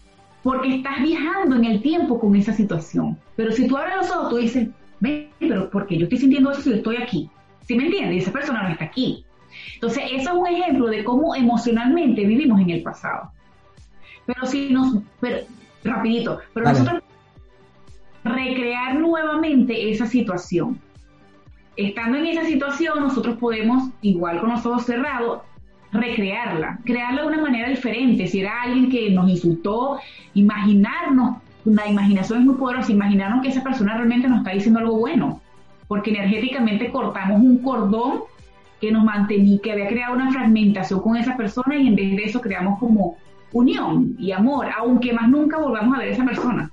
porque 0.42 0.77
estás 0.77 1.03
viajando 1.03 1.57
en 1.57 1.64
el 1.64 1.82
tiempo 1.82 2.18
con 2.18 2.36
esa 2.36 2.53
situación. 2.53 3.16
Pero 3.36 3.53
si 3.53 3.66
tú 3.66 3.76
abres 3.76 3.97
los 3.97 4.11
ojos, 4.11 4.30
tú 4.30 4.36
dices, 4.36 4.68
ve, 5.01 5.30
pero 5.39 5.70
¿por 5.70 5.86
qué 5.86 5.97
yo 5.97 6.05
estoy 6.05 6.18
sintiendo 6.18 6.51
eso 6.51 6.62
si 6.62 6.72
estoy 6.72 6.97
aquí? 6.97 7.30
¿Sí 7.69 7.75
me 7.75 7.85
entiendes? 7.85 8.23
Esa 8.23 8.33
persona 8.33 8.62
no 8.62 8.71
está 8.71 8.87
aquí. 8.87 9.27
Entonces, 9.75 10.05
eso 10.11 10.31
es 10.31 10.37
un 10.37 10.47
ejemplo 10.47 10.87
de 10.87 11.05
cómo 11.05 11.35
emocionalmente 11.35 12.25
vivimos 12.25 12.61
en 12.62 12.71
el 12.71 12.83
pasado. 12.83 13.31
Pero 14.25 14.47
si 14.47 14.71
nos, 14.71 14.97
pero, 15.21 15.47
rapidito, 15.85 16.41
pero 16.55 16.66
nosotros 16.66 17.03
recrear 18.25 18.99
nuevamente 18.99 19.91
esa 19.91 20.07
situación. 20.07 20.81
Estando 21.77 22.16
en 22.16 22.27
esa 22.27 22.45
situación, 22.45 23.01
nosotros 23.01 23.37
podemos, 23.37 23.91
igual 24.01 24.41
con 24.41 24.51
los 24.51 24.64
ojos 24.64 24.87
cerrados, 24.87 25.43
recrearla, 25.93 26.81
crearla 26.85 27.23
de 27.23 27.29
una 27.29 27.43
manera 27.43 27.69
diferente. 27.69 28.27
Si 28.27 28.41
era 28.41 28.62
alguien 28.62 28.91
que 28.91 29.11
nos 29.11 29.29
insultó, 29.29 29.99
imaginarnos 30.33 31.37
la 31.66 31.87
imaginación 31.87 32.41
es 32.41 32.47
muy 32.47 32.55
poderosa. 32.55 32.93
Imaginaron 32.93 33.43
que 33.43 33.49
esa 33.49 33.62
persona 33.62 33.95
realmente 33.95 34.27
nos 34.27 34.39
está 34.39 34.53
diciendo 34.53 34.81
algo 34.81 34.99
bueno, 34.99 35.43
porque 35.89 36.11
energéticamente 36.11 36.93
cortamos 36.93 37.41
un 37.41 37.59
cordón 37.59 38.20
que 38.80 38.93
nos 38.93 39.03
mantenía, 39.03 39.59
que 39.61 39.72
había 39.72 39.89
creado 39.89 40.14
una 40.14 40.30
fragmentación 40.30 41.01
con 41.01 41.16
esa 41.16 41.36
persona 41.36 41.76
y 41.76 41.89
en 41.89 41.97
vez 41.97 42.16
de 42.16 42.24
eso 42.24 42.41
creamos 42.41 42.78
como 42.78 43.16
unión 43.53 44.14
y 44.18 44.30
amor, 44.30 44.66
aunque 44.78 45.12
más 45.12 45.28
nunca 45.28 45.59
volvamos 45.59 45.97
a 45.97 46.01
ver 46.01 46.11
a 46.11 46.12
esa 46.12 46.24
persona. 46.24 46.70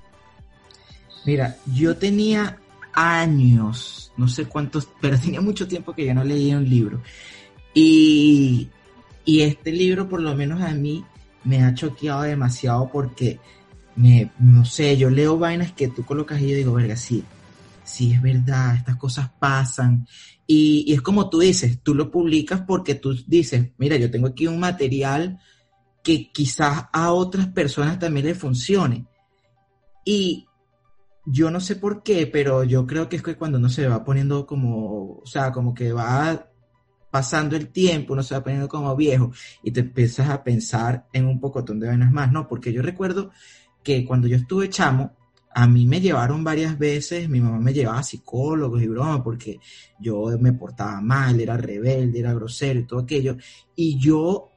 Mira, 1.24 1.56
yo 1.74 1.96
tenía 1.96 2.58
años, 2.92 4.12
no 4.16 4.28
sé 4.28 4.44
cuántos, 4.44 4.88
pero 5.00 5.18
tenía 5.18 5.40
mucho 5.40 5.66
tiempo 5.66 5.92
que 5.92 6.06
yo 6.06 6.14
no 6.14 6.22
leía 6.22 6.56
un 6.56 6.68
libro. 6.68 7.00
Y, 7.74 8.68
y 9.24 9.40
este 9.40 9.72
libro, 9.72 10.08
por 10.08 10.20
lo 10.20 10.36
menos 10.36 10.62
a 10.62 10.72
mí, 10.72 11.04
me 11.44 11.62
ha 11.62 11.74
choqueado 11.74 12.22
demasiado 12.22 12.88
porque, 12.92 13.38
no 13.96 14.64
sé, 14.64 14.96
yo 14.96 15.10
leo 15.10 15.38
vainas 15.38 15.72
que 15.72 15.88
tú 15.88 16.04
colocas 16.04 16.40
y 16.40 16.50
yo 16.50 16.56
digo, 16.56 16.72
verga, 16.74 16.96
sí, 16.96 17.24
sí 17.86 18.12
es 18.12 18.20
verdad, 18.20 18.76
estas 18.76 18.96
cosas 18.96 19.30
pasan. 19.38 20.06
Y, 20.46 20.92
es 20.92 21.00
como 21.00 21.30
tú 21.30 21.38
dices, 21.40 21.80
tú 21.82 21.94
lo 21.94 22.10
publicas 22.10 22.62
porque 22.62 22.94
tú 22.94 23.14
dices, 23.26 23.70
mira, 23.78 23.96
yo 23.96 24.10
tengo 24.10 24.28
aquí 24.28 24.46
un 24.46 24.60
material 24.60 25.38
que 26.02 26.30
quizás 26.30 26.86
a 26.92 27.12
otras 27.12 27.48
personas 27.48 27.98
también 27.98 28.26
le 28.26 28.34
funcione. 28.34 29.06
Y 30.04 30.46
yo 31.24 31.50
no 31.50 31.60
sé 31.60 31.76
por 31.76 32.02
qué, 32.02 32.26
pero 32.26 32.64
yo 32.64 32.86
creo 32.86 33.08
que 33.08 33.16
es 33.16 33.22
que 33.22 33.36
cuando 33.36 33.58
uno 33.58 33.68
se 33.68 33.88
va 33.88 34.04
poniendo 34.04 34.46
como, 34.46 35.18
o 35.18 35.26
sea, 35.26 35.50
como 35.50 35.74
que 35.74 35.92
va 35.92 36.48
pasando 37.10 37.56
el 37.56 37.68
tiempo, 37.68 38.12
uno 38.12 38.22
se 38.22 38.34
va 38.34 38.44
poniendo 38.44 38.68
como 38.68 38.94
viejo 38.94 39.32
y 39.62 39.70
te 39.70 39.80
empiezas 39.80 40.28
a 40.28 40.44
pensar 40.44 41.06
en 41.12 41.26
un 41.26 41.40
pocotón 41.40 41.80
de 41.80 41.88
vainas 41.88 42.12
más, 42.12 42.30
¿no? 42.30 42.46
Porque 42.46 42.72
yo 42.72 42.82
recuerdo 42.82 43.30
que 43.82 44.04
cuando 44.04 44.28
yo 44.28 44.36
estuve 44.36 44.68
chamo, 44.68 45.16
a 45.58 45.66
mí 45.66 45.86
me 45.86 46.02
llevaron 46.02 46.44
varias 46.44 46.78
veces, 46.78 47.30
mi 47.30 47.40
mamá 47.40 47.58
me 47.58 47.72
llevaba 47.72 48.02
psicólogos 48.02 48.82
y 48.82 48.88
broma, 48.88 49.24
porque 49.24 49.58
yo 49.98 50.26
me 50.38 50.52
portaba 50.52 51.00
mal, 51.00 51.40
era 51.40 51.56
rebelde, 51.56 52.20
era 52.20 52.34
grosero 52.34 52.80
y 52.80 52.86
todo 52.86 53.00
aquello. 53.00 53.38
Y 53.74 53.98
yo, 53.98 54.50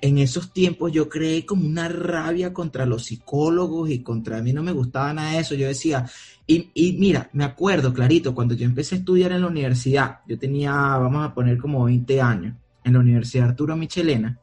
en 0.00 0.16
esos 0.16 0.54
tiempos, 0.54 0.90
yo 0.90 1.06
creé 1.06 1.44
como 1.44 1.66
una 1.66 1.90
rabia 1.90 2.54
contra 2.54 2.86
los 2.86 3.04
psicólogos 3.04 3.90
y 3.90 4.02
contra 4.02 4.40
mí 4.40 4.54
no 4.54 4.62
me 4.62 4.72
gustaba 4.72 5.12
nada 5.12 5.38
eso. 5.38 5.54
Yo 5.54 5.66
decía, 5.66 6.08
y, 6.46 6.70
y 6.72 6.94
mira, 6.94 7.28
me 7.34 7.44
acuerdo 7.44 7.92
clarito, 7.92 8.34
cuando 8.34 8.54
yo 8.54 8.64
empecé 8.64 8.94
a 8.94 8.98
estudiar 9.00 9.32
en 9.32 9.42
la 9.42 9.48
universidad, 9.48 10.20
yo 10.26 10.38
tenía, 10.38 10.72
vamos 10.72 11.26
a 11.26 11.34
poner 11.34 11.58
como 11.58 11.84
20 11.84 12.22
años, 12.22 12.54
en 12.84 12.94
la 12.94 13.00
Universidad 13.00 13.50
Arturo 13.50 13.76
Michelena, 13.76 14.40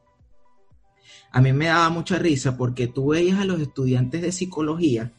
a 1.32 1.40
mí 1.40 1.52
me 1.52 1.66
daba 1.66 1.90
mucha 1.90 2.16
risa 2.16 2.56
porque 2.56 2.86
tú 2.86 3.08
veías 3.08 3.40
a 3.40 3.44
los 3.44 3.60
estudiantes 3.60 4.22
de 4.22 4.30
psicología 4.30 5.12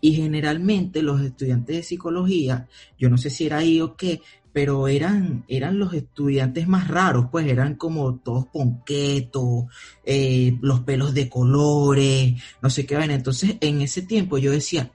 y 0.00 0.12
generalmente 0.12 1.02
los 1.02 1.20
estudiantes 1.20 1.76
de 1.76 1.82
psicología, 1.82 2.68
yo 2.98 3.08
no 3.08 3.18
sé 3.18 3.30
si 3.30 3.46
era 3.46 3.58
ahí 3.58 3.80
o 3.80 3.96
qué, 3.96 4.20
pero 4.56 4.88
eran, 4.88 5.44
eran 5.48 5.78
los 5.78 5.92
estudiantes 5.92 6.66
más 6.66 6.88
raros, 6.88 7.26
pues 7.30 7.46
eran 7.46 7.74
como 7.74 8.14
todos 8.16 8.46
ponquetos, 8.46 9.66
eh, 10.02 10.56
los 10.62 10.80
pelos 10.80 11.12
de 11.12 11.28
colores, 11.28 12.42
no 12.62 12.70
sé 12.70 12.86
qué 12.86 12.96
ven. 12.96 13.10
Entonces, 13.10 13.56
en 13.60 13.82
ese 13.82 14.00
tiempo 14.00 14.38
yo 14.38 14.52
decía, 14.52 14.90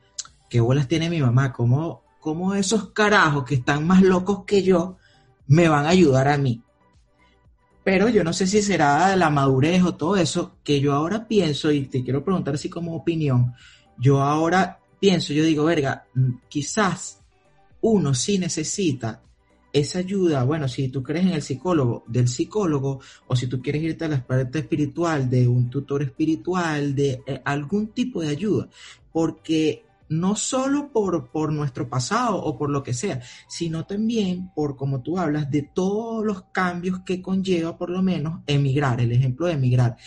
¿qué 0.49 0.59
bolas 0.59 0.87
tiene 0.87 1.11
mi 1.11 1.21
mamá? 1.21 1.53
¿Cómo, 1.53 2.01
¿Cómo 2.19 2.55
esos 2.55 2.89
carajos 2.89 3.43
que 3.43 3.53
están 3.53 3.85
más 3.85 4.01
locos 4.01 4.45
que 4.45 4.63
yo 4.63 4.97
me 5.45 5.67
van 5.67 5.85
a 5.85 5.89
ayudar 5.89 6.27
a 6.27 6.39
mí? 6.39 6.63
Pero 7.83 8.09
yo 8.09 8.23
no 8.23 8.33
sé 8.33 8.47
si 8.47 8.63
será 8.63 9.15
la 9.15 9.29
madurez 9.29 9.83
o 9.83 9.93
todo 9.93 10.15
eso, 10.15 10.55
que 10.63 10.79
yo 10.79 10.93
ahora 10.93 11.27
pienso, 11.27 11.71
y 11.71 11.85
te 11.85 12.03
quiero 12.03 12.23
preguntar 12.23 12.55
así 12.55 12.67
como 12.67 12.95
opinión, 12.95 13.53
yo 13.97 14.21
ahora 14.21 14.80
pienso, 15.01 15.33
yo 15.33 15.43
digo, 15.43 15.65
verga, 15.65 16.05
mm, 16.13 16.31
quizás 16.47 17.19
uno 17.81 18.13
sí 18.13 18.37
necesita 18.37 19.23
esa 19.73 19.99
ayuda, 19.99 20.43
bueno, 20.43 20.67
si 20.67 20.89
tú 20.89 21.01
crees 21.01 21.25
en 21.25 21.31
el 21.31 21.41
psicólogo, 21.41 22.03
del 22.07 22.27
psicólogo, 22.27 22.99
o 23.27 23.35
si 23.35 23.47
tú 23.47 23.61
quieres 23.61 23.81
irte 23.81 24.05
a 24.05 24.09
la 24.09 24.25
parte 24.25 24.59
espiritual, 24.59 25.27
de 25.29 25.47
un 25.47 25.69
tutor 25.69 26.03
espiritual, 26.03 26.93
de 26.93 27.23
eh, 27.25 27.41
algún 27.43 27.87
tipo 27.87 28.21
de 28.21 28.29
ayuda, 28.29 28.69
porque 29.11 29.85
no 30.09 30.35
solo 30.35 30.91
por, 30.91 31.31
por 31.31 31.51
nuestro 31.51 31.89
pasado 31.89 32.35
o 32.35 32.57
por 32.57 32.69
lo 32.69 32.83
que 32.83 32.93
sea, 32.93 33.21
sino 33.47 33.85
también 33.85 34.51
por, 34.53 34.75
como 34.75 35.01
tú 35.01 35.17
hablas, 35.17 35.49
de 35.49 35.63
todos 35.63 36.23
los 36.23 36.43
cambios 36.51 36.99
que 36.99 37.21
conlleva 37.21 37.75
por 37.77 37.89
lo 37.89 38.03
menos 38.03 38.41
emigrar, 38.45 39.01
el 39.01 39.13
ejemplo 39.13 39.47
de 39.47 39.53
emigrar 39.53 39.97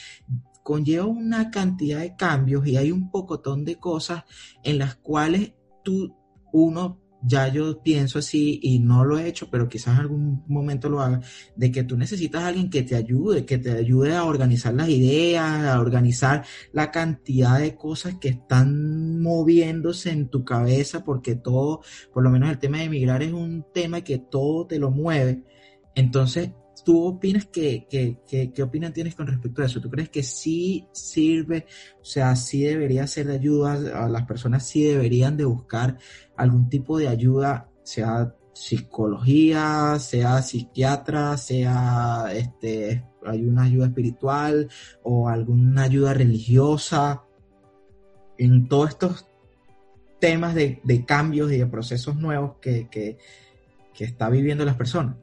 conlleva 0.64 1.06
una 1.06 1.50
cantidad 1.50 2.00
de 2.00 2.16
cambios 2.16 2.66
y 2.66 2.76
hay 2.76 2.90
un 2.90 3.10
pocotón 3.10 3.64
de 3.64 3.76
cosas 3.76 4.24
en 4.64 4.78
las 4.78 4.96
cuales 4.96 5.52
tú, 5.84 6.16
uno, 6.52 7.00
ya 7.22 7.48
yo 7.48 7.82
pienso 7.82 8.18
así 8.18 8.60
y 8.62 8.78
no 8.78 9.04
lo 9.04 9.18
he 9.18 9.28
hecho, 9.28 9.48
pero 9.50 9.68
quizás 9.68 9.94
en 9.94 10.00
algún 10.00 10.44
momento 10.46 10.88
lo 10.88 11.00
haga, 11.00 11.20
de 11.54 11.70
que 11.70 11.84
tú 11.84 11.96
necesitas 11.96 12.42
a 12.42 12.48
alguien 12.48 12.70
que 12.70 12.82
te 12.82 12.96
ayude, 12.96 13.44
que 13.44 13.58
te 13.58 13.72
ayude 13.72 14.14
a 14.14 14.24
organizar 14.24 14.74
las 14.74 14.88
ideas, 14.88 15.64
a 15.64 15.80
organizar 15.80 16.44
la 16.72 16.90
cantidad 16.90 17.58
de 17.58 17.76
cosas 17.76 18.16
que 18.18 18.28
están 18.28 19.20
moviéndose 19.20 20.10
en 20.10 20.28
tu 20.28 20.44
cabeza, 20.44 21.04
porque 21.04 21.34
todo, 21.34 21.82
por 22.12 22.22
lo 22.22 22.30
menos 22.30 22.50
el 22.50 22.58
tema 22.58 22.78
de 22.78 22.84
emigrar 22.84 23.22
es 23.22 23.32
un 23.32 23.66
tema 23.72 24.00
que 24.00 24.18
todo 24.18 24.66
te 24.66 24.78
lo 24.78 24.90
mueve. 24.90 25.44
Entonces, 25.94 26.50
¿Tú 26.84 27.06
opinas 27.06 27.46
que, 27.46 27.86
qué 27.88 28.62
opinión 28.62 28.92
tienes 28.92 29.14
con 29.14 29.26
respecto 29.26 29.62
a 29.62 29.66
eso? 29.66 29.80
¿Tú 29.80 29.90
crees 29.90 30.10
que 30.10 30.22
sí 30.22 30.86
sirve, 30.92 31.66
o 32.00 32.04
sea, 32.04 32.36
sí 32.36 32.62
debería 32.62 33.06
ser 33.06 33.26
de 33.26 33.34
ayuda, 33.34 34.04
a 34.04 34.08
las 34.08 34.24
personas 34.26 34.66
sí 34.66 34.84
deberían 34.84 35.36
de 35.36 35.46
buscar 35.46 35.98
algún 36.36 36.68
tipo 36.68 36.98
de 36.98 37.08
ayuda, 37.08 37.70
sea 37.82 38.34
psicología, 38.52 39.98
sea 39.98 40.42
psiquiatra, 40.42 41.36
sea 41.36 42.26
este, 42.32 43.04
hay 43.24 43.44
una 43.44 43.64
ayuda 43.64 43.86
espiritual 43.86 44.68
o 45.02 45.28
alguna 45.28 45.84
ayuda 45.84 46.14
religiosa 46.14 47.24
en 48.38 48.68
todos 48.68 48.90
estos 48.90 49.26
temas 50.20 50.54
de, 50.54 51.04
cambios 51.06 51.52
y 51.52 51.58
de 51.58 51.66
procesos 51.66 52.16
nuevos 52.16 52.56
que, 52.60 52.88
que, 52.88 53.18
que 53.92 54.04
está 54.04 54.30
viviendo 54.30 54.64
las 54.64 54.76
personas? 54.76 55.16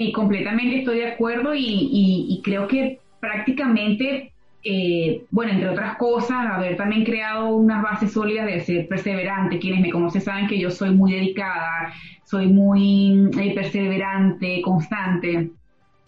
Sí, 0.00 0.12
completamente 0.12 0.78
estoy 0.78 1.00
de 1.00 1.12
acuerdo 1.12 1.52
y, 1.54 2.40
creo 2.42 2.66
que 2.66 3.00
prácticamente, 3.20 4.32
eh, 4.64 5.26
bueno, 5.30 5.52
entre 5.52 5.68
otras 5.68 5.98
cosas, 5.98 6.46
haber 6.50 6.78
también 6.78 7.04
creado 7.04 7.54
unas 7.54 7.82
bases 7.82 8.10
sólidas 8.10 8.46
de 8.46 8.60
ser 8.60 8.88
perseverante. 8.88 9.58
Quienes 9.58 9.82
me 9.82 9.90
conocen 9.90 10.22
saben 10.22 10.46
que 10.46 10.58
yo 10.58 10.70
soy 10.70 10.92
muy 10.92 11.12
dedicada, 11.12 11.92
soy 12.24 12.46
muy 12.46 13.28
eh, 13.38 13.54
perseverante, 13.54 14.62
constante. 14.62 15.50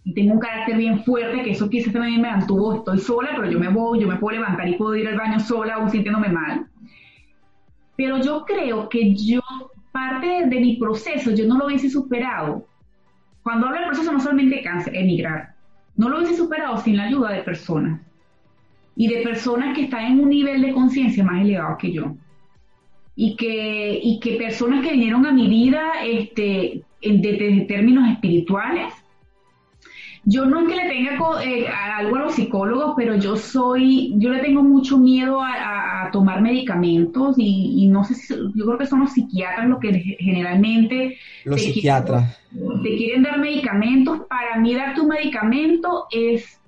Y 0.05 0.15
tengo 0.15 0.33
un 0.33 0.41
carácter 0.41 0.79
bien 0.79 1.05
fuerte, 1.05 1.43
que 1.43 1.51
eso 1.51 1.69
quizás 1.69 1.93
también 1.93 2.23
me 2.23 2.31
mantuvo, 2.31 2.77
estoy 2.77 2.99
sola, 2.99 3.33
pero 3.37 3.51
yo 3.51 3.59
me 3.59 3.69
voy, 3.69 4.01
yo 4.01 4.09
me 4.09 4.17
puedo 4.17 4.39
levantar 4.39 4.67
y 4.69 4.77
puedo 4.77 4.97
ir 4.97 5.07
al 5.07 5.19
baño 5.19 5.39
sola 5.39 5.75
aún 5.75 5.91
sintiéndome 5.91 6.31
mal. 6.31 6.67
Pero 7.97 8.17
yo 8.23 8.47
creo 8.47 8.89
que 8.89 9.15
yo, 9.15 9.43
parte 9.93 10.47
de 10.47 10.61
mi 10.61 10.77
proceso, 10.77 11.33
yo 11.33 11.47
no 11.47 11.59
lo 11.59 11.67
hubiese 11.67 11.91
superado 11.91 12.72
cuando 13.43 13.67
hablo 13.67 13.81
del 13.81 13.89
proceso 13.89 14.13
no 14.13 14.21
solamente 14.21 14.63
cáncer, 14.63 14.95
emigrar, 14.97 15.55
no 15.97 16.09
lo 16.09 16.19
hubiese 16.19 16.37
superado 16.37 16.79
sin 16.79 16.97
la 16.97 17.05
ayuda 17.05 17.33
de 17.33 17.43
personas 17.43 18.01
y 18.97 19.09
de 19.09 19.23
personas 19.23 19.75
que 19.75 19.85
están 19.85 20.05
en 20.05 20.21
un 20.21 20.29
nivel 20.29 20.63
de 20.63 20.73
conciencia 20.73 21.25
más 21.25 21.43
elevado 21.43 21.79
que 21.79 21.93
yo. 21.93 22.15
Y 23.15 23.37
que, 23.37 24.01
y 24.03 24.21
que 24.21 24.37
personas 24.37 24.83
que 24.83 24.93
vinieron 24.93 25.27
a 25.27 25.33
mi 25.33 25.49
vida 25.49 25.93
este, 26.05 26.83
en, 27.03 27.67
términos 27.67 28.11
espirituales. 28.11 28.93
Yo 30.25 30.47
no 30.47 30.61
es 30.61 30.69
que 30.69 30.77
le 30.77 30.89
tenga 30.89 31.19
eh, 31.45 31.67
algo 31.69 32.17
a 32.17 32.21
los 32.21 32.35
psicólogos, 32.35 32.95
pero 32.97 33.17
yo 33.17 33.37
soy, 33.37 34.15
yo 34.19 34.31
le 34.31 34.41
tengo 34.41 34.63
mucho 34.63 34.99
miedo 34.99 35.41
a 35.43 35.83
tomar 36.13 36.41
medicamentos 36.43 37.35
y, 37.39 37.89
no 37.89 38.05
sé 38.05 38.15
si, 38.15 38.35
yo 38.55 38.67
creo 38.67 38.79
que 38.79 38.87
son 38.87 39.01
los 39.01 39.13
psiquiatras 39.13 39.69
los 39.69 39.81
que 39.81 39.93
generalmente... 40.21 41.19
Los 41.45 41.61
psiquiatras. 41.61 42.39
Quieren, 42.51 42.83
te 42.83 42.97
quieren 42.97 43.23
dar 43.25 43.39
medicamentos. 43.41 44.21
Para 44.29 44.61
mí 44.61 44.75
dar 44.75 44.95
tu 44.95 45.09
medicamento 45.09 46.07
es, 46.13 46.61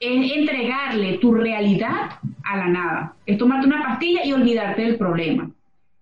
es 0.00 0.32
entregarle 0.32 1.18
tu 1.18 1.32
realidad 1.32 2.18
a 2.42 2.56
la 2.56 2.68
nada. 2.68 3.14
Es 3.24 3.38
tomarte 3.38 3.66
una 3.66 3.82
pastilla 3.82 4.24
y 4.26 4.32
olvidarte 4.32 4.82
del 4.82 4.98
problema. 4.98 5.50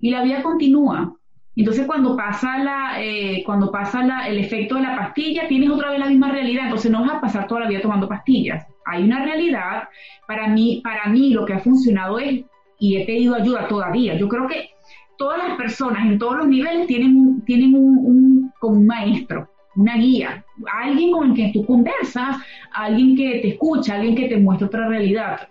Y 0.01 0.11
la 0.11 0.25
vida 0.25 0.43
continúa. 0.43 1.15
Entonces 1.55 1.87
cuando 1.87 2.17
pasa 2.17 2.59
la, 2.59 3.03
eh, 3.03 3.43
cuando 3.45 3.71
pasa 3.71 4.03
la, 4.03 4.29
el 4.29 4.39
efecto 4.39 4.77
de 4.77 4.83
la 4.83 4.97
pastilla, 4.97 5.47
tienes 5.49 5.71
otra 5.71 5.91
vez 5.91 5.99
la 5.99 6.07
misma 6.07 6.31
realidad. 6.31 6.65
Entonces 6.65 6.91
no 6.91 7.03
vas 7.03 7.17
a 7.17 7.21
pasar 7.21 7.47
toda 7.47 7.63
la 7.63 7.69
vida 7.69 7.81
tomando 7.81 8.09
pastillas 8.09 8.67
hay 8.85 9.05
una 9.05 9.25
realidad. 9.25 9.89
Para 10.27 10.49
mí, 10.49 10.81
para 10.83 11.07
mí 11.07 11.31
lo 11.31 11.45
que 11.45 11.55
ha 11.55 11.59
funcionado 11.59 12.19
es, 12.19 12.45
y 12.79 12.97
he 12.97 13.07
pedido 13.07 13.35
ayuda 13.35 13.69
todavía, 13.69 14.17
yo 14.17 14.29
creo 14.29 14.49
que 14.49 14.71
todas 15.17 15.39
las 15.39 15.57
personas 15.57 16.05
en 16.05 16.19
todos 16.19 16.39
los 16.39 16.49
niveles 16.49 16.87
tienen, 16.87 17.43
tienen 17.45 17.75
un, 17.75 18.53
un, 18.61 18.87
maestro, 18.87 19.49
una 19.77 19.97
guía, 19.97 20.45
alguien 20.83 21.13
con 21.13 21.35
quien 21.35 21.53
tú 21.53 21.65
conversas, 21.65 22.39
alguien 22.73 23.17
que 23.17 23.39
te 23.41 23.49
escucha, 23.51 23.95
alguien 23.95 24.17
que 24.17 24.29
te 24.29 24.37
muestra 24.37 24.67
otra 24.67 24.89
realidad. 24.89 25.49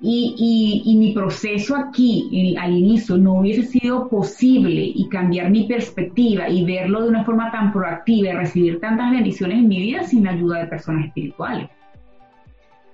Y, 0.00 0.94
mi 0.98 1.12
proceso 1.12 1.76
aquí 1.76 2.56
al 2.58 2.76
inicio 2.76 3.16
no 3.16 3.34
hubiese 3.34 3.64
sido 3.64 4.08
posible 4.08 4.92
y 4.94 5.08
cambiar 5.08 5.50
mi 5.50 5.64
perspectiva 5.64 6.48
y 6.48 6.64
verlo 6.64 7.02
de 7.02 7.08
una 7.08 7.24
forma 7.24 7.50
tan 7.50 7.72
proactiva 7.72 8.30
y 8.30 8.32
recibir 8.32 8.80
tantas 8.80 9.10
bendiciones 9.10 9.58
en 9.58 9.68
mi 9.68 9.78
vida 9.78 10.04
sin 10.04 10.24
la 10.24 10.32
ayuda 10.32 10.60
de 10.60 10.66
personas 10.66 11.06
espirituales. 11.06 11.68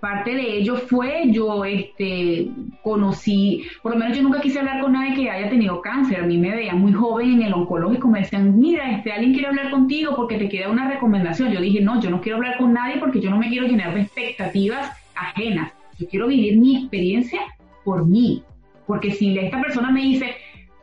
Parte 0.01 0.35
de 0.35 0.59
ello 0.59 0.77
fue 0.77 1.31
yo 1.31 1.65
este, 1.65 2.51
conocí, 2.83 3.65
por 3.83 3.93
lo 3.93 3.99
menos 3.99 4.15
yo 4.15 4.23
nunca 4.23 4.41
quise 4.41 4.59
hablar 4.59 4.83
con 4.83 4.93
nadie 4.93 5.15
que 5.15 5.31
haya 5.31 5.49
tenido 5.49 5.81
cáncer. 5.81 6.21
A 6.21 6.27
mí 6.27 6.37
me 6.37 6.55
veían 6.55 6.79
muy 6.79 6.93
joven 6.93 7.33
en 7.33 7.43
el 7.43 7.55
oncológico, 7.55 8.09
me 8.09 8.21
decían, 8.21 8.59
mira, 8.61 8.91
este, 8.91 9.13
alguien 9.13 9.33
quiere 9.33 9.49
hablar 9.49 9.71
contigo 9.71 10.15
porque 10.15 10.37
te 10.37 10.49
quiere 10.49 10.69
una 10.69 10.91
recomendación. 10.91 11.53
Yo 11.53 11.61
dije, 11.61 11.81
no, 11.81 12.03
yo 12.03 12.11
no 12.11 12.21
quiero 12.21 12.37
hablar 12.37 12.59
con 12.59 12.75
nadie 12.75 12.99
porque 12.99 13.21
yo 13.21 13.31
no 13.31 13.39
me 13.39 13.49
quiero 13.49 13.67
llenar 13.67 13.95
de 13.95 14.03
expectativas 14.03 14.93
ajenas 15.15 15.73
yo 15.99 16.09
quiero 16.09 16.27
vivir 16.27 16.59
mi 16.59 16.77
experiencia 16.77 17.41
por 17.85 18.07
mí. 18.07 18.43
Porque 18.87 19.13
si 19.13 19.37
esta 19.39 19.61
persona 19.61 19.91
me 19.91 20.03
dice, 20.03 20.37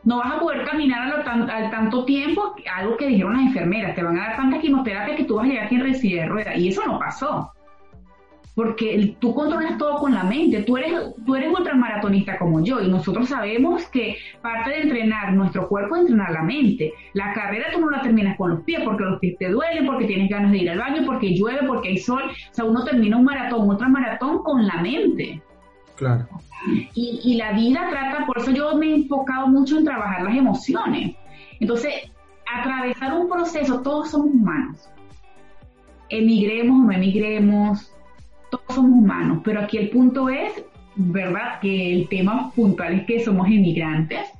no 0.04 0.18
vas 0.18 0.32
a 0.34 0.40
poder 0.40 0.64
caminar 0.64 1.24
al 1.24 1.70
tanto 1.70 2.04
tiempo, 2.04 2.54
algo 2.74 2.96
que 2.96 3.06
dijeron 3.06 3.34
las 3.34 3.46
enfermeras, 3.46 3.94
te 3.94 4.02
van 4.02 4.18
a 4.18 4.28
dar 4.28 4.36
tanta 4.36 4.60
quimioterapia 4.60 5.16
que 5.16 5.24
tú 5.24 5.36
vas 5.36 5.44
a 5.44 5.48
llegar 5.48 5.66
aquí 5.66 5.76
en 5.76 5.92
de 5.92 6.26
rueda. 6.26 6.56
Y 6.56 6.68
eso 6.68 6.82
no 6.86 6.98
pasó. 6.98 7.52
Porque 8.54 9.16
tú 9.18 9.34
controlas 9.34 9.78
todo 9.78 9.96
con 9.96 10.12
la 10.12 10.24
mente. 10.24 10.62
Tú 10.62 10.76
eres, 10.76 10.92
tú 11.24 11.34
eres 11.34 11.50
ultramaratonista 11.50 12.38
como 12.38 12.62
yo 12.62 12.80
y 12.80 12.88
nosotros 12.88 13.28
sabemos 13.28 13.86
que 13.86 14.16
parte 14.42 14.70
de 14.70 14.82
entrenar 14.82 15.32
nuestro 15.32 15.68
cuerpo 15.68 15.96
es 15.96 16.02
entrenar 16.02 16.32
la 16.32 16.42
mente. 16.42 16.92
La 17.14 17.32
carrera 17.32 17.68
tú 17.72 17.80
no 17.80 17.90
la 17.90 18.02
terminas 18.02 18.36
con 18.36 18.50
los 18.50 18.60
pies 18.64 18.82
porque 18.84 19.04
los 19.04 19.18
pies 19.20 19.38
te 19.38 19.48
duelen, 19.48 19.86
porque 19.86 20.04
tienes 20.04 20.28
ganas 20.28 20.52
de 20.52 20.58
ir 20.58 20.70
al 20.70 20.78
baño, 20.78 21.02
porque 21.06 21.34
llueve, 21.34 21.66
porque 21.66 21.88
hay 21.88 21.98
sol. 21.98 22.24
O 22.24 22.54
sea, 22.54 22.64
uno 22.66 22.84
termina 22.84 23.16
un 23.16 23.24
maratón, 23.24 23.62
un 23.62 23.70
ultramaratón 23.70 24.42
con 24.42 24.66
la 24.66 24.82
mente. 24.82 25.40
Claro. 25.96 26.28
Y, 26.94 27.20
y 27.24 27.36
la 27.36 27.52
vida 27.52 27.86
trata, 27.90 28.26
por 28.26 28.38
eso 28.38 28.50
yo 28.50 28.76
me 28.76 28.86
he 28.86 28.94
enfocado 28.96 29.46
mucho 29.46 29.78
en 29.78 29.84
trabajar 29.84 30.22
las 30.22 30.36
emociones. 30.36 31.16
Entonces, 31.58 32.10
atravesar 32.52 33.14
un 33.14 33.28
proceso, 33.28 33.80
todos 33.82 34.10
somos 34.10 34.28
humanos. 34.28 34.88
Emigremos 36.08 36.80
o 36.80 36.84
no 36.84 36.92
emigremos, 36.92 37.91
todos 38.52 38.64
somos 38.68 38.92
humanos, 38.92 39.40
pero 39.42 39.60
aquí 39.60 39.78
el 39.78 39.88
punto 39.88 40.28
es, 40.28 40.64
¿verdad? 40.94 41.58
Que 41.60 41.94
el 41.94 42.08
tema 42.08 42.52
puntual 42.54 42.94
es 42.94 43.06
que 43.06 43.20
somos 43.20 43.48
inmigrantes. 43.48 44.30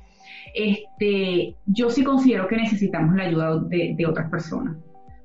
Este, 0.53 1.55
yo 1.65 1.89
sí 1.89 2.03
considero 2.03 2.47
que 2.47 2.57
necesitamos 2.57 3.15
la 3.15 3.23
ayuda 3.23 3.59
de, 3.59 4.05
otras 4.07 4.29
personas. 4.29 4.77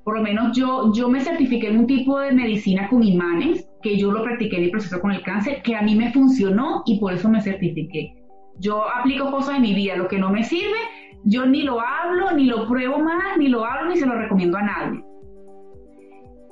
Por 0.03 0.17
lo 0.17 0.23
menos 0.23 0.57
yo, 0.57 0.91
yo 0.91 1.07
me 1.07 1.21
certifiqué 1.21 1.67
en 1.67 1.77
un 1.77 1.87
tipo 1.87 2.19
de 2.19 2.31
medicina 2.31 2.89
con 2.89 3.03
imanes, 3.03 3.69
que 3.83 3.95
yo 3.95 4.11
lo 4.11 4.23
practiqué 4.23 4.57
en 4.57 4.63
el 4.63 4.71
proceso 4.71 4.99
con 4.99 5.11
el 5.11 5.21
cáncer, 5.21 5.61
que 5.61 5.75
a 5.75 5.83
mí 5.83 5.95
me 5.95 6.11
funcionó 6.11 6.81
y 6.87 6.99
por 6.99 7.13
eso 7.13 7.29
me 7.29 7.41
certifiqué. 7.41 8.15
Yo 8.57 8.83
aplico 8.91 9.29
cosas 9.29 9.57
en 9.57 9.61
mi 9.61 9.75
vida, 9.75 9.97
lo 9.97 10.07
que 10.07 10.17
no 10.17 10.31
me 10.31 10.43
sirve, 10.43 10.79
yo 11.25 11.45
ni 11.45 11.61
lo 11.61 11.79
hablo, 11.79 12.31
ni 12.31 12.45
lo 12.45 12.67
pruebo 12.67 12.97
más, 12.97 13.37
ni 13.37 13.49
lo 13.49 13.63
hablo, 13.63 13.91
ni 13.91 13.97
se 13.97 14.07
lo 14.07 14.15
recomiendo 14.15 14.57
a 14.57 14.63
nadie. 14.63 15.03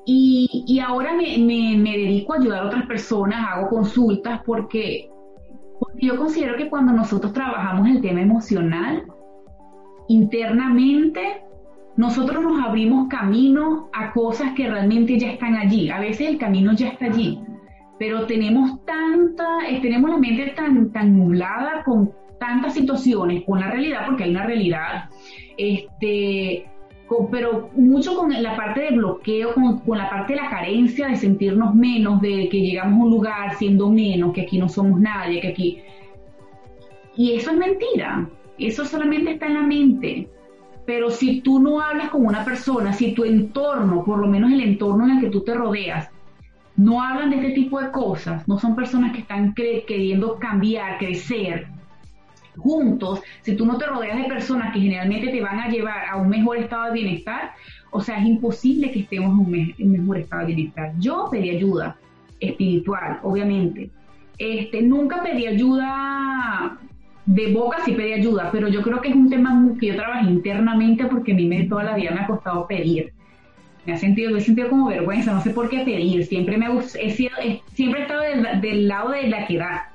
Y, 0.09 0.79
ahora 0.79 1.15
me, 1.15 1.81
dedico 1.83 2.33
a 2.33 2.37
ayudar 2.37 2.63
a 2.63 2.67
otras 2.67 2.85
personas, 2.85 3.45
hago 3.45 3.67
consultas 3.67 4.41
porque, 4.45 5.09
porque 5.77 6.05
yo 6.05 6.15
considero 6.15 6.55
que 6.55 6.69
cuando 6.69 6.93
nosotros 6.93 7.33
trabajamos 7.33 7.89
el 7.89 8.01
tema 8.01 8.21
emocional, 8.21 9.03
internamente 10.07 11.43
nosotros 11.97 12.41
nos 12.41 12.57
abrimos 12.63 13.09
camino 13.09 13.89
a 13.91 14.13
cosas 14.13 14.53
que 14.53 14.69
realmente 14.69 15.19
ya 15.19 15.31
están 15.31 15.55
allí. 15.55 15.89
A 15.89 15.99
veces 15.99 16.29
el 16.29 16.37
camino 16.37 16.71
ya 16.71 16.87
está 16.87 17.07
allí, 17.07 17.41
pero 17.99 18.25
tenemos 18.27 18.85
tanta, 18.85 19.67
eh, 19.67 19.81
tenemos 19.81 20.09
la 20.09 20.17
mente 20.17 20.53
tan, 20.55 20.89
tan 20.93 21.17
nublada 21.17 21.83
con 21.83 22.13
tantas 22.39 22.75
situaciones, 22.75 23.43
con 23.43 23.59
la 23.59 23.71
realidad, 23.71 24.05
porque 24.05 24.23
hay 24.23 24.29
una 24.29 24.45
realidad, 24.45 25.09
este, 25.57 26.65
pero 27.31 27.69
mucho 27.75 28.15
con 28.15 28.31
la 28.41 28.55
parte 28.55 28.81
de 28.81 28.91
bloqueo, 28.91 29.53
con, 29.53 29.97
la 29.97 30.09
parte 30.09 30.33
de 30.33 30.41
la 30.41 30.49
carencia, 30.49 31.07
de 31.07 31.15
sentirnos 31.15 31.73
menos, 31.73 32.21
de 32.21 32.49
que 32.49 32.59
llegamos 32.59 32.99
a 32.99 33.03
un 33.03 33.09
lugar 33.09 33.55
siendo 33.55 33.89
menos, 33.89 34.33
que 34.33 34.41
aquí 34.41 34.57
no 34.57 34.67
somos 34.69 34.99
nadie, 34.99 35.39
que 35.39 35.47
aquí... 35.49 35.81
Y 37.15 37.33
eso 37.33 37.51
es 37.51 37.57
mentira, 37.57 38.29
eso 38.59 38.85
solamente 38.85 39.31
está 39.31 39.47
en 39.47 39.53
la 39.53 39.63
mente. 39.63 40.29
Pero 40.85 41.09
si 41.09 41.41
tú 41.41 41.59
no 41.59 41.81
hablas 41.81 42.09
con 42.09 42.25
una 42.25 42.45
persona, 42.45 42.93
si 42.93 43.13
tu 43.13 43.23
entorno, 43.23 44.03
por 44.03 44.19
lo 44.19 44.27
menos 44.27 44.51
el 44.51 44.61
entorno 44.61 45.05
en 45.05 45.17
el 45.17 45.21
que 45.21 45.29
tú 45.29 45.41
te 45.41 45.53
rodeas, 45.53 46.09
no 46.75 47.01
hablan 47.01 47.31
de 47.31 47.37
este 47.37 47.51
tipo 47.51 47.81
de 47.81 47.91
cosas, 47.91 48.47
no 48.47 48.59
son 48.59 48.75
personas 48.75 49.11
que 49.11 49.21
están 49.21 49.53
queriendo 49.55 50.37
cambiar, 50.37 50.99
crecer, 50.99 51.67
juntos, 52.57 53.21
si 53.41 53.55
tú 53.55 53.65
no 53.65 53.77
te 53.77 53.85
rodeas 53.85 54.17
de 54.17 54.25
personas 54.25 54.73
que 54.73 54.79
generalmente 54.79 55.29
te 55.29 55.41
van 55.41 55.59
a 55.59 55.69
llevar 55.69 56.05
a 56.09 56.17
un 56.17 56.29
mejor 56.29 56.57
estado 56.57 56.85
de 56.85 56.93
bienestar, 56.93 57.51
o 57.91 58.01
sea, 58.01 58.19
es 58.19 58.25
imposible 58.25 58.91
que 58.91 59.01
estemos 59.01 59.31
en 59.47 59.75
un, 59.79 59.91
mejor 59.91 60.17
estado 60.17 60.47
de 60.47 60.53
bienestar. 60.53 60.93
Yo 60.99 61.27
pedí 61.31 61.49
ayuda 61.49 61.95
espiritual, 62.39 63.19
obviamente. 63.23 63.89
Este, 64.37 64.81
nunca 64.81 65.23
pedí 65.23 65.47
ayuda 65.47 66.77
de 67.25 67.53
boca, 67.53 67.79
sí 67.83 67.93
pedí 67.93 68.13
ayuda, 68.13 68.49
pero 68.51 68.67
yo 68.67 68.81
creo 68.81 69.01
que 69.01 69.09
es 69.09 69.15
un 69.15 69.29
tema 69.29 69.73
que 69.79 69.87
yo 69.87 69.95
trabajé 69.95 70.29
internamente 70.29 71.05
porque 71.05 71.33
a 71.33 71.35
mí 71.35 71.45
me, 71.45 71.63
toda 71.63 71.83
la 71.83 71.95
vida 71.95 72.11
me 72.11 72.21
ha 72.21 72.27
costado 72.27 72.67
pedir. 72.67 73.13
Me 73.85 73.93
ha 73.93 73.97
sentido, 73.97 74.31
me 74.31 74.39
he 74.39 74.41
sentido 74.41 74.69
como 74.69 74.89
vergüenza, 74.89 75.33
no 75.33 75.41
sé 75.41 75.51
por 75.51 75.69
qué 75.69 75.79
pedir. 75.79 76.25
Siempre 76.25 76.57
me 76.57 76.67
he, 76.67 77.09
sido, 77.11 77.31
siempre 77.73 78.01
estado 78.01 78.21
del, 78.21 78.61
del 78.61 78.87
lado 78.87 79.11
de 79.11 79.27
la 79.29 79.47
que 79.47 79.57
da, 79.57 79.91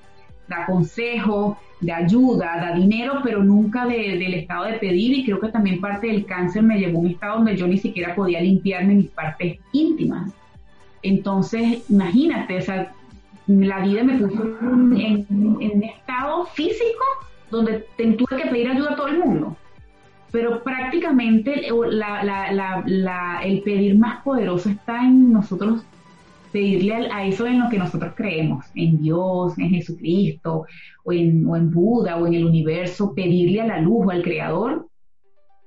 da 0.48 0.66
consejo, 0.66 1.58
de 1.82 1.92
ayuda, 1.92 2.56
da 2.58 2.74
dinero, 2.74 3.20
pero 3.24 3.42
nunca 3.42 3.86
del 3.86 4.34
estado 4.34 4.64
de 4.64 4.74
pedir 4.74 5.18
y 5.18 5.24
creo 5.24 5.40
que 5.40 5.48
también 5.48 5.80
parte 5.80 6.06
del 6.06 6.24
cáncer 6.24 6.62
me 6.62 6.78
llevó 6.78 6.98
a 6.98 7.02
un 7.02 7.08
estado 7.08 7.36
donde 7.36 7.56
yo 7.56 7.66
ni 7.66 7.76
siquiera 7.76 8.14
podía 8.14 8.40
limpiarme 8.40 8.94
mis 8.94 9.10
partes 9.10 9.58
íntimas. 9.72 10.32
Entonces, 11.02 11.90
imagínate, 11.90 12.56
o 12.56 12.62
sea, 12.62 12.92
la 13.48 13.80
vida 13.80 14.04
me 14.04 14.16
puso 14.18 14.42
en, 14.96 15.26
un 15.28 15.82
estado 15.82 16.46
físico 16.46 17.04
donde 17.50 17.84
tuve 17.96 18.42
que 18.42 18.48
pedir 18.48 18.68
ayuda 18.68 18.92
a 18.92 18.96
todo 18.96 19.08
el 19.08 19.18
mundo. 19.18 19.56
Pero 20.30 20.62
prácticamente 20.62 21.66
el 21.66 23.62
pedir 23.64 23.98
más 23.98 24.22
poderoso 24.22 24.70
está 24.70 25.04
en 25.04 25.32
nosotros 25.32 25.84
pedirle 26.52 27.08
a 27.10 27.24
eso 27.26 27.46
en 27.46 27.60
lo 27.60 27.68
que 27.68 27.78
nosotros 27.78 28.12
creemos, 28.16 28.66
en 28.74 29.00
Dios, 29.00 29.58
en 29.58 29.70
Jesucristo, 29.70 30.66
o 31.04 31.12
en, 31.12 31.46
o 31.46 31.56
en 31.56 31.70
Buda, 31.70 32.16
o 32.16 32.26
en 32.26 32.34
el 32.34 32.44
universo, 32.44 33.14
pedirle 33.14 33.60
a 33.60 33.66
la 33.66 33.80
luz 33.80 34.06
o 34.06 34.10
al 34.10 34.22
Creador, 34.22 34.88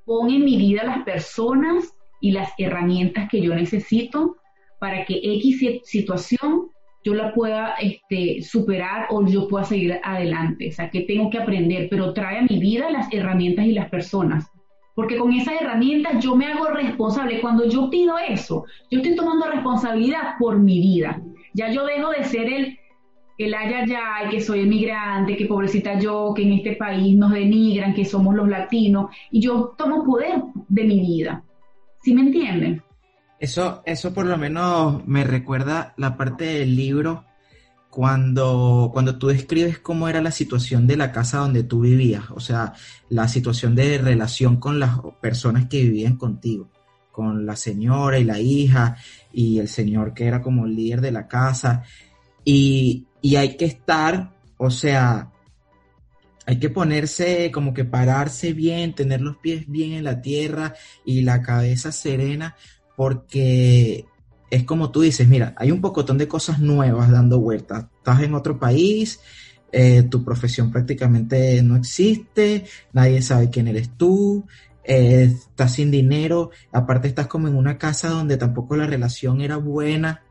pon 0.06 0.30
en 0.30 0.46
mi 0.46 0.58
vida 0.58 0.84
las 0.84 1.04
personas 1.04 1.96
y 2.22 2.32
las 2.32 2.52
herramientas 2.58 3.28
que 3.30 3.42
yo 3.42 3.54
necesito 3.56 4.38
para 4.80 5.06
que 5.06 5.16
X 5.16 5.82
situación 5.84 6.70
yo 7.04 7.14
la 7.14 7.34
pueda 7.34 7.76
este, 7.80 8.42
superar 8.42 9.08
o 9.12 9.26
yo 9.28 9.48
pueda 9.48 9.64
seguir 9.64 10.00
adelante. 10.04 10.70
O 10.70 10.72
sea, 10.72 10.90
que 10.90 11.02
tengo 11.02 11.30
que 11.30 11.38
aprender, 11.38 11.88
pero 11.90 12.14
trae 12.14 12.40
a 12.40 12.42
mi 12.42 12.58
vida 12.58 12.90
las 12.90 13.14
herramientas 13.14 13.66
y 13.66 13.74
las 13.74 13.90
personas 13.90 14.50
porque 14.96 15.18
con 15.18 15.34
esas 15.34 15.62
herramientas 15.62 16.24
yo 16.24 16.36
me 16.36 16.48
hago 16.48 16.68
responsable. 16.68 17.42
Cuando 17.42 17.68
yo 17.68 17.90
pido 17.90 18.18
eso, 18.18 18.66
yo 18.90 19.00
estoy 19.00 19.16
tomando 19.16 19.46
responsabilidad 19.52 20.36
por 20.40 20.58
mi 20.58 20.80
vida. 20.80 21.22
Ya 21.54 21.70
yo 21.72 21.86
dejo 21.86 22.10
de 22.12 22.24
ser 22.24 22.52
el, 22.52 22.80
el 23.38 23.54
ay, 23.54 24.30
que 24.32 24.42
soy 24.42 24.62
emigrante, 24.62 25.36
que 25.36 25.46
pobrecita 25.46 26.00
yo, 26.00 26.34
que 26.34 26.44
en 26.44 26.54
este 26.54 26.78
país 26.78 27.16
nos 27.16 27.32
denigran, 27.32 27.94
que 27.94 28.06
somos 28.06 28.34
los 28.34 28.48
latinos, 28.48 29.12
y 29.32 29.42
yo 29.42 29.76
tomo 29.78 30.04
poder 30.06 30.42
de 30.70 30.84
mi 30.86 31.02
vida. 31.02 31.44
¿Sí 32.02 32.14
me 32.14 32.22
entienden? 32.22 32.82
Eso, 33.38 33.82
eso 33.86 34.14
por 34.14 34.26
lo 34.26 34.38
menos 34.38 35.06
me 35.06 35.26
recuerda 35.26 35.94
la 35.98 36.16
parte 36.16 36.46
del 36.46 36.76
libro 36.76 37.26
cuando, 37.96 38.90
cuando 38.92 39.18
tú 39.18 39.28
describes 39.28 39.80
cómo 39.80 40.10
era 40.10 40.22
la 40.22 40.32
situación 40.32 40.86
de 40.86 40.98
la 40.98 41.14
casa 41.14 41.38
donde 41.38 41.64
tú 41.64 41.80
vivías, 41.80 42.26
o 42.32 42.42
sea, 42.42 42.74
la 43.08 43.30
situación 43.30 43.74
de 43.74 43.98
relación 43.98 44.58
con 44.58 44.82
las 44.82 45.00
personas 45.22 45.68
que 45.68 45.82
vivían 45.82 46.18
contigo, 46.18 46.70
con 47.14 47.46
la 47.46 47.56
señora 47.56 48.20
y 48.20 48.26
la 48.26 48.38
hija 48.42 48.98
y 49.32 49.60
el 49.60 49.70
señor 49.70 50.14
que 50.14 50.26
era 50.26 50.42
como 50.42 50.66
el 50.66 50.76
líder 50.76 51.00
de 51.00 51.14
la 51.14 51.30
casa, 51.30 51.84
y, 52.44 53.08
y 53.22 53.38
hay 53.38 53.56
que 53.56 53.64
estar, 53.64 54.34
o 54.58 54.70
sea, 54.70 55.32
hay 56.46 56.60
que 56.60 56.70
ponerse 56.70 57.50
como 57.50 57.74
que 57.74 57.86
pararse 57.86 58.52
bien, 58.52 58.94
tener 58.94 59.22
los 59.22 59.38
pies 59.38 59.70
bien 59.70 59.94
en 59.94 60.04
la 60.04 60.20
tierra 60.20 60.74
y 61.06 61.22
la 61.22 61.42
cabeza 61.42 61.94
serena, 61.94 62.58
porque 62.98 64.04
es 64.56 64.64
como 64.64 64.90
tú 64.90 65.02
dices, 65.02 65.28
mira, 65.28 65.54
hay 65.58 65.70
un 65.72 65.82
pocotón 65.82 66.18
de 66.18 66.30
cosas 66.30 66.60
nuevas 66.60 67.12
dando 67.12 67.40
vueltas. 67.40 67.88
Estás 67.98 68.22
en 68.22 68.36
otro 68.36 68.58
país, 68.58 69.20
eh, 69.74 70.04
tu 70.04 70.24
profesión 70.24 70.72
prácticamente 70.72 71.62
no 71.62 71.76
existe, 71.76 72.66
nadie 72.94 73.22
sabe 73.22 73.50
quién 73.50 73.68
eres 73.68 73.90
tú, 73.98 74.46
eh, 74.86 75.24
estás 75.30 75.74
sin 75.74 75.92
dinero, 75.92 76.52
aparte 76.72 77.10
estás 77.10 77.28
como 77.28 77.50
en 77.50 77.58
una 77.58 77.78
casa 77.78 78.08
donde 78.08 78.38
tampoco 78.38 78.78
la 78.78 78.88
relación 78.88 79.42
era 79.42 79.58
buena 79.58 80.24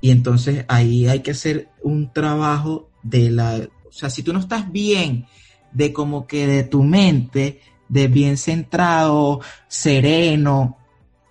y 0.00 0.12
entonces 0.12 0.64
ahí 0.68 1.06
hay 1.06 1.20
que 1.20 1.32
hacer 1.32 1.68
un 1.82 2.10
trabajo 2.10 2.88
de 3.02 3.30
la, 3.30 3.68
o 3.86 3.92
sea, 3.92 4.08
si 4.08 4.22
tú 4.22 4.32
no 4.32 4.38
estás 4.38 4.72
bien 4.72 5.26
de 5.72 5.92
como 5.92 6.26
que 6.26 6.46
de 6.46 6.62
tu 6.62 6.84
mente, 6.84 7.60
de 7.90 8.08
bien 8.08 8.38
centrado, 8.38 9.42
sereno, 9.66 10.78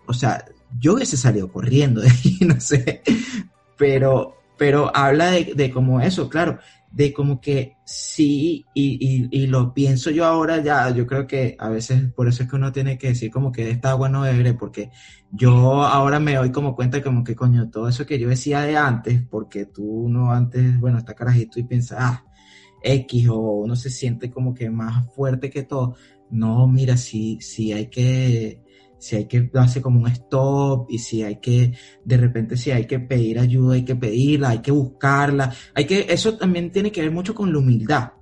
o 0.06 0.14
sea, 0.14 0.46
yo 0.80 0.94
hubiese 0.94 1.18
salido 1.18 1.52
corriendo 1.52 2.02
de 2.02 2.10
ahí, 2.10 2.38
no 2.42 2.60
sé, 2.60 3.02
pero, 3.78 4.36
pero 4.58 4.96
habla 4.96 5.32
de, 5.32 5.54
de 5.56 5.72
como 5.72 6.02
eso, 6.02 6.30
claro, 6.30 6.60
de 6.92 7.14
como 7.14 7.42
que 7.42 7.78
sí, 7.86 8.66
y, 8.74 9.28
y, 9.32 9.48
lo 9.48 9.74
pienso 9.74 10.10
yo 10.10 10.26
ahora 10.26 10.64
ya, 10.64 10.90
yo 10.90 11.06
creo 11.06 11.28
que 11.28 11.56
a 11.60 11.70
veces 11.70 12.12
por 12.14 12.28
eso 12.28 12.44
es 12.44 12.50
que 12.50 12.56
uno 12.56 12.72
tiene 12.72 12.98
que 12.98 13.10
decir 13.10 13.30
como 13.30 13.52
que 13.52 13.70
esta 13.70 13.92
agua 13.92 14.10
no 14.10 14.22
beberé, 14.22 14.54
porque 14.54 14.90
yo 15.32 15.84
ahora 15.84 16.20
me 16.20 16.36
doy 16.36 16.52
como 16.52 16.76
cuenta 16.76 17.04
como 17.04 17.24
que 17.24 17.36
coño, 17.36 17.70
todo 17.70 17.88
eso 17.88 18.06
que 18.06 18.18
yo 18.18 18.30
decía 18.30 18.62
de 18.62 18.78
antes, 18.78 19.22
porque 19.30 19.66
tú 19.66 20.08
no 20.10 20.32
antes, 20.32 20.80
bueno, 20.80 20.98
está 20.98 21.14
carajito 21.14 21.60
y 21.60 21.64
piensas, 21.64 21.98
ah, 22.02 22.24
X 22.82 23.28
o 23.30 23.38
uno 23.38 23.76
se 23.76 23.90
siente 23.90 24.32
como 24.32 24.54
que 24.54 24.70
más 24.70 25.14
fuerte 25.14 25.50
que 25.50 25.64
todo. 25.64 25.96
No, 26.30 26.68
mira, 26.68 26.98
sí, 26.98 27.40
sí 27.42 27.74
hay 27.74 27.88
que, 27.88 28.64
si 29.00 29.16
hay 29.16 29.26
que 29.26 29.50
darse 29.54 29.82
como 29.82 30.00
un 30.00 30.08
stop 30.08 30.88
y 30.89 31.00
si 31.00 31.24
hay 31.24 31.38
que, 31.38 31.74
de 32.04 32.18
repente 32.18 32.58
si 32.58 32.72
hay 32.72 32.86
que 32.86 33.00
pedir 33.00 33.39
ayuda, 33.39 33.76
hay 33.76 33.86
que 33.86 33.95
pedirla, 33.95 34.50
hay 34.50 34.60
que 34.60 34.72
buscarla, 34.72 35.54
hay 35.74 35.86
que, 35.86 36.08
eso 36.10 36.38
también 36.38 36.72
tiene 36.72 36.91
que 36.91 37.02
ver 37.02 37.12
mucho 37.12 37.36
con 37.36 37.52
la 37.52 37.60
humildad, 37.60 38.14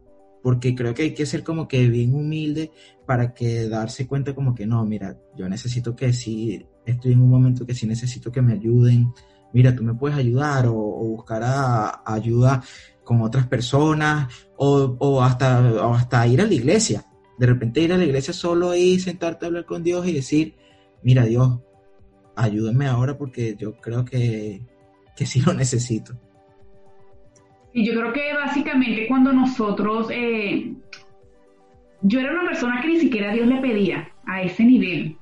porque 0.43 0.75
creo 0.75 0.93
que 0.93 1.03
hay 1.03 1.13
que 1.13 1.25
ser 1.25 1.43
como 1.43 1.67
que 1.67 1.87
bien 1.87 2.13
humilde 2.13 2.71
para 3.05 3.33
que 3.33 3.67
darse 3.69 4.07
cuenta 4.07 4.35
como 4.35 4.53
que 4.53 4.65
no, 4.65 4.85
mira, 4.85 5.17
yo 5.37 5.47
necesito 5.49 5.95
que 5.95 6.13
si 6.13 6.65
estoy 6.85 7.13
en 7.13 7.21
un 7.21 7.29
momento 7.29 7.65
que 7.65 7.73
sí 7.73 7.87
necesito 7.87 8.31
que 8.31 8.41
me 8.41 8.53
ayuden, 8.53 9.11
mira, 9.53 9.75
tú 9.75 9.83
me 9.83 9.93
puedes 9.93 10.17
ayudar 10.17 10.67
o, 10.67 10.73
buscar 10.73 11.41
ayuda 12.05 12.61
con 13.03 13.21
otras 13.21 13.47
personas 13.47 14.31
o, 14.57 14.95
o, 14.99 15.23
hasta, 15.23 15.61
o 15.83 15.93
hasta 15.93 16.27
ir 16.27 16.41
a 16.41 16.45
la 16.45 16.53
iglesia. 16.53 17.05
De 17.37 17.45
repente 17.45 17.81
ir 17.81 17.93
a 17.93 17.97
la 17.97 18.05
iglesia 18.05 18.33
solo 18.33 18.75
y 18.75 18.99
sentarte 18.99 19.45
a 19.45 19.47
hablar 19.47 19.65
con 19.65 19.83
Dios 19.83 20.05
y 20.07 20.13
decir, 20.13 20.55
mira 21.05 21.23
Dios, 21.23 21.59
ayúdame 22.35 22.87
ahora 22.87 23.15
porque 23.15 23.55
yo 23.55 23.77
creo 23.77 24.03
que, 24.03 24.61
que 25.15 25.25
sí 25.27 25.39
lo 25.39 25.53
necesito. 25.53 26.13
Y 27.73 27.85
yo 27.85 27.93
creo 27.93 28.11
que 28.11 28.33
básicamente 28.33 29.07
cuando 29.07 29.31
nosotros, 29.31 30.07
eh, 30.09 30.73
yo 32.01 32.19
era 32.19 32.31
una 32.31 32.45
persona 32.45 32.81
que 32.81 32.87
ni 32.87 32.99
siquiera 32.99 33.33
Dios 33.33 33.47
le 33.47 33.61
pedía 33.61 34.09
a 34.25 34.41
ese 34.41 34.63
nivel, 34.63 35.15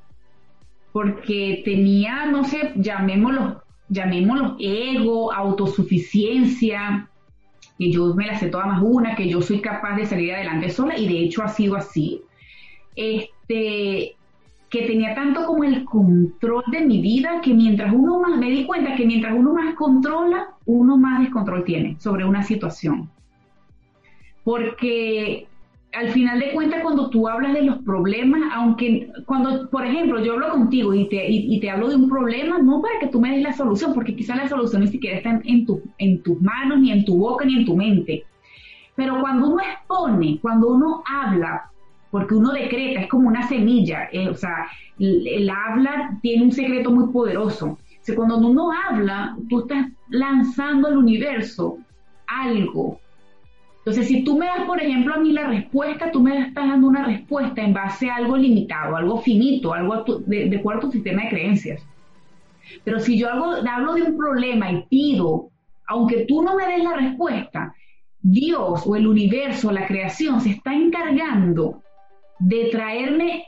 porque 0.94 1.64
tenía, 1.66 2.28
no 2.28 2.46
sé, 2.46 2.72
llamémoslo, 2.78 3.62
llamémoslo 3.90 4.56
ego, 4.60 5.34
autosuficiencia, 5.34 7.10
que 7.78 7.92
yo 7.92 8.16
me 8.16 8.28
la 8.28 8.40
sé 8.40 8.48
toda 8.48 8.68
más 8.68 8.82
una, 8.82 9.16
que 9.16 9.28
yo 9.28 9.42
soy 9.42 9.60
capaz 9.60 9.98
de 9.98 10.06
salir 10.06 10.34
adelante 10.34 10.70
sola, 10.70 10.98
y 10.98 11.10
de 11.10 11.20
hecho 11.26 11.44
ha 11.44 11.50
sido 11.50 11.76
así. 11.76 12.22
Este, 12.96 14.16
que 14.74 14.88
tenía 14.88 15.14
tanto 15.14 15.46
como 15.46 15.64
el 15.64 15.86
control 15.86 16.64
de 16.72 16.82
mi 16.82 17.00
vida 17.00 17.42
que 17.44 17.54
mientras 17.54 17.94
uno 17.94 18.20
más, 18.20 18.40
me 18.40 18.50
di 18.50 18.66
cuenta 18.66 18.96
que 18.96 19.06
mientras 19.06 19.38
uno 19.38 19.54
más 19.54 19.76
controla, 19.76 20.48
uno 20.66 20.98
más 20.98 21.22
descontrol 21.22 21.64
tiene 21.64 21.96
sobre 22.00 22.26
una 22.26 22.42
situación. 22.42 23.08
Porque 24.44 25.46
al 25.92 26.10
final 26.10 26.40
de 26.40 26.54
cuentas, 26.54 26.82
cuando 26.82 27.12
tú 27.12 27.28
hablas 27.28 27.54
de 27.54 27.62
los 27.62 27.84
problemas, 27.84 28.42
aunque 28.52 29.12
cuando, 29.28 29.70
por 29.70 29.86
ejemplo, 29.86 30.24
yo 30.24 30.34
hablo 30.34 30.50
contigo 30.50 30.92
y 30.92 31.08
te, 31.08 31.24
y, 31.30 31.60
te 31.60 31.70
hablo 31.70 31.90
de 31.90 31.96
un 31.96 32.10
problema, 32.10 32.58
no 32.58 32.82
para 32.82 32.98
que 33.00 33.10
tú 33.10 33.22
me 33.22 33.30
des 33.30 33.44
la 33.44 33.54
solución, 33.54 33.94
porque 33.94 34.16
quizás 34.16 34.38
la 34.38 34.50
solución 34.50 34.82
ni 34.82 34.88
siquiera 34.88 35.18
está 35.18 35.40
en, 35.44 35.68
tu, 35.68 35.84
en 36.00 36.24
tus 36.24 36.42
manos, 36.42 36.80
ni 36.80 36.92
en 36.92 37.06
tu 37.06 37.16
boca, 37.16 37.46
ni 37.46 37.58
en 37.58 37.66
tu 37.66 37.78
mente. 37.78 38.24
Pero 38.96 39.22
cuando 39.22 39.50
uno 39.50 39.62
expone, 39.62 40.40
cuando 40.42 40.70
uno 40.70 41.04
habla 41.06 41.70
porque 42.14 42.36
uno 42.36 42.52
decreta, 42.52 43.02
es 43.02 43.10
como 43.10 43.28
una 43.28 43.48
semilla, 43.48 44.08
eh, 44.12 44.30
o 44.30 44.36
sea, 44.36 44.68
el, 45.00 45.50
habla 45.50 46.20
tiene 46.22 46.44
un 46.44 46.52
secreto 46.52 46.92
muy 46.92 47.12
poderoso. 47.12 47.80
Cuando 48.16 48.38
uno 48.38 48.70
habla, 48.72 49.36
tú 49.50 49.62
estás 49.62 49.88
lanzando 50.10 50.90
al 50.90 50.98
universo 50.98 51.80
algo. 52.28 53.00
Entonces, 53.80 54.08
si 54.08 54.24
tú 54.24 54.38
me 54.38 54.46
das, 54.46 54.64
por 54.68 54.80
ejemplo, 54.80 55.16
a 55.16 55.18
mí 55.18 55.32
la 55.32 55.48
respuesta, 55.48 56.12
tú 56.12 56.22
me 56.22 56.38
estás 56.38 56.68
dando 56.68 56.86
una 56.86 57.04
respuesta 57.04 57.64
en 57.64 57.74
base 57.74 58.12
a 58.12 58.18
algo 58.18 58.38
limitado, 58.38 58.96
algo 58.96 59.20
finito, 59.20 59.74
algo 59.74 60.04
de, 60.28 60.50
de 60.50 60.58
acuerdo 60.58 60.82
a 60.82 60.84
tu 60.84 60.92
sistema 60.92 61.24
de 61.24 61.30
creencias. 61.30 61.84
Pero 62.84 63.00
si 63.00 63.18
yo 63.18 63.28
hablo 63.28 63.94
de 63.96 64.04
un 64.04 64.16
problema 64.16 64.72
y 64.72 64.84
pido, 64.84 65.50
aunque 65.88 66.26
tú 66.28 66.44
no 66.44 66.56
me 66.56 66.68
des 66.68 66.84
la 66.84 66.96
respuesta, 66.96 67.74
Dios 68.22 68.84
o 68.86 68.96
el 68.96 69.08
universo, 69.08 69.72
la 69.72 69.88
creación, 69.88 70.42
se 70.42 70.52
está 70.52 70.76
encargando 70.76 71.83
de 72.44 72.70
traerme 72.72 73.46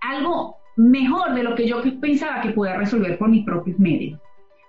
algo 0.00 0.56
mejor 0.76 1.34
de 1.34 1.42
lo 1.42 1.54
que 1.54 1.66
yo 1.66 1.80
pensaba 2.00 2.40
que 2.40 2.50
podía 2.50 2.76
resolver 2.76 3.18
por 3.18 3.28
mis 3.28 3.44
propios 3.44 3.78
medios. 3.78 4.18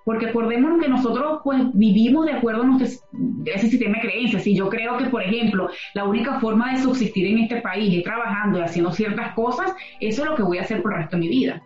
Porque 0.06 0.28
acordémonos 0.28 0.82
que 0.82 0.90
nosotros 0.90 1.40
pues 1.44 1.62
vivimos 1.74 2.26
de 2.26 2.34
acuerdo 2.34 2.64
a 2.64 2.84
ese 2.84 3.70
sistema 3.70 3.96
de 3.96 4.02
creencias. 4.02 4.46
Y 4.46 4.56
yo 4.56 4.70
creo 4.70 4.98
que, 4.98 5.06
por 5.06 5.24
ejemplo, 5.24 5.70
la 5.94 6.04
única 6.04 6.40
forma 6.42 6.74
de 6.74 6.80
subsistir 6.80 7.26
en 7.28 7.40
este 7.40 7.62
país 7.62 7.98
es 7.98 8.04
trabajando 8.04 8.60
y 8.60 8.64
haciendo 8.64 8.92
ciertas 8.92 9.34
cosas, 9.34 9.74
eso 10.02 10.24
es 10.24 10.30
lo 10.30 10.36
que 10.36 10.44
voy 10.44 10.58
a 10.58 10.64
hacer 10.64 10.82
por 10.82 10.94
el 10.94 11.00
resto 11.00 11.16
de 11.16 11.22
mi 11.22 11.30
vida. 11.30 11.64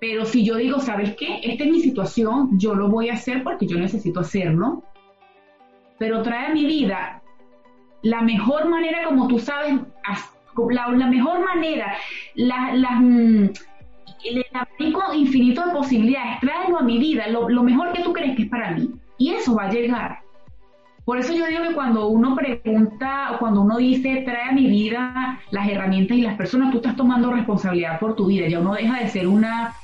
Pero 0.00 0.24
si 0.24 0.44
yo 0.44 0.56
digo, 0.56 0.78
¿sabes 0.78 1.16
qué? 1.16 1.40
Esta 1.42 1.64
es 1.64 1.70
mi 1.70 1.80
situación, 1.80 2.58
yo 2.58 2.74
lo 2.74 2.88
voy 2.88 3.08
a 3.08 3.14
hacer 3.14 3.42
porque 3.42 3.66
yo 3.66 3.76
necesito 3.76 4.20
hacerlo. 4.20 4.84
Pero 5.98 6.22
trae 6.22 6.46
a 6.46 6.54
mi 6.54 6.64
vida 6.66 7.22
la 8.02 8.20
mejor 8.20 8.68
manera, 8.68 9.04
como 9.06 9.26
tú 9.26 9.38
sabes, 9.38 9.80
la, 10.70 11.06
mejor 11.06 11.44
manera, 11.44 11.94
la, 12.34 12.74
la, 12.74 12.90
mm, 12.92 13.50
el 14.24 14.44
abanico 14.52 15.14
infinito 15.14 15.64
de 15.66 15.72
posibilidades, 15.72 16.40
tráelo 16.40 16.78
a 16.78 16.82
mi 16.82 16.98
vida, 16.98 17.28
lo, 17.28 17.48
lo 17.48 17.62
mejor 17.62 17.92
que 17.92 18.02
tú 18.02 18.12
crees 18.12 18.36
que 18.36 18.44
es 18.44 18.48
para 18.48 18.72
mí. 18.72 18.90
Y 19.18 19.30
eso 19.30 19.54
va 19.54 19.64
a 19.64 19.70
llegar. 19.70 20.18
Por 21.04 21.18
eso 21.18 21.34
yo 21.34 21.46
digo 21.46 21.62
que 21.68 21.74
cuando 21.74 22.08
uno 22.08 22.34
pregunta, 22.34 23.32
o 23.32 23.38
cuando 23.38 23.60
uno 23.60 23.76
dice, 23.76 24.22
trae 24.24 24.48
a 24.48 24.52
mi 24.52 24.66
vida 24.66 25.38
las 25.50 25.68
herramientas 25.68 26.16
y 26.16 26.22
las 26.22 26.36
personas, 26.36 26.70
tú 26.70 26.78
estás 26.78 26.96
tomando 26.96 27.30
responsabilidad 27.30 28.00
por 28.00 28.16
tu 28.16 28.26
vida. 28.26 28.48
Ya 28.48 28.60
uno 28.60 28.72
deja 28.72 29.00
de 29.00 29.08
ser 29.08 29.26
una, 29.28 29.74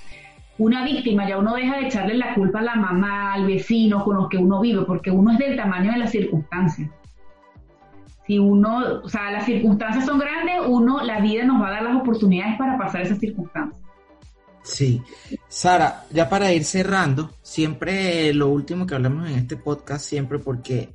una 0.57 0.83
víctima, 0.83 1.29
ya 1.29 1.39
uno 1.39 1.55
deja 1.55 1.77
de 1.77 1.87
echarle 1.87 2.15
la 2.15 2.35
culpa 2.35 2.61
a 2.61 2.63
la 2.63 2.77
mamá, 2.77 3.35
al 3.35 3.47
vecino 3.47 4.03
con 4.03 4.17
los 4.17 4.29
que 4.29 4.39
uno 4.39 4.61
vive, 4.61 4.83
porque 4.87 5.11
uno 5.11 5.33
es 5.33 5.39
del 5.39 5.57
tamaño 5.57 5.93
de 5.93 5.99
las 5.99 6.11
circunstancias 6.11 6.91
si 8.31 8.39
uno, 8.39 9.01
o 9.03 9.09
sea, 9.09 9.33
las 9.33 9.45
circunstancias 9.45 10.07
son 10.07 10.21
grandes, 10.21 10.61
uno, 10.65 11.03
la 11.03 11.19
vida 11.21 11.43
nos 11.43 11.61
va 11.61 11.67
a 11.67 11.73
dar 11.73 11.83
las 11.83 11.97
oportunidades 11.97 12.57
para 12.57 12.79
pasar 12.79 13.03
esas 13.03 13.19
circunstancias. 13.19 13.83
Sí. 14.63 15.03
Sara, 15.49 16.05
ya 16.13 16.29
para 16.29 16.53
ir 16.53 16.63
cerrando, 16.63 17.33
siempre 17.43 18.33
lo 18.33 18.47
último 18.51 18.87
que 18.87 18.95
hablamos 18.95 19.29
en 19.29 19.35
este 19.35 19.57
podcast, 19.57 20.07
siempre 20.07 20.39
porque 20.39 20.95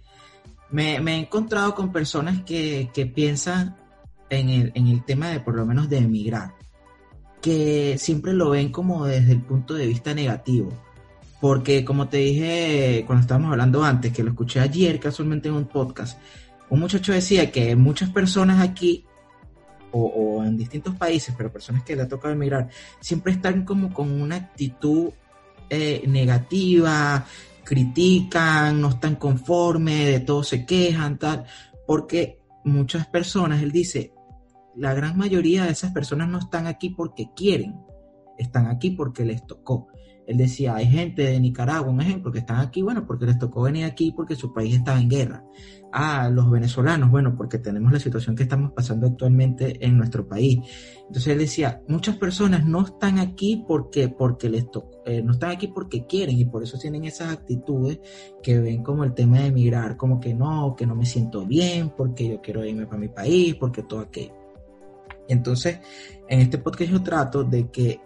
me, 0.71 0.95
he 0.95 1.15
encontrado 1.17 1.75
con 1.75 1.91
personas 1.91 2.41
que, 2.43 2.89
piensan 3.13 3.75
en 4.29 4.49
el, 4.49 4.71
en 4.73 4.88
el 4.88 5.03
tema 5.03 5.27
de 5.27 5.41
por 5.41 5.55
lo 5.55 5.65
menos 5.65 5.89
de 5.89 5.97
emigrar, 5.97 6.53
que 7.41 7.97
siempre 7.97 8.31
lo 8.31 8.51
ven 8.51 8.71
como 8.71 9.07
desde 9.07 9.33
el 9.33 9.41
punto 9.41 9.73
de 9.73 9.88
vista 9.88 10.13
negativo. 10.13 10.69
Porque 11.41 11.83
como 11.83 12.07
te 12.07 12.17
dije 12.17 13.03
cuando 13.05 13.23
estábamos 13.23 13.51
hablando 13.51 13.83
antes, 13.83 14.13
que 14.13 14.23
lo 14.23 14.29
escuché 14.29 14.61
ayer 14.61 15.01
casualmente 15.01 15.49
en 15.49 15.55
un 15.55 15.65
podcast, 15.65 16.17
un 16.70 16.80
muchacho 16.80 17.13
decía 17.13 17.51
que 17.51 17.76
muchas 17.76 18.09
personas 18.09 18.61
aquí 18.61 19.05
o, 19.97 20.43
en 20.43 20.57
distintos 20.57 20.95
países, 20.95 21.34
pero 21.38 21.51
personas 21.51 21.84
que 21.84 21.95
le 21.95 22.01
ha 22.01 22.07
tocado 22.07 22.34
emigrar, 22.34 22.70
siempre 22.99 23.32
están 23.32 23.63
como 23.63 23.93
con 23.93 24.11
una 24.22 24.36
actitud 24.36 25.11
eh, 25.70 26.03
negativa, 26.05 27.26
critican, 27.63 28.82
no 28.82 28.89
están 28.89 29.16
conformes, 29.16 30.07
de 30.07 30.20
todo 30.20 30.43
se 30.43 30.66
quejan, 30.66 31.18
tal, 31.18 31.45
porque 31.88 32.39
muchas 32.66 33.07
personas, 33.07 33.63
él 33.63 33.72
dice, 33.72 34.13
la 34.76 34.93
gran 34.93 35.18
mayoría 35.18 35.63
de 35.63 35.72
esas 35.72 35.91
personas 35.91 36.28
no 36.28 36.39
están 36.39 36.68
aquí 36.68 36.89
porque 36.89 37.30
quieren, 37.34 37.76
están 38.38 38.68
aquí 38.68 38.91
porque 38.91 39.24
les 39.24 39.45
tocó. 39.47 39.88
Él 40.28 40.38
decía, 40.38 40.76
hay 40.76 40.88
gente 40.88 41.22
de 41.22 41.39
Nicaragua, 41.39 41.91
un 41.91 42.01
ejemplo, 42.01 42.32
que 42.32 42.39
están 42.39 42.59
aquí, 42.59 42.82
bueno, 42.82 43.05
porque 43.05 43.26
les 43.26 43.38
tocó 43.38 43.61
venir 43.61 43.86
aquí 43.86 44.11
porque 44.11 44.36
su 44.36 44.53
país 44.53 44.76
estaba 44.76 44.99
en 44.99 45.09
guerra. 45.09 45.43
Ah, 45.97 46.29
los 46.29 46.51
venezolanos, 46.51 47.09
bueno, 47.09 47.37
porque 47.37 47.57
tenemos 47.57 47.89
la 47.89 48.01
situación 48.01 48.35
que 48.35 48.43
estamos 48.43 48.73
pasando 48.73 49.07
actualmente 49.07 49.77
en 49.79 49.97
nuestro 49.97 50.27
país. 50.27 50.59
Entonces 51.07 51.27
él 51.27 51.37
decía, 51.39 51.81
muchas 51.87 52.17
personas 52.17 52.65
no 52.65 52.83
están 52.83 53.17
aquí 53.17 53.63
porque, 53.65 54.09
porque 54.09 54.49
les 54.49 54.69
tocó, 54.69 55.01
eh, 55.05 55.21
no 55.23 55.31
están 55.31 55.51
aquí 55.51 55.67
porque 55.67 56.05
quieren 56.05 56.37
y 56.37 56.43
por 56.43 56.63
eso 56.63 56.77
tienen 56.77 57.05
esas 57.05 57.31
actitudes 57.31 58.01
que 58.43 58.59
ven 58.59 58.83
como 58.83 59.05
el 59.05 59.13
tema 59.13 59.39
de 59.39 59.45
emigrar, 59.45 59.95
como 59.95 60.19
que 60.19 60.33
no, 60.33 60.75
que 60.75 60.85
no 60.85 60.95
me 60.95 61.05
siento 61.05 61.45
bien, 61.45 61.93
porque 61.95 62.27
yo 62.27 62.41
quiero 62.41 62.65
irme 62.65 62.87
para 62.87 62.99
mi 62.99 63.07
país, 63.07 63.55
porque 63.55 63.83
todo 63.83 64.01
aquello. 64.01 64.33
Entonces, 65.29 65.79
en 66.27 66.41
este 66.41 66.57
podcast 66.57 66.91
yo 66.91 67.03
trato 67.03 67.45
de 67.45 67.71
que 67.71 68.01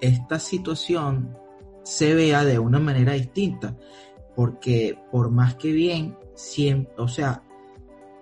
esta 0.00 0.38
situación 0.38 1.36
se 1.82 2.14
vea 2.14 2.46
de 2.46 2.58
una 2.58 2.80
manera 2.80 3.12
distinta, 3.12 3.76
porque 4.36 4.98
por 5.10 5.30
más 5.30 5.56
que 5.56 5.72
bien, 5.72 6.16
o 6.96 7.08
sea, 7.08 7.42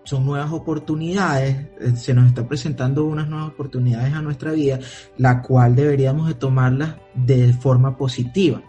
son 0.04 0.24
nuevas 0.24 0.52
oportunidades, 0.52 1.66
eh, 1.80 1.96
se 1.96 2.14
nos 2.14 2.28
está 2.28 2.46
presentando 2.46 3.04
unas 3.04 3.28
nuevas 3.28 3.48
oportunidades 3.48 4.14
a 4.14 4.22
nuestra 4.22 4.52
vida, 4.52 4.78
la 5.18 5.42
cual 5.42 5.74
deberíamos 5.74 6.28
de 6.28 6.34
tomarlas 6.34 6.96
de 7.14 7.52
forma 7.54 7.96
positiva. 7.96 8.62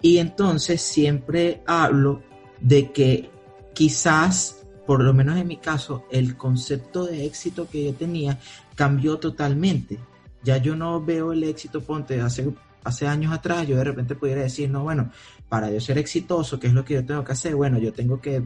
Y 0.00 0.18
entonces 0.18 0.80
siempre 0.80 1.62
hablo 1.66 2.22
de 2.60 2.92
que 2.92 3.30
quizás, 3.74 4.64
por 4.86 5.02
lo 5.02 5.12
menos 5.12 5.38
en 5.38 5.48
mi 5.48 5.56
caso, 5.56 6.04
el 6.10 6.36
concepto 6.36 7.06
de 7.06 7.26
éxito 7.26 7.68
que 7.68 7.84
yo 7.84 7.94
tenía 7.94 8.38
cambió 8.74 9.18
totalmente. 9.18 9.98
Ya 10.44 10.58
yo 10.58 10.76
no 10.76 11.02
veo 11.02 11.32
el 11.32 11.42
éxito, 11.42 11.80
ponte, 11.80 12.20
hace, 12.20 12.54
hace 12.86 13.06
años 13.06 13.32
atrás, 13.32 13.66
yo 13.66 13.76
de 13.76 13.84
repente 13.84 14.14
pudiera 14.14 14.42
decir, 14.42 14.70
no, 14.70 14.84
bueno, 14.84 15.10
para 15.48 15.70
yo 15.70 15.80
ser 15.80 15.98
exitoso, 15.98 16.58
¿qué 16.58 16.68
es 16.68 16.72
lo 16.72 16.84
que 16.84 16.94
yo 16.94 17.04
tengo 17.04 17.24
que 17.24 17.32
hacer? 17.32 17.54
Bueno, 17.54 17.78
yo 17.78 17.92
tengo 17.92 18.20
que 18.20 18.44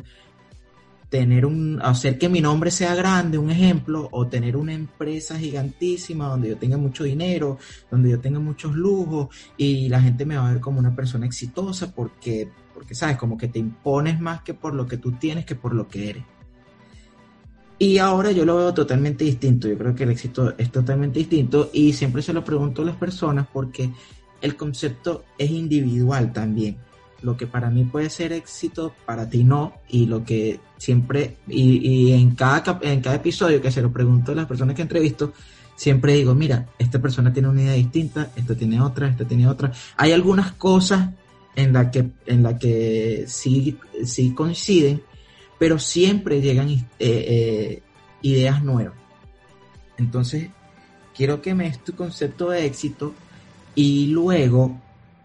tener 1.10 1.44
un, 1.44 1.80
hacer 1.82 2.18
que 2.18 2.28
mi 2.28 2.40
nombre 2.40 2.70
sea 2.70 2.94
grande, 2.94 3.36
un 3.36 3.50
ejemplo, 3.50 4.08
o 4.12 4.28
tener 4.28 4.56
una 4.56 4.72
empresa 4.72 5.36
gigantísima 5.36 6.28
donde 6.28 6.50
yo 6.50 6.56
tenga 6.56 6.78
mucho 6.78 7.04
dinero, 7.04 7.58
donde 7.90 8.10
yo 8.10 8.20
tenga 8.20 8.38
muchos 8.38 8.74
lujos 8.74 9.28
y 9.56 9.88
la 9.88 10.00
gente 10.00 10.24
me 10.24 10.36
va 10.36 10.48
a 10.48 10.52
ver 10.52 10.60
como 10.60 10.78
una 10.78 10.94
persona 10.94 11.26
exitosa 11.26 11.92
porque, 11.92 12.48
porque 12.72 12.94
sabes, 12.94 13.16
como 13.16 13.36
que 13.36 13.48
te 13.48 13.58
impones 13.58 14.20
más 14.20 14.42
que 14.42 14.54
por 14.54 14.72
lo 14.72 14.86
que 14.86 14.98
tú 14.98 15.12
tienes 15.12 15.44
que 15.44 15.56
por 15.56 15.74
lo 15.74 15.88
que 15.88 16.10
eres. 16.10 16.24
Y 17.76 17.98
ahora 17.98 18.30
yo 18.30 18.44
lo 18.44 18.56
veo 18.56 18.74
totalmente 18.74 19.24
distinto, 19.24 19.66
yo 19.66 19.76
creo 19.76 19.94
que 19.94 20.04
el 20.04 20.10
éxito 20.10 20.54
es 20.58 20.70
totalmente 20.70 21.18
distinto 21.18 21.70
y 21.72 21.92
siempre 21.94 22.22
se 22.22 22.32
lo 22.32 22.44
pregunto 22.44 22.82
a 22.82 22.84
las 22.84 22.96
personas 22.96 23.46
porque 23.52 23.90
el 24.40 24.56
concepto 24.56 25.24
es 25.38 25.50
individual 25.50 26.32
también 26.32 26.76
lo 27.22 27.36
que 27.36 27.46
para 27.46 27.70
mí 27.70 27.84
puede 27.84 28.10
ser 28.10 28.32
éxito, 28.32 28.94
para 29.04 29.28
ti 29.28 29.44
no, 29.44 29.74
y 29.88 30.06
lo 30.06 30.24
que 30.24 30.60
siempre, 30.78 31.36
y, 31.46 32.12
en, 32.12 32.34
cada, 32.34 32.78
en 32.82 33.00
cada 33.00 33.16
episodio 33.16 33.60
que 33.60 33.70
se 33.70 33.82
lo 33.82 33.92
pregunto 33.92 34.32
a 34.32 34.34
las 34.34 34.46
personas 34.46 34.74
que 34.74 34.82
entrevisto, 34.82 35.32
siempre 35.76 36.14
digo, 36.14 36.34
mira, 36.34 36.68
esta 36.78 37.00
persona 37.00 37.32
tiene 37.32 37.48
una 37.48 37.62
idea 37.62 37.74
distinta, 37.74 38.30
esta 38.36 38.54
tiene 38.54 38.80
otra, 38.80 39.08
esta 39.08 39.24
tiene 39.24 39.46
otra. 39.46 39.72
Hay 39.96 40.12
algunas 40.12 40.52
cosas 40.52 41.10
en 41.56 41.72
las 41.72 41.90
que, 41.90 42.10
en 42.26 42.42
la 42.42 42.58
que 42.58 43.24
sí, 43.26 43.78
sí 44.04 44.32
coinciden, 44.34 45.02
pero 45.58 45.78
siempre 45.78 46.40
llegan 46.40 46.70
eh, 46.70 46.86
eh, 46.98 47.82
ideas 48.22 48.62
nuevas. 48.62 48.94
Entonces, 49.98 50.48
quiero 51.14 51.42
que 51.42 51.54
me 51.54 51.64
des 51.64 51.84
tu 51.84 51.94
concepto 51.94 52.48
de 52.50 52.64
éxito 52.64 53.14
y 53.74 54.06
luego 54.08 54.80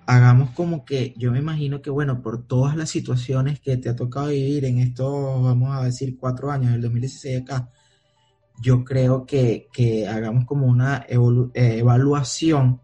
hagamos 0.06 0.52
como 0.52 0.86
que 0.86 1.14
yo 1.18 1.32
me 1.32 1.40
imagino 1.40 1.82
que, 1.82 1.90
bueno, 1.90 2.22
por 2.22 2.46
todas 2.46 2.76
las 2.76 2.90
situaciones 2.90 3.60
que 3.60 3.78
te 3.78 3.90
ha 3.90 3.96
tocado 3.96 4.28
vivir 4.28 4.66
en 4.66 4.80
estos, 4.80 5.44
vamos 5.44 5.76
a 5.76 5.84
decir, 5.84 6.18
cuatro 6.18 6.52
años, 6.52 6.72
del 6.72 6.82
2016 6.82 7.42
acá, 7.42 7.70
yo 8.62 8.84
creo 8.84 9.26
que, 9.26 9.68
hagamos 10.08 10.46
como 10.46 10.68
una 10.68 11.06
eh, 11.08 11.18
evaluación 11.54 12.82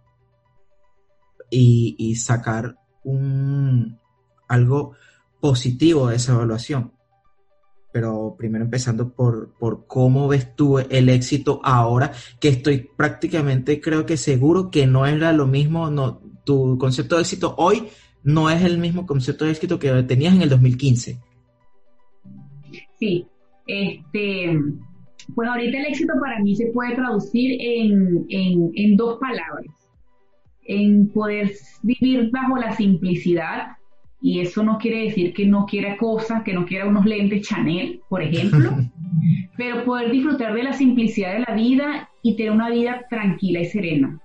y, 1.50 2.16
sacar 2.16 2.78
un, 3.04 4.00
algo 4.48 4.94
positivo 5.40 6.08
de 6.08 6.16
esa 6.16 6.34
evaluación. 6.34 6.94
Pero 7.92 8.36
primero 8.38 8.64
empezando 8.64 9.14
por, 9.14 9.54
por 9.60 9.86
cómo 9.86 10.28
ves 10.28 10.56
tú 10.56 10.80
el 10.80 11.10
éxito 11.10 11.60
ahora, 11.64 12.12
que 12.40 12.48
estoy 12.50 12.90
prácticamente, 12.96 13.82
creo 13.82 14.06
que 14.06 14.18
seguro 14.18 14.72
que 14.72 14.88
no 14.88 15.06
era 15.06 15.34
lo 15.34 15.46
mismo, 15.46 15.90
no, 15.90 16.22
tu 16.46 16.78
concepto 16.78 17.16
de 17.16 17.22
éxito 17.22 17.54
hoy 17.58 17.84
no 18.24 18.50
es 18.50 18.64
el 18.64 18.78
mismo 18.78 19.06
concepto 19.06 19.46
de 19.46 19.52
éxito 19.52 19.80
que 19.80 19.92
tenías 20.04 20.36
en 20.36 20.42
el 20.44 20.50
2015. 20.50 21.20
Sí, 23.00 23.26
este, 23.68 24.60
pues 25.36 25.50
ahorita 25.50 25.80
el 25.80 25.86
éxito 25.88 26.14
para 26.22 26.40
mí 26.40 26.56
se 26.56 26.68
puede 26.68 26.96
traducir 26.96 27.58
en, 27.60 28.26
en 28.30 28.96
dos 28.96 29.20
palabras, 29.20 29.66
en 30.64 31.10
poder 31.10 31.52
vivir 31.82 32.30
bajo 32.32 32.58
la 32.58 32.76
simplicidad, 32.76 33.76
y 34.22 34.40
eso 34.40 34.64
no 34.64 34.78
quiere 34.78 35.06
decir 35.06 35.34
que 35.34 35.46
no 35.46 35.66
quiera 35.66 35.98
cosas, 35.98 36.44
que 36.44 36.54
no 36.54 36.66
quiera 36.66 36.88
unos 36.88 37.06
lentes 37.06 37.48
Chanel, 37.48 38.02
por 38.08 38.22
ejemplo, 38.22 38.78
pero 39.58 39.84
poder 39.84 40.12
disfrutar 40.12 40.54
de 40.54 40.64
la 40.64 40.74
simplicidad 40.74 41.34
de 41.34 41.46
la 41.48 41.56
vida 41.56 42.10
y 42.22 42.36
tener 42.36 42.52
una 42.52 42.70
vida 42.70 43.06
tranquila 43.10 43.60
y 43.60 43.66
serena. 43.66 44.20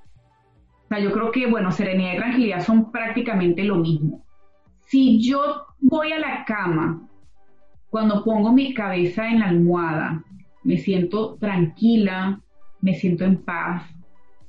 O 0.85 0.89
sea, 0.89 1.01
yo 1.01 1.11
creo 1.13 1.33
que, 1.33 1.47
bueno, 1.49 1.73
serenidad 1.73 2.13
y 2.13 2.17
tranquilidad 2.19 2.61
son 2.61 2.93
prácticamente 2.93 3.65
lo 3.65 3.77
mismo. 3.77 4.23
Si 4.81 5.21
yo 5.21 5.67
voy 5.81 6.13
a 6.13 6.19
la 6.19 6.45
cama, 6.45 7.09
cuando 7.91 8.23
pongo 8.23 8.53
mi 8.53 8.73
cabeza 8.73 9.29
en 9.29 9.41
la 9.41 9.49
almohada, 9.49 10.23
me 10.63 10.77
siento 10.77 11.37
tranquila, 11.41 12.41
me 12.83 12.95
siento 12.95 13.25
en 13.25 13.43
paz, 13.43 13.83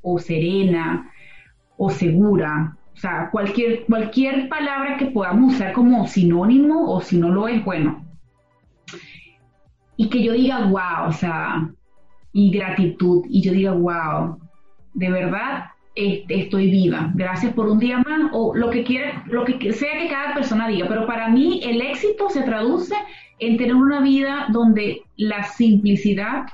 o 0.01 0.19
serena, 0.19 1.11
o 1.77 1.89
segura. 1.89 2.76
O 2.97 2.99
sea, 2.99 3.29
cualquier, 3.31 3.85
cualquier 3.85 4.49
palabra 4.49 4.97
que 4.97 5.05
podamos 5.05 5.53
usar 5.53 5.71
como 5.73 6.07
sinónimo, 6.07 6.91
o 6.91 6.99
si 6.99 7.17
no 7.17 7.29
lo 7.29 7.47
es, 7.47 7.63
bueno. 7.63 8.03
Y 9.95 10.09
que 10.09 10.23
yo 10.23 10.33
diga, 10.33 10.65
wow, 10.65 11.09
o 11.09 11.11
sea, 11.11 11.69
y 12.33 12.49
gratitud, 12.49 13.23
y 13.29 13.43
yo 13.43 13.51
diga, 13.51 13.73
wow, 13.73 14.39
de 14.95 15.11
verdad 15.11 15.65
estoy 15.95 16.69
viva, 16.69 17.11
gracias 17.15 17.53
por 17.53 17.67
un 17.67 17.79
día 17.79 17.99
más, 17.99 18.29
o 18.33 18.55
lo 18.55 18.69
que 18.69 18.83
quiera, 18.83 19.23
lo 19.27 19.45
que 19.45 19.73
sea 19.73 19.97
que 19.99 20.09
cada 20.09 20.33
persona 20.35 20.67
diga, 20.67 20.87
pero 20.87 21.07
para 21.07 21.29
mí 21.29 21.59
el 21.63 21.81
éxito 21.81 22.29
se 22.29 22.43
traduce 22.43 22.95
en 23.39 23.57
tener 23.57 23.75
una 23.75 24.01
vida 24.01 24.47
donde 24.49 25.01
la 25.17 25.43
simplicidad, 25.43 26.45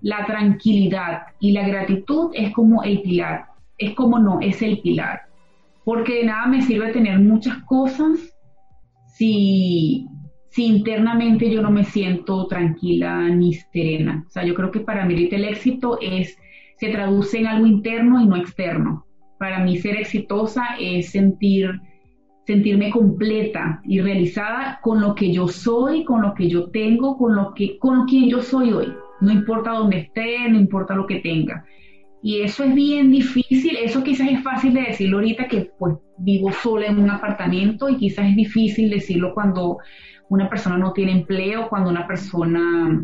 la 0.00 0.24
tranquilidad 0.26 1.22
y 1.40 1.52
la 1.52 1.66
gratitud 1.66 2.30
es 2.34 2.52
como 2.52 2.82
el 2.84 3.02
pilar, 3.02 3.46
es 3.78 3.94
como 3.94 4.18
no, 4.18 4.38
es 4.40 4.62
el 4.62 4.80
pilar, 4.80 5.25
porque 5.86 6.16
de 6.16 6.24
nada 6.24 6.48
me 6.48 6.62
sirve 6.62 6.92
tener 6.92 7.20
muchas 7.20 7.62
cosas 7.62 8.18
si, 9.06 10.04
si 10.48 10.66
internamente 10.66 11.48
yo 11.48 11.62
no 11.62 11.70
me 11.70 11.84
siento 11.84 12.48
tranquila 12.48 13.28
ni 13.28 13.54
serena. 13.54 14.24
O 14.26 14.30
sea, 14.30 14.44
yo 14.44 14.56
creo 14.56 14.72
que 14.72 14.80
para 14.80 15.06
mí 15.06 15.28
el 15.30 15.44
éxito 15.44 15.96
es 16.02 16.36
se 16.78 16.88
traduce 16.88 17.38
en 17.38 17.46
algo 17.46 17.66
interno 17.66 18.20
y 18.20 18.26
no 18.26 18.36
externo. 18.36 19.06
Para 19.38 19.60
mí 19.60 19.78
ser 19.78 19.94
exitosa 19.94 20.70
es 20.80 21.12
sentir, 21.12 21.70
sentirme 22.48 22.90
completa 22.90 23.80
y 23.84 24.00
realizada 24.00 24.80
con 24.82 25.00
lo 25.00 25.14
que 25.14 25.32
yo 25.32 25.46
soy, 25.46 26.02
con 26.02 26.20
lo 26.20 26.34
que 26.34 26.48
yo 26.48 26.68
tengo, 26.70 27.16
con 27.16 27.36
lo 27.36 27.54
que, 27.54 27.78
con 27.78 28.06
quien 28.06 28.28
yo 28.28 28.42
soy 28.42 28.72
hoy. 28.72 28.92
No 29.20 29.30
importa 29.30 29.70
dónde 29.70 29.98
esté, 29.98 30.48
no 30.48 30.58
importa 30.58 30.96
lo 30.96 31.06
que 31.06 31.20
tenga. 31.20 31.64
Y 32.26 32.40
eso 32.40 32.64
es 32.64 32.74
bien 32.74 33.12
difícil, 33.12 33.76
eso 33.76 34.02
quizás 34.02 34.28
es 34.28 34.42
fácil 34.42 34.74
de 34.74 34.80
decirlo 34.80 35.18
ahorita 35.18 35.46
que 35.46 35.70
pues 35.78 35.94
vivo 36.18 36.50
sola 36.50 36.86
en 36.86 36.98
un 36.98 37.08
apartamento 37.08 37.88
y 37.88 37.98
quizás 37.98 38.30
es 38.30 38.34
difícil 38.34 38.90
decirlo 38.90 39.32
cuando 39.32 39.78
una 40.28 40.50
persona 40.50 40.76
no 40.76 40.92
tiene 40.92 41.12
empleo, 41.12 41.68
cuando 41.68 41.88
una 41.88 42.04
persona 42.04 43.00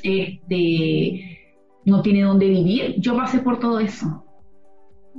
este, 0.00 1.40
no 1.86 2.02
tiene 2.02 2.22
dónde 2.22 2.46
vivir. 2.46 2.94
Yo 2.98 3.16
pasé 3.16 3.40
por 3.40 3.58
todo 3.58 3.80
eso. 3.80 4.24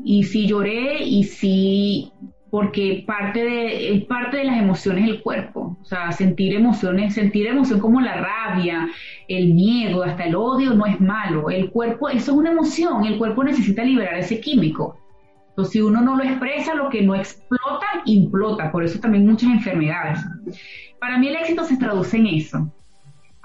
Y 0.06 0.24
sí 0.24 0.48
lloré 0.48 1.04
y 1.04 1.26
sí, 1.26 2.14
porque 2.58 3.04
parte 3.06 3.44
de, 3.44 3.94
es 3.94 4.06
parte 4.06 4.38
de 4.38 4.46
las 4.46 4.58
emociones 4.58 5.06
del 5.06 5.22
cuerpo. 5.22 5.78
O 5.80 5.86
sea, 5.86 6.12
sentir 6.12 6.56
emociones, 6.56 7.14
sentir 7.14 7.46
emoción 7.46 7.80
como 7.80 8.02
la 8.02 8.16
rabia, 8.16 8.90
el 9.28 9.54
miedo, 9.54 10.02
hasta 10.02 10.24
el 10.24 10.34
odio 10.34 10.74
no 10.74 10.88
es 10.88 11.00
malo. 11.00 11.52
El 11.52 11.70
cuerpo, 11.70 12.10
eso 12.10 12.32
es 12.32 12.36
una 12.36 12.50
emoción, 12.50 13.06
el 13.06 13.20
cuerpo 13.20 13.44
necesita 13.44 13.84
liberar 13.84 14.16
ese 14.16 14.42
químico. 14.42 14.98
Entonces, 15.50 15.74
si 15.74 15.82
uno 15.82 16.02
no 16.02 16.18
lo 16.18 16.24
expresa, 16.24 16.74
lo 16.74 16.90
que 16.90 17.04
no 17.04 17.14
explota, 17.14 17.86
implota. 18.06 18.72
Por 18.72 18.84
eso 18.84 19.00
también 19.00 19.28
muchas 19.28 19.52
enfermedades. 19.52 20.20
Para 21.00 21.20
mí 21.20 21.28
el 21.28 21.36
éxito 21.36 21.64
se 21.64 21.78
traduce 21.78 22.18
en 22.18 22.26
eso. 22.26 22.74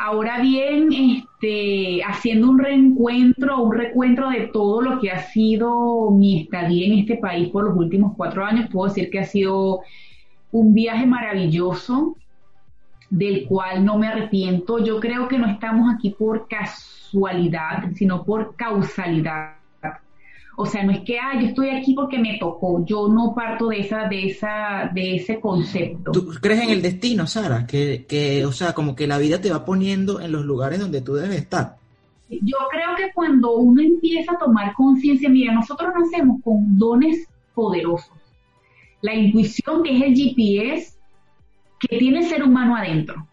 Ahora 0.05 0.40
bien, 0.40 0.88
este, 0.92 2.03
haciendo 2.03 2.50
un 2.50 2.59
reencuentro, 2.59 3.62
un 3.62 3.72
recuentro 3.72 4.30
de 4.30 4.48
todo 4.48 4.82
lo 4.82 4.98
que 4.98 5.12
ha 5.12 5.22
sido 5.22 6.11
mi 6.11 6.42
estadía 6.42 6.86
en 6.88 6.98
este 6.98 7.18
país 7.18 7.50
por 7.50 7.62
los 7.62 7.76
últimos 7.76 8.14
cuatro 8.16 8.44
años, 8.44 8.68
puedo 8.68 8.88
decir 8.88 9.11
que 9.11 9.20
ha 9.20 9.24
sido 9.24 9.82
un 10.50 10.74
viaje 10.74 11.07
maravilloso, 11.07 12.16
del 13.11 13.46
cual 13.46 13.84
no 13.84 13.96
me 13.96 14.09
arrepiento. 14.09 14.84
Yo 14.84 14.98
creo 14.98 15.28
que 15.28 15.38
no 15.38 15.46
estamos 15.46 15.94
aquí 15.94 16.11
por 16.11 16.48
casualidad, 16.48 17.92
sino 17.94 18.24
por 18.24 18.57
causalidad. 18.57 19.62
O 20.57 20.66
sea, 20.66 20.84
no 20.84 20.92
es 20.92 21.00
que, 21.00 21.18
ah, 21.18 21.40
yo 21.40 21.48
estoy 21.48 21.70
aquí 21.70 21.94
porque 21.94 22.18
me 22.18 22.38
tocó. 22.38 22.84
Yo 22.84 23.09
no 23.09 23.34
parto 23.34 23.68
de 23.68 23.80
esa, 23.80 24.07
de 24.09 24.26
esa, 24.26 24.90
de 24.92 25.16
ese 25.16 25.40
concepto. 25.40 26.12
¿Tú 26.12 26.30
crees 26.40 26.62
en 26.62 26.70
el 26.70 26.82
destino, 26.82 27.26
Sara? 27.26 27.66
Que, 27.66 28.05
que, 28.07 28.44
o 28.44 28.53
sea, 28.53 28.74
como 28.74 28.94
que 28.94 29.07
la 29.07 29.18
vida 29.18 29.40
te 29.40 29.50
va 29.50 29.64
poniendo 29.64 30.20
en 30.20 30.30
los 30.30 30.44
lugares 30.44 30.78
donde 30.78 31.00
tú 31.00 31.14
debes 31.14 31.36
estar. 31.38 31.76
Yo 32.28 32.57
creo 32.70 32.96
que 32.96 33.12
cuando 33.14 33.57
uno 33.57 33.82
empieza 33.82 34.32
a 34.32 34.38
tomar 34.38 34.74
conciencia, 34.74 35.28
mira, 35.28 35.53
nosotros 35.53 35.90
nacemos 35.98 36.40
con 36.42 36.78
dones 36.78 37.28
poderosos. 37.55 38.12
La 39.00 39.14
intuición, 39.14 39.82
que 39.82 39.96
es 39.96 40.03
el 40.03 40.14
GPS 40.14 40.92
que 41.80 41.98
tiene 41.98 42.20
el 42.20 42.24
ser 42.26 42.42
humano 42.42 42.76
adentro. 42.76 43.26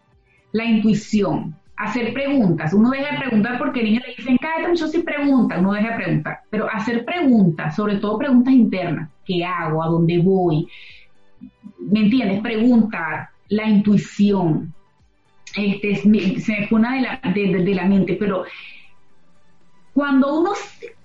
La 0.52 0.64
intuición, 0.64 1.56
hacer 1.80 2.12
preguntas. 2.12 2.72
Uno 2.74 2.90
deja 2.90 3.12
de 3.12 3.18
preguntar 3.18 3.58
porque 3.58 3.80
el 3.80 3.86
niño 3.86 4.00
le 4.06 4.14
dicen, 4.14 4.36
cállate, 4.36 4.76
yo 4.76 4.86
sí 4.86 4.98
pregunta, 4.98 5.58
uno 5.58 5.72
deja 5.72 5.90
de 5.90 6.04
preguntar. 6.04 6.40
Pero 6.50 6.68
hacer 6.70 7.04
preguntas, 7.04 7.74
sobre 7.74 7.96
todo 7.96 8.18
preguntas 8.18 8.52
internas. 8.52 9.08
¿Qué 9.24 9.44
hago? 9.44 9.82
¿A 9.82 9.86
dónde 9.86 10.18
voy? 10.18 10.68
¿Me 11.78 12.00
entiendes? 12.00 12.40
Preguntar, 12.40 13.30
la 13.48 13.68
intuición. 13.68 14.74
Este, 15.56 15.96
se 15.96 16.08
me 16.08 16.68
una 16.70 16.94
de 16.94 17.00
la, 17.00 17.20
de 17.34 17.74
la 17.74 17.86
mente, 17.86 18.14
pero 18.14 18.44
cuando 19.94 20.38
uno 20.38 20.52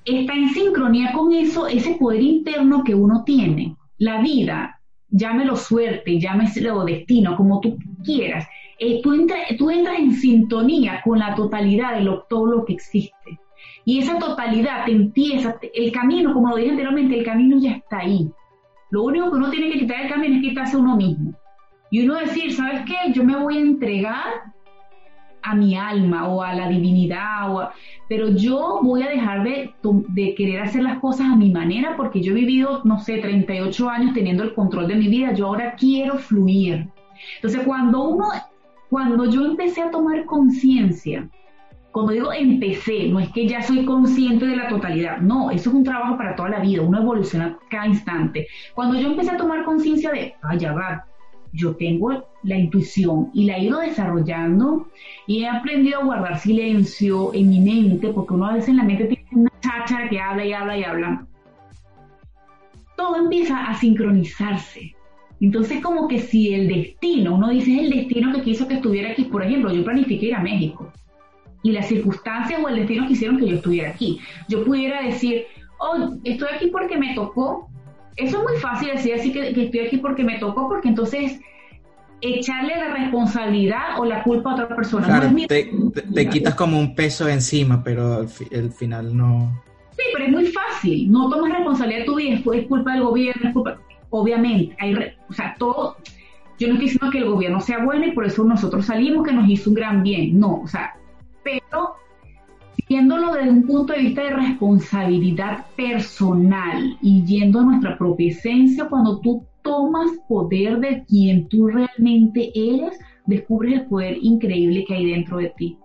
está 0.04 0.34
en 0.34 0.50
sincronía 0.50 1.14
con 1.14 1.34
eso, 1.34 1.68
ese 1.68 1.96
poder 1.96 2.22
interno 2.22 2.84
que 2.84 2.94
uno 2.94 3.24
tiene, 3.24 3.76
la 3.98 4.22
vida, 4.22 4.80
llámelo 5.10 5.56
suerte, 5.56 6.20
llámelo 6.20 6.86
destino, 6.86 7.36
como 7.36 7.60
tú 7.62 7.78
quieras, 8.04 8.46
eh, 8.80 9.02
tú, 9.02 9.28
tú 9.58 9.70
entras 9.70 10.00
en 10.00 10.12
sintonía 10.14 11.02
con 11.04 11.20
la 11.20 11.36
totalidad 11.36 11.96
de 11.96 12.02
lo, 12.02 12.24
todo 12.24 12.46
lo 12.48 12.66
que 12.66 12.74
existe. 12.74 13.40
Y 13.86 14.00
esa 14.00 14.18
totalidad 14.18 14.86
te 14.86 14.92
empieza, 14.92 15.58
el 15.74 15.92
camino, 15.92 16.34
como 16.34 16.50
lo 16.50 16.56
dije 16.56 16.72
anteriormente, 16.72 17.18
el 17.20 17.26
camino 17.26 17.58
ya 17.60 17.74
está 17.74 18.00
ahí. 18.00 18.30
Lo 18.90 19.04
único 19.04 19.30
que 19.30 19.38
uno 19.38 19.50
tiene 19.50 19.72
que 19.72 19.80
quitar 19.80 20.02
el 20.02 20.10
camino 20.10 20.36
es 20.36 20.42
quitarse 20.42 20.78
uno 20.78 20.96
mismo. 20.96 21.34
Y 21.92 22.04
uno 22.04 22.16
decir, 22.16 22.52
¿sabes 22.52 22.82
qué? 22.86 23.14
Yo 23.14 23.24
me 23.24 23.38
voy 23.38 23.58
a 23.58 23.62
entregar 23.62 24.26
a 25.42 25.56
mi 25.56 25.76
alma 25.76 26.28
o 26.28 26.42
a 26.42 26.54
la 26.54 26.68
divinidad, 26.68 27.56
o 27.56 27.70
pero 28.10 28.30
yo 28.30 28.80
voy 28.82 29.04
a 29.04 29.10
dejar 29.10 29.44
de, 29.44 29.74
de, 30.10 30.34
querer 30.34 30.62
hacer 30.62 30.82
las 30.82 31.00
cosas 31.00 31.28
a 31.28 31.36
mi 31.36 31.52
manera 31.52 31.96
porque 31.96 32.22
yo 32.22 32.32
he 32.32 32.36
vivido, 32.36 32.82
no 32.84 33.00
sé, 33.00 33.20
38 33.20 33.90
años 33.90 34.14
teniendo 34.16 34.44
el 34.44 34.56
control 34.56 34.88
de 34.88 34.96
mi 34.96 35.08
vida, 35.08 35.34
yo 35.34 35.48
ahora 35.48 35.76
quiero 35.76 36.18
fluir. 36.18 36.88
Entonces, 37.36 37.62
cuando 37.64 38.10
uno, 38.10 38.26
cuando 38.90 39.26
yo 39.26 39.46
empecé 39.46 39.82
a 39.82 39.92
tomar 39.92 40.26
conciencia, 40.26 41.30
cuando 41.92 42.12
digo 42.12 42.34
empecé, 42.34 43.08
no 43.08 43.20
es 43.20 43.30
que 43.30 43.48
ya 43.48 43.62
soy 43.62 43.86
consciente 43.86 44.46
de 44.46 44.58
la 44.58 44.68
totalidad, 44.68 45.20
no, 45.20 45.50
eso 45.50 45.70
es 45.70 45.76
un 45.76 45.84
trabajo 45.84 46.18
para 46.18 46.36
toda 46.36 46.50
la 46.50 46.60
vida, 46.60 46.82
uno 46.82 47.02
evoluciona 47.02 47.58
cada 47.70 47.88
instante. 47.88 48.48
Cuando 48.74 49.00
yo 49.00 49.08
empecé 49.08 49.32
a 49.32 49.38
tomar 49.38 49.64
conciencia 49.64 50.12
de, 50.12 50.36
vaya, 50.44 50.74
va, 50.74 51.06
yo 51.54 51.74
tengo 51.78 52.28
la 52.44 52.58
intuición 52.58 53.32
y 53.34 53.46
la 53.46 53.58
he 53.58 53.64
ido 53.64 53.80
desarrollando 53.80 54.88
y 55.26 55.44
he 55.44 55.48
aprendido 55.48 56.02
a 56.02 56.04
guardar 56.04 56.38
silencio 56.38 57.34
en 57.34 57.50
mi 57.50 57.62
mente, 57.62 58.10
porque 58.10 58.34
uno 58.34 58.48
a 58.48 58.54
veces 58.54 58.70
en 58.70 58.78
la 58.78 58.84
mente 58.84 59.06
tiene 59.06 59.28
una 59.32 59.52
chacha 59.62 60.10
que 60.10 60.20
habla 60.20 60.46
y 60.46 60.52
habla 60.52 60.78
y 60.78 60.84
habla. 60.84 61.26
Todo 62.98 63.16
empieza 63.16 63.68
a 63.68 63.74
sincronizarse. 63.76 64.96
Entonces, 65.42 65.82
como 65.82 66.08
que 66.08 66.20
si 66.20 66.54
el 66.54 66.68
destino, 66.68 67.36
uno 67.36 67.50
dice 67.50 67.76
es 67.76 67.82
el 67.82 67.90
destino 67.90 68.34
que 68.34 68.42
quiso 68.42 68.68
que 68.68 68.76
estuviera 68.76 69.12
aquí, 69.12 69.26
por 69.26 69.44
ejemplo, 69.44 69.72
yo 69.74 69.84
planifiqué 69.84 70.28
ir 70.28 70.36
a 70.36 70.42
México 70.42 70.92
y 71.66 71.72
las 71.72 71.88
circunstancias 71.88 72.62
o 72.64 72.70
el 72.70 72.76
destino 72.76 73.08
quisieron 73.08 73.40
que 73.40 73.48
yo 73.48 73.56
estuviera 73.56 73.90
aquí. 73.90 74.20
Yo 74.48 74.64
pudiera 74.64 75.02
decir, 75.02 75.46
oh, 75.80 76.16
estoy 76.24 76.48
aquí 76.54 76.68
porque 76.68 76.96
me 76.96 77.16
tocó, 77.16 77.70
eso 78.16 78.38
es 78.38 78.44
muy 78.44 78.62
fácil 78.62 78.90
decir 78.90 79.16
así 79.16 79.32
que, 79.34 79.50
estoy 79.50 79.80
aquí 79.80 79.98
porque 79.98 80.24
me 80.24 80.38
tocó, 80.38 80.70
porque 80.70 80.90
entonces 80.90 81.40
echarle 82.22 82.76
la 82.78 82.94
responsabilidad 82.94 84.00
o 84.00 84.06
la 84.06 84.22
culpa 84.22 84.52
a 84.52 84.54
otra 84.54 84.76
persona. 84.76 85.06
Claro, 85.06 85.36
te, 85.48 86.30
quitas 86.30 86.54
como 86.54 86.80
un 86.80 86.94
peso 86.94 87.28
encima, 87.28 87.84
pero 87.84 88.20
al, 88.20 88.30
final 88.72 89.18
no. 89.18 89.64
Sí, 89.98 90.04
pero 90.14 90.26
es 90.26 90.32
muy 90.32 90.46
fácil. 90.46 91.12
No 91.12 91.30
tomas 91.32 91.52
responsabilidad 91.52 92.02
de 92.02 92.06
tu 92.06 92.16
vida, 92.16 92.42
es 92.54 92.68
culpa 92.68 92.94
del 92.94 93.02
gobierno, 93.02 93.48
es 93.48 93.54
culpa. 93.54 93.82
Obviamente, 94.10 94.76
hay, 94.80 94.95
o 95.30 95.34
sea, 95.34 95.56
todo. 95.58 95.97
Yo 96.58 96.68
no 96.68 96.74
estoy 96.76 96.89
diciendo 96.89 97.12
que 97.12 97.18
el 97.18 97.30
gobierno 97.30 97.60
sea 97.60 97.84
bueno 97.84 98.08
y 98.08 98.12
por 98.12 98.26
eso 98.26 98.43
nosotros 98.43 98.86
salimos 98.86 99.28
que 99.28 99.34
nos 99.34 99.49
hizo 99.49 99.70
un 99.70 99.76
gran 99.76 100.03
bien. 100.03 100.39
No, 100.39 100.62
o 100.62 100.68
sea, 100.68 100.93
pero 101.43 101.95
viéndolo 102.88 103.34
desde 103.34 103.49
un 103.49 103.64
punto 103.64 103.93
de 103.93 103.99
vista 103.99 104.24
de 104.24 104.30
responsabilidad 104.32 105.66
personal 105.76 106.97
y 107.01 107.24
yendo 107.26 107.60
a 107.60 107.66
nuestra 107.66 107.97
propia 107.97 108.32
esencia, 108.32 108.86
cuando 108.86 109.20
tú 109.20 109.45
tomas 109.62 110.12
poder 110.30 110.80
de 110.80 111.03
quien 111.06 111.49
tú 111.49 111.68
realmente 111.68 112.51
eres, 112.53 112.97
descubres 113.26 113.74
el 113.74 113.86
poder 113.88 114.18
increíble 114.22 114.86
que 114.88 114.93
hay 114.93 115.12
dentro 115.12 115.38
de 115.38 115.51
ti. 115.58 115.78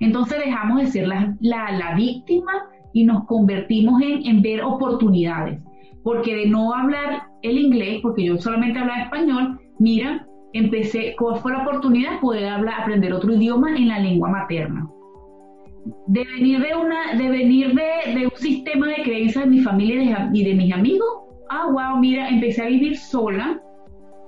Entonces 0.00 0.38
dejamos 0.38 0.80
de 0.80 0.86
ser 0.86 1.08
la, 1.08 1.36
la, 1.40 1.94
víctima 1.96 2.52
y 2.92 3.04
nos 3.04 3.24
convertimos 3.24 4.00
en, 4.02 4.26
en, 4.26 4.42
ver 4.42 4.62
oportunidades. 4.62 5.60
Porque 6.02 6.34
de 6.34 6.46
no 6.46 6.74
hablar 6.74 7.24
el 7.44 7.58
inglés, 7.58 8.00
porque 8.02 8.24
yo 8.24 8.36
solamente 8.38 8.78
hablaba 8.78 9.02
español, 9.02 9.58
mira, 9.78 10.26
empecé, 10.52 11.14
¿cuál 11.18 11.40
fue 11.40 11.52
la 11.52 11.62
oportunidad? 11.62 12.12
de 12.12 12.18
Poder 12.18 12.46
hablar, 12.46 12.82
aprender 12.82 13.12
otro 13.12 13.32
idioma 13.32 13.76
en 13.76 13.88
la 13.88 13.98
lengua 13.98 14.28
materna 14.28 14.88
de 16.06 16.24
venir 16.24 16.60
de 16.60 16.74
una, 16.74 17.14
de 17.14 17.28
venir 17.28 17.74
de, 17.74 18.26
un 18.26 18.36
sistema 18.36 18.88
de 18.88 19.02
creencias 19.02 19.44
de 19.44 19.50
mi 19.50 19.60
familia 19.60 20.30
y 20.32 20.44
de, 20.44 20.54
mis 20.54 20.72
amigos, 20.72 21.08
ah, 21.50 21.68
wow, 21.70 21.98
mira, 21.98 22.28
empecé 22.28 22.62
a 22.62 22.66
vivir 22.66 22.96
sola, 22.96 23.60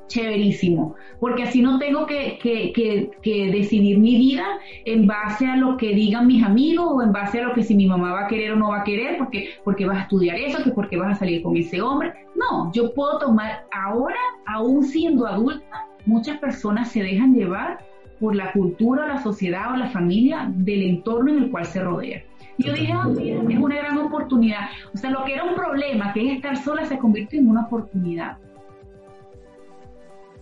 chéverísimo, 0.09 0.95
porque 1.21 1.45
así 1.45 1.63
no 1.63 1.79
tengo 1.79 2.07
que, 2.07 2.39
que, 2.43 3.51
decidir 3.51 3.99
mi 3.99 4.17
vida 4.17 4.47
en 4.85 5.07
base 5.07 5.47
a 5.47 5.57
lo 5.57 5.77
que 5.77 5.95
digan 5.95 6.27
mis 6.27 6.43
amigos 6.45 6.87
o 6.91 7.03
en 7.03 7.13
base 7.13 7.41
a 7.41 7.49
lo 7.49 7.55
que 7.55 7.63
si 7.63 7.75
mi 7.75 7.87
mamá 7.87 8.13
va 8.13 8.25
a 8.25 8.29
querer 8.29 8.53
o 8.53 8.57
no 8.57 8.71
va 8.71 8.81
a 8.81 8.85
querer, 8.85 9.19
porque, 9.19 9.51
porque 9.65 9.87
vas 9.87 9.99
a 9.99 10.03
estudiar 10.03 10.37
eso, 10.37 10.63
que 10.63 10.71
porque 10.71 10.97
vas 10.97 11.17
a 11.17 11.19
salir 11.19 11.43
con 11.43 11.57
ese 11.57 11.81
hombre. 11.81 12.13
No, 12.35 12.73
yo 12.73 12.93
puedo 12.95 13.19
tomar 13.19 13.67
ahora, 13.73 14.19
aún 14.47 14.85
siendo 14.85 15.27
adulta, 15.27 15.87
muchas 16.05 16.39
personas 16.39 16.91
se 16.91 17.03
dejan 17.03 17.35
llevar 17.35 17.79
por 18.21 18.35
la 18.35 18.53
cultura, 18.53 19.07
la 19.07 19.23
sociedad 19.23 19.73
o 19.73 19.77
la 19.77 19.91
familia 19.91 20.51
del 20.55 20.83
entorno 20.83 21.31
en 21.31 21.45
el 21.45 21.51
cual 21.51 21.67
se 21.67 21.83
rodea. 21.83 22.23
Yo 22.59 22.73
dije, 22.73 22.93
ah, 22.93 23.07
es 23.19 23.59
una 23.59 23.77
gran 23.77 23.99
oportunidad. 23.99 24.71
O 24.95 24.97
sea, 24.97 25.11
lo 25.11 25.25
que 25.25 25.35
era 25.35 25.45
un 25.45 25.55
problema, 25.55 26.13
que 26.15 26.27
es 26.27 26.37
estar 26.37 26.57
sola, 26.57 26.87
se 26.87 26.99
convirtió 26.99 27.39
en 27.39 27.51
una 27.51 27.67
oportunidad. 27.67 28.39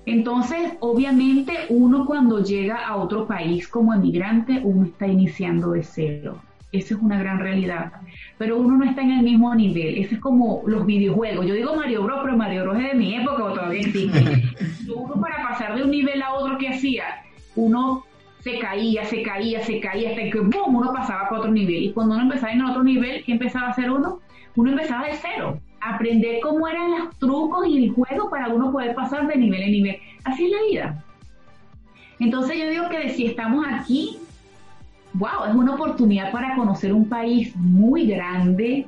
Entonces, 0.06 0.74
obviamente, 0.80 1.52
uno 1.70 2.04
cuando 2.04 2.42
llega 2.42 2.86
a 2.86 2.96
otro 2.96 3.26
país 3.26 3.68
como 3.68 3.94
emigrante, 3.94 4.60
uno 4.62 4.84
está 4.84 5.06
iniciando 5.06 5.72
de 5.72 5.82
cero. 5.82 6.38
Esa 6.72 6.94
es 6.94 7.00
una 7.00 7.18
gran 7.18 7.38
realidad. 7.38 7.92
Pero 8.36 8.58
uno 8.58 8.76
no 8.76 8.84
está 8.84 9.02
en 9.02 9.12
el 9.12 9.22
mismo 9.22 9.54
nivel. 9.54 9.96
Eso 9.98 10.16
es 10.16 10.20
como 10.20 10.62
los 10.66 10.84
videojuegos. 10.84 11.46
Yo 11.46 11.54
digo 11.54 11.76
Mario 11.76 12.02
Bros, 12.02 12.20
pero 12.24 12.36
Mario 12.36 12.64
Bros 12.64 12.78
es 12.78 12.88
de 12.88 12.94
mi 12.94 13.14
época 13.14 13.44
o 13.44 13.52
todavía 13.52 13.80
existe. 13.80 14.42
uno 14.94 15.20
para 15.20 15.48
pasar 15.48 15.76
de 15.76 15.84
un 15.84 15.90
nivel 15.90 16.20
a 16.20 16.34
otro 16.34 16.58
que 16.58 16.68
hacía, 16.68 17.04
uno 17.54 18.04
se 18.40 18.58
caía, 18.58 19.04
se 19.04 19.22
caía, 19.22 19.62
se 19.62 19.80
caía, 19.80 20.10
hasta 20.10 20.22
que 20.22 20.38
¡boom! 20.38 20.76
uno 20.76 20.92
pasaba 20.92 21.28
para 21.28 21.40
otro 21.40 21.50
nivel. 21.50 21.82
Y 21.84 21.92
cuando 21.92 22.14
uno 22.14 22.24
empezaba 22.24 22.52
en 22.52 22.62
otro 22.62 22.82
nivel, 22.82 23.24
¿qué 23.24 23.32
empezaba 23.32 23.68
a 23.68 23.70
hacer 23.70 23.90
uno? 23.90 24.20
Uno 24.56 24.70
empezaba 24.70 25.06
de 25.06 25.14
cero. 25.14 25.58
Aprender 25.84 26.40
cómo 26.40 26.66
eran 26.66 26.90
los 26.90 27.18
trucos 27.18 27.66
y 27.66 27.84
el 27.84 27.90
juego 27.92 28.30
para 28.30 28.48
uno 28.48 28.72
poder 28.72 28.94
pasar 28.94 29.26
de 29.26 29.36
nivel 29.36 29.62
en 29.62 29.72
nivel. 29.72 29.96
Así 30.24 30.46
es 30.46 30.50
la 30.50 30.62
vida. 30.70 31.04
Entonces 32.18 32.56
yo 32.58 32.68
digo 32.70 32.88
que 32.88 33.10
si 33.10 33.26
estamos 33.26 33.66
aquí, 33.68 34.18
wow, 35.14 35.44
es 35.48 35.54
una 35.54 35.74
oportunidad 35.74 36.32
para 36.32 36.56
conocer 36.56 36.92
un 36.92 37.08
país 37.08 37.54
muy 37.56 38.06
grande, 38.06 38.86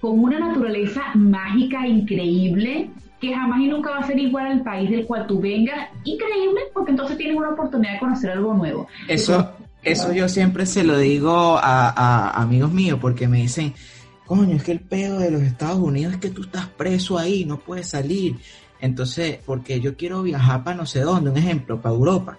con 0.00 0.18
una 0.18 0.38
naturaleza 0.38 1.02
mágica 1.14 1.86
increíble, 1.86 2.90
que 3.20 3.32
jamás 3.32 3.60
y 3.60 3.68
nunca 3.68 3.90
va 3.90 3.98
a 3.98 4.06
ser 4.06 4.18
igual 4.18 4.46
al 4.46 4.62
país 4.62 4.90
del 4.90 5.06
cual 5.06 5.28
tú 5.28 5.40
vengas. 5.40 5.90
Increíble, 6.02 6.60
porque 6.74 6.90
entonces 6.90 7.16
tienes 7.16 7.36
una 7.36 7.50
oportunidad 7.50 7.92
de 7.92 7.98
conocer 8.00 8.30
algo 8.30 8.52
nuevo. 8.52 8.88
Eso, 9.06 9.52
eso 9.84 10.12
yo 10.12 10.28
siempre 10.28 10.66
se 10.66 10.82
lo 10.82 10.98
digo 10.98 11.56
a, 11.62 12.30
amigos 12.42 12.72
míos, 12.72 12.98
porque 13.00 13.28
me 13.28 13.38
dicen, 13.38 13.74
coño, 14.36 14.56
es 14.56 14.62
que 14.62 14.72
el 14.72 14.80
pedo 14.80 15.18
de 15.18 15.30
los 15.30 15.42
Estados 15.42 15.78
Unidos 15.78 16.14
es 16.14 16.20
que 16.20 16.30
tú 16.30 16.42
estás 16.42 16.66
preso 16.68 17.18
ahí, 17.18 17.44
no 17.44 17.58
puedes 17.58 17.88
salir. 17.88 18.36
Entonces, 18.80 19.38
porque 19.44 19.80
yo 19.80 19.96
quiero 19.96 20.22
viajar 20.22 20.64
para 20.64 20.76
no 20.76 20.86
sé 20.86 21.00
dónde, 21.00 21.30
un 21.30 21.36
ejemplo, 21.36 21.80
para 21.80 21.94
Europa. 21.94 22.38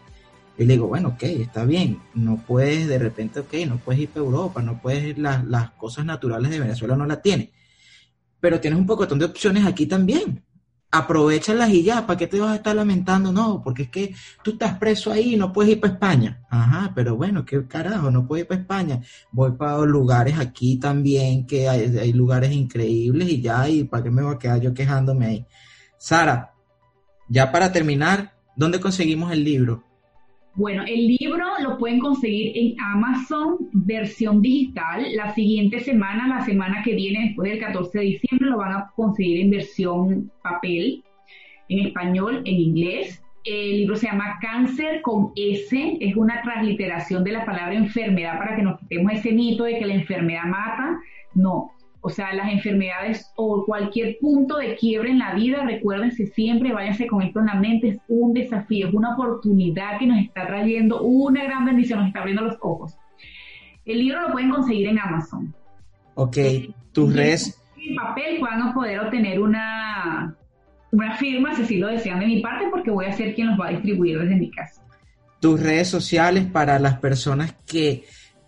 Y 0.57 0.65
le 0.65 0.73
digo, 0.73 0.87
bueno, 0.87 1.09
ok, 1.09 1.23
está 1.23 1.65
bien, 1.65 1.99
no 2.15 2.43
puedes 2.45 2.87
de 2.87 2.97
repente, 2.97 3.39
ok, 3.41 3.53
no 3.67 3.77
puedes 3.77 4.01
ir 4.01 4.09
para 4.09 4.25
Europa, 4.25 4.61
no 4.61 4.81
puedes 4.81 5.03
ir, 5.03 5.19
las, 5.19 5.45
las 5.45 5.71
cosas 5.71 6.05
naturales 6.05 6.51
de 6.51 6.59
Venezuela 6.59 6.95
no 6.95 7.05
las 7.05 7.21
tienes. 7.21 7.49
Pero 8.39 8.59
tienes 8.59 8.79
un 8.79 8.87
poco 8.87 9.05
de 9.05 9.25
opciones 9.25 9.65
aquí 9.65 9.85
también 9.85 10.43
aprovechalas 10.93 11.71
y 11.71 11.81
ya, 11.81 12.05
¿para 12.05 12.17
qué 12.17 12.27
te 12.27 12.39
vas 12.39 12.51
a 12.51 12.55
estar 12.55 12.75
lamentando? 12.75 13.31
No, 13.31 13.63
porque 13.63 13.83
es 13.83 13.89
que 13.89 14.15
tú 14.43 14.51
estás 14.51 14.77
preso 14.77 15.11
ahí 15.11 15.33
y 15.33 15.37
no 15.37 15.51
puedes 15.51 15.71
ir 15.71 15.79
para 15.79 15.93
España. 15.93 16.45
Ajá, 16.51 16.91
pero 16.93 17.15
bueno, 17.15 17.43
qué 17.43 17.65
carajo, 17.67 18.11
no 18.11 18.27
puedo 18.27 18.41
ir 18.41 18.47
para 18.47 18.61
España. 18.61 19.01
Voy 19.31 19.53
para 19.53 19.79
lugares 19.79 20.37
aquí 20.37 20.77
también, 20.77 21.47
que 21.47 21.67
hay, 21.67 22.13
lugares 22.13 22.51
increíbles 22.51 23.27
y 23.27 23.41
ya, 23.41 23.67
y 23.67 23.85
¿para 23.85 24.03
qué 24.03 24.11
me 24.11 24.21
voy 24.21 24.35
a 24.35 24.37
quedar 24.37 24.61
yo 24.61 24.71
quejándome 24.71 25.25
ahí? 25.25 25.45
Sara, 25.97 26.53
ya 27.27 27.51
para 27.51 27.71
terminar, 27.71 28.35
¿dónde 28.55 28.79
conseguimos 28.79 29.31
el 29.31 29.43
libro? 29.43 29.83
Bueno, 30.55 30.83
el 30.85 31.07
libro 31.07 31.43
lo 31.63 31.79
pueden 31.79 31.99
conseguir 31.99 32.55
en 32.55 32.79
Amazon 32.79 33.57
versión 33.71 34.39
digital. 34.39 35.03
La 35.15 35.33
siguiente 35.33 35.79
semana, 35.79 36.27
la 36.27 36.45
semana 36.45 36.83
que 36.83 36.93
viene, 36.93 37.27
después 37.27 37.49
del 37.49 37.59
14 37.59 37.97
de 37.97 38.05
diciembre, 38.05 38.49
lo 38.51 38.57
van 38.57 38.73
a 38.73 38.91
conseguir 38.95 39.41
en 39.41 39.49
versión 39.49 40.31
papel, 40.43 41.03
en 41.69 41.87
español, 41.87 42.43
en 42.45 42.55
inglés. 42.55 43.23
El 43.43 43.77
libro 43.77 43.95
se 43.95 44.05
llama 44.05 44.37
Cáncer 44.41 45.01
con 45.01 45.31
S, 45.35 45.97
es 45.99 46.15
una 46.15 46.43
transliteración 46.43 47.23
de 47.23 47.31
la 47.31 47.45
palabra 47.45 47.73
enfermedad 47.73 48.37
para 48.37 48.55
que 48.55 48.61
nos 48.61 48.79
quitemos 48.79 49.11
ese 49.11 49.31
mito 49.31 49.63
de 49.63 49.79
que 49.79 49.87
la 49.87 49.95
enfermedad 49.95 50.45
mata. 50.45 50.99
No, 51.33 51.71
o 52.05 52.09
sea, 52.09 52.33
las 52.33 52.51
enfermedades 52.51 53.31
o 53.37 53.65
cualquier 53.65 54.17
punto 54.19 54.57
de 54.57 54.75
quiebre 54.75 55.09
en 55.09 55.19
la 55.19 55.33
vida, 55.33 55.63
recuérdense 55.63 56.27
siempre, 56.27 56.73
váyanse 56.73 57.07
con 57.07 57.21
esto 57.21 57.39
en 57.39 57.45
la 57.45 57.55
mente, 57.55 57.87
es 57.87 57.97
un 58.09 58.33
desafío, 58.33 58.89
es 58.89 58.93
una 58.93 59.13
oportunidad 59.13 59.97
que 59.99 60.07
nos 60.07 60.19
está 60.19 60.45
trayendo 60.45 61.01
una 61.01 61.45
gran 61.45 61.63
bendición, 61.63 61.99
nos 61.99 62.09
está 62.09 62.19
abriendo 62.19 62.43
los 62.43 62.57
ojos. 62.59 62.97
El 63.85 63.99
libro 63.99 64.21
lo 64.21 64.33
pueden 64.33 64.49
conseguir 64.49 64.87
en 64.87 64.99
Amazon. 64.99 65.55
Ok, 66.15 66.37
tus 66.91 67.15
redes... 67.15 67.57
En 67.77 67.95
papel 67.95 68.37
puedan 68.37 68.73
poder 68.73 68.99
obtener 68.99 69.39
una, 69.39 70.35
una 70.91 71.15
firma, 71.15 71.55
si 71.55 71.61
así 71.61 71.77
lo 71.77 71.87
desean 71.87 72.19
de 72.19 72.25
mi 72.27 72.41
parte, 72.41 72.65
porque 72.69 72.91
voy 72.91 73.05
a 73.05 73.13
ser 73.13 73.33
quien 73.33 73.47
los 73.47 73.57
va 73.57 73.67
a 73.67 73.71
distribuir 73.71 74.19
desde 74.19 74.35
mi 74.35 74.51
casa. 74.51 74.81
Tus 75.39 75.57
redes 75.57 75.87
sociales 75.87 76.43
para 76.43 76.79
las 76.79 76.99
personas 76.99 77.53
que 77.65 78.03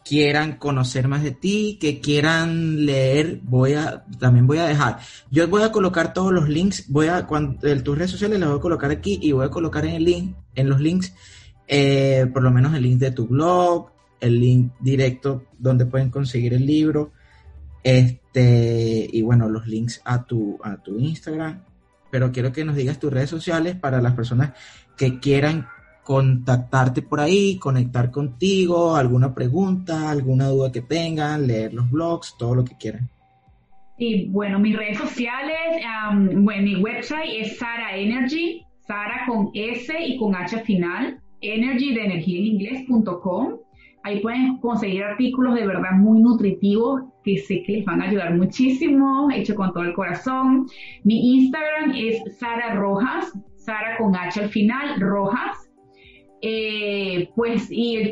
quieran 0.05 0.57
conocer 0.57 1.07
más 1.07 1.23
de 1.23 1.31
ti, 1.31 1.79
que 1.81 1.99
quieran 1.99 2.85
leer, 2.85 3.39
voy 3.41 3.73
a, 3.73 4.05
también 4.19 4.45
voy 4.45 4.59
a 4.59 4.67
dejar. 4.67 4.99
Yo 5.31 5.47
voy 5.47 5.63
a 5.63 5.71
colocar 5.71 6.13
todos 6.13 6.31
los 6.31 6.47
links, 6.47 6.85
voy 6.89 7.07
a, 7.07 7.25
cuando, 7.25 7.59
tus 7.81 7.97
redes 7.97 8.11
sociales 8.11 8.39
las 8.39 8.49
voy 8.49 8.59
a 8.59 8.61
colocar 8.61 8.91
aquí 8.91 9.17
y 9.19 9.31
voy 9.31 9.47
a 9.47 9.49
colocar 9.49 9.83
en 9.83 9.95
el 9.95 10.03
link, 10.03 10.35
en 10.53 10.69
los 10.69 10.79
links, 10.79 11.11
eh, 11.67 12.27
por 12.31 12.43
lo 12.43 12.51
menos 12.51 12.75
el 12.75 12.83
link 12.83 12.99
de 12.99 13.11
tu 13.11 13.25
blog, 13.25 13.89
el 14.19 14.39
link 14.39 14.73
directo 14.79 15.45
donde 15.57 15.87
pueden 15.87 16.11
conseguir 16.11 16.53
el 16.53 16.67
libro, 16.67 17.11
este, 17.81 19.09
y 19.11 19.23
bueno, 19.23 19.49
los 19.49 19.65
links 19.65 20.01
a 20.05 20.23
tu, 20.23 20.59
a 20.63 20.77
tu 20.77 20.99
Instagram. 20.99 21.63
Pero 22.11 22.31
quiero 22.31 22.51
que 22.51 22.63
nos 22.63 22.75
digas 22.75 22.99
tus 22.99 23.11
redes 23.11 23.31
sociales 23.31 23.75
para 23.75 24.01
las 24.01 24.13
personas 24.13 24.51
que 24.95 25.19
quieran 25.19 25.67
contactarte 26.05 27.01
por 27.01 27.19
ahí, 27.19 27.57
conectar 27.57 28.11
contigo, 28.11 28.95
alguna 28.95 29.33
pregunta, 29.33 30.11
alguna 30.11 30.49
duda 30.49 30.71
que 30.71 30.81
tengan, 30.81 31.47
leer 31.47 31.73
los 31.73 31.89
blogs, 31.89 32.35
todo 32.37 32.53
lo 32.53 32.63
que 32.63 32.77
quieran. 32.77 33.09
Y 33.97 34.29
bueno, 34.29 34.59
mis 34.59 34.77
redes 34.77 34.99
sociales, 34.99 35.57
bueno, 36.35 36.61
mi 36.61 36.75
website 36.75 37.29
es 37.39 37.57
Sara 37.57 37.97
Energy, 37.97 38.63
Sara 38.81 39.25
con 39.27 39.49
S 39.55 39.91
y 39.99 40.17
con 40.17 40.35
H 40.35 40.59
final, 40.59 41.19
energy 41.41 41.95
de 41.95 42.05
energía 42.05 42.37
en 42.37 42.45
inglés.com. 42.45 43.55
Ahí 44.03 44.19
pueden 44.19 44.59
conseguir 44.59 45.03
artículos 45.03 45.55
de 45.55 45.65
verdad 45.65 45.93
muy 45.93 46.19
nutritivos 46.21 47.01
que 47.23 47.39
sé 47.39 47.63
que 47.63 47.77
les 47.77 47.85
van 47.85 48.03
a 48.03 48.05
ayudar 48.05 48.35
muchísimo, 48.35 49.31
hecho 49.31 49.55
con 49.55 49.73
todo 49.73 49.83
el 49.83 49.95
corazón. 49.95 50.67
Mi 51.03 51.37
Instagram 51.37 51.93
es 51.95 52.37
Sara 52.37 52.75
Rojas, 52.75 53.33
Sara 53.55 53.97
con 53.97 54.15
H 54.15 54.39
al 54.39 54.49
final, 54.49 54.99
Rojas. 54.99 55.64
Eh, 56.41 57.29
pues, 57.35 57.67
y 57.69 57.95
el, 57.97 58.11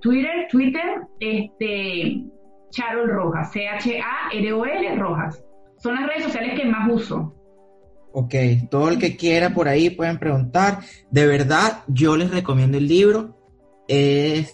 Twitter, 0.00 0.46
Twitter, 0.50 1.02
este, 1.20 2.24
Charol 2.70 3.08
Rojas, 3.08 3.52
C-H-A-R-O-L 3.52 4.96
Rojas. 4.96 5.42
Son 5.78 5.94
las 5.94 6.06
redes 6.06 6.24
sociales 6.24 6.60
que 6.60 6.66
más 6.66 6.90
uso. 6.92 7.34
Ok, 8.12 8.34
todo 8.70 8.88
el 8.88 8.98
que 8.98 9.16
quiera 9.16 9.54
por 9.54 9.68
ahí 9.68 9.90
pueden 9.90 10.18
preguntar. 10.18 10.80
De 11.10 11.26
verdad, 11.26 11.84
yo 11.86 12.16
les 12.16 12.30
recomiendo 12.30 12.76
el 12.76 12.88
libro. 12.88 13.36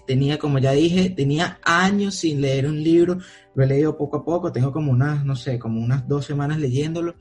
tenía, 0.07 0.39
como 0.39 0.59
ya 0.59 0.73
dije, 0.73 1.11
tenía 1.11 1.59
años 1.65 2.17
sin 2.17 2.41
leer 2.41 2.67
un 2.67 2.83
libro. 2.83 3.19
Lo 3.55 3.65
he 3.65 3.67
leído 3.67 3.97
poco 3.97 4.19
a 4.19 4.25
poco. 4.25 4.53
Tengo 4.53 4.73
como 4.73 4.93
unas, 4.93 5.25
no 5.25 5.35
sé, 5.35 5.59
como 5.59 5.81
unas 5.81 6.07
dos 6.07 6.27
semanas 6.27 6.59
leyéndolo. 6.59 7.15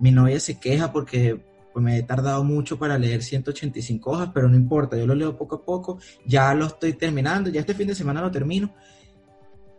Mi 0.00 0.10
novia 0.10 0.40
se 0.40 0.58
queja 0.58 0.92
porque 0.92 1.47
pues 1.78 1.84
me 1.84 1.98
he 1.98 2.02
tardado 2.02 2.42
mucho 2.42 2.76
para 2.76 2.98
leer 2.98 3.22
185 3.22 4.10
hojas, 4.10 4.30
pero 4.34 4.48
no 4.48 4.56
importa, 4.56 4.96
yo 4.96 5.06
lo 5.06 5.14
leo 5.14 5.36
poco 5.36 5.54
a 5.54 5.64
poco, 5.64 6.00
ya 6.26 6.52
lo 6.52 6.66
estoy 6.66 6.94
terminando, 6.94 7.50
ya 7.50 7.60
este 7.60 7.72
fin 7.72 7.86
de 7.86 7.94
semana 7.94 8.20
lo 8.20 8.32
termino. 8.32 8.74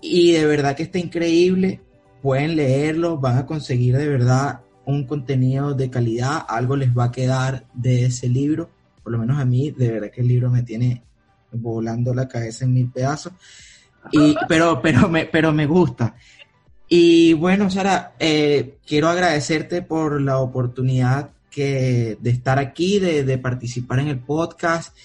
Y 0.02 0.32
de 0.32 0.46
verdad 0.46 0.78
que 0.78 0.84
está 0.84 0.98
increíble, 0.98 1.82
pueden 2.22 2.56
leerlo, 2.56 3.18
van 3.18 3.38
a 3.38 3.46
conseguir 3.46 3.98
de 3.98 4.08
verdad 4.08 4.62
un 4.86 5.06
contenido 5.06 5.74
de 5.74 5.90
calidad, 5.90 6.46
algo 6.48 6.78
les 6.78 6.98
va 6.98 7.06
a 7.06 7.12
quedar 7.12 7.66
de 7.74 8.06
ese 8.06 8.30
libro, 8.30 8.70
por 9.04 9.12
lo 9.12 9.20
menos 9.20 9.38
a 9.38 9.44
mí, 9.44 9.72
de 9.72 9.92
verdad 9.92 10.10
que 10.10 10.22
el 10.22 10.30
libro 10.30 10.50
me 10.50 10.64
tiene 10.64 11.04
volando 11.52 12.14
la 12.14 12.30
cabeza 12.30 12.64
en 12.64 12.76
mil 12.76 12.90
pedazos. 12.90 13.34
Y, 14.14 14.38
pero, 14.48 14.82
pero, 14.82 15.10
me, 15.10 15.26
pero 15.26 15.52
me 15.52 15.66
gusta. 15.66 16.16
Y 16.88 17.34
bueno, 17.34 17.70
Sara, 17.70 18.14
eh, 18.20 18.78
quiero 18.88 19.10
agradecerte 19.10 19.82
por 19.82 20.22
la 20.22 20.38
oportunidad 20.38 21.32
que 21.50 22.18
de 22.20 22.30
estar 22.30 22.60
aquí, 22.60 23.00
de, 23.00 23.38
participar 23.38 24.00
en 24.00 24.08
el 24.08 24.20
podcast. 24.20 24.96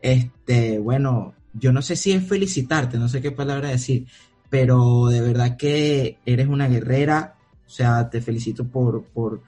Este, 0.00 0.78
bueno, 0.78 1.34
yo 1.52 1.72
no 1.72 1.82
sé 1.82 1.96
si 1.96 2.12
es 2.12 2.26
felicitarte, 2.26 2.98
no 2.98 3.08
sé 3.08 3.22
qué 3.22 3.30
palabra 3.30 3.68
decir, 3.68 4.06
pero 4.50 5.06
de 5.06 5.20
verdad 5.20 5.56
que 5.56 6.18
eres 6.26 6.48
una 6.48 6.68
guerrera. 6.68 7.36
O 7.66 7.70
sea, 7.70 8.10
te 8.10 8.20
felicito 8.20 8.66
por, 8.66 9.04
por 9.04 9.42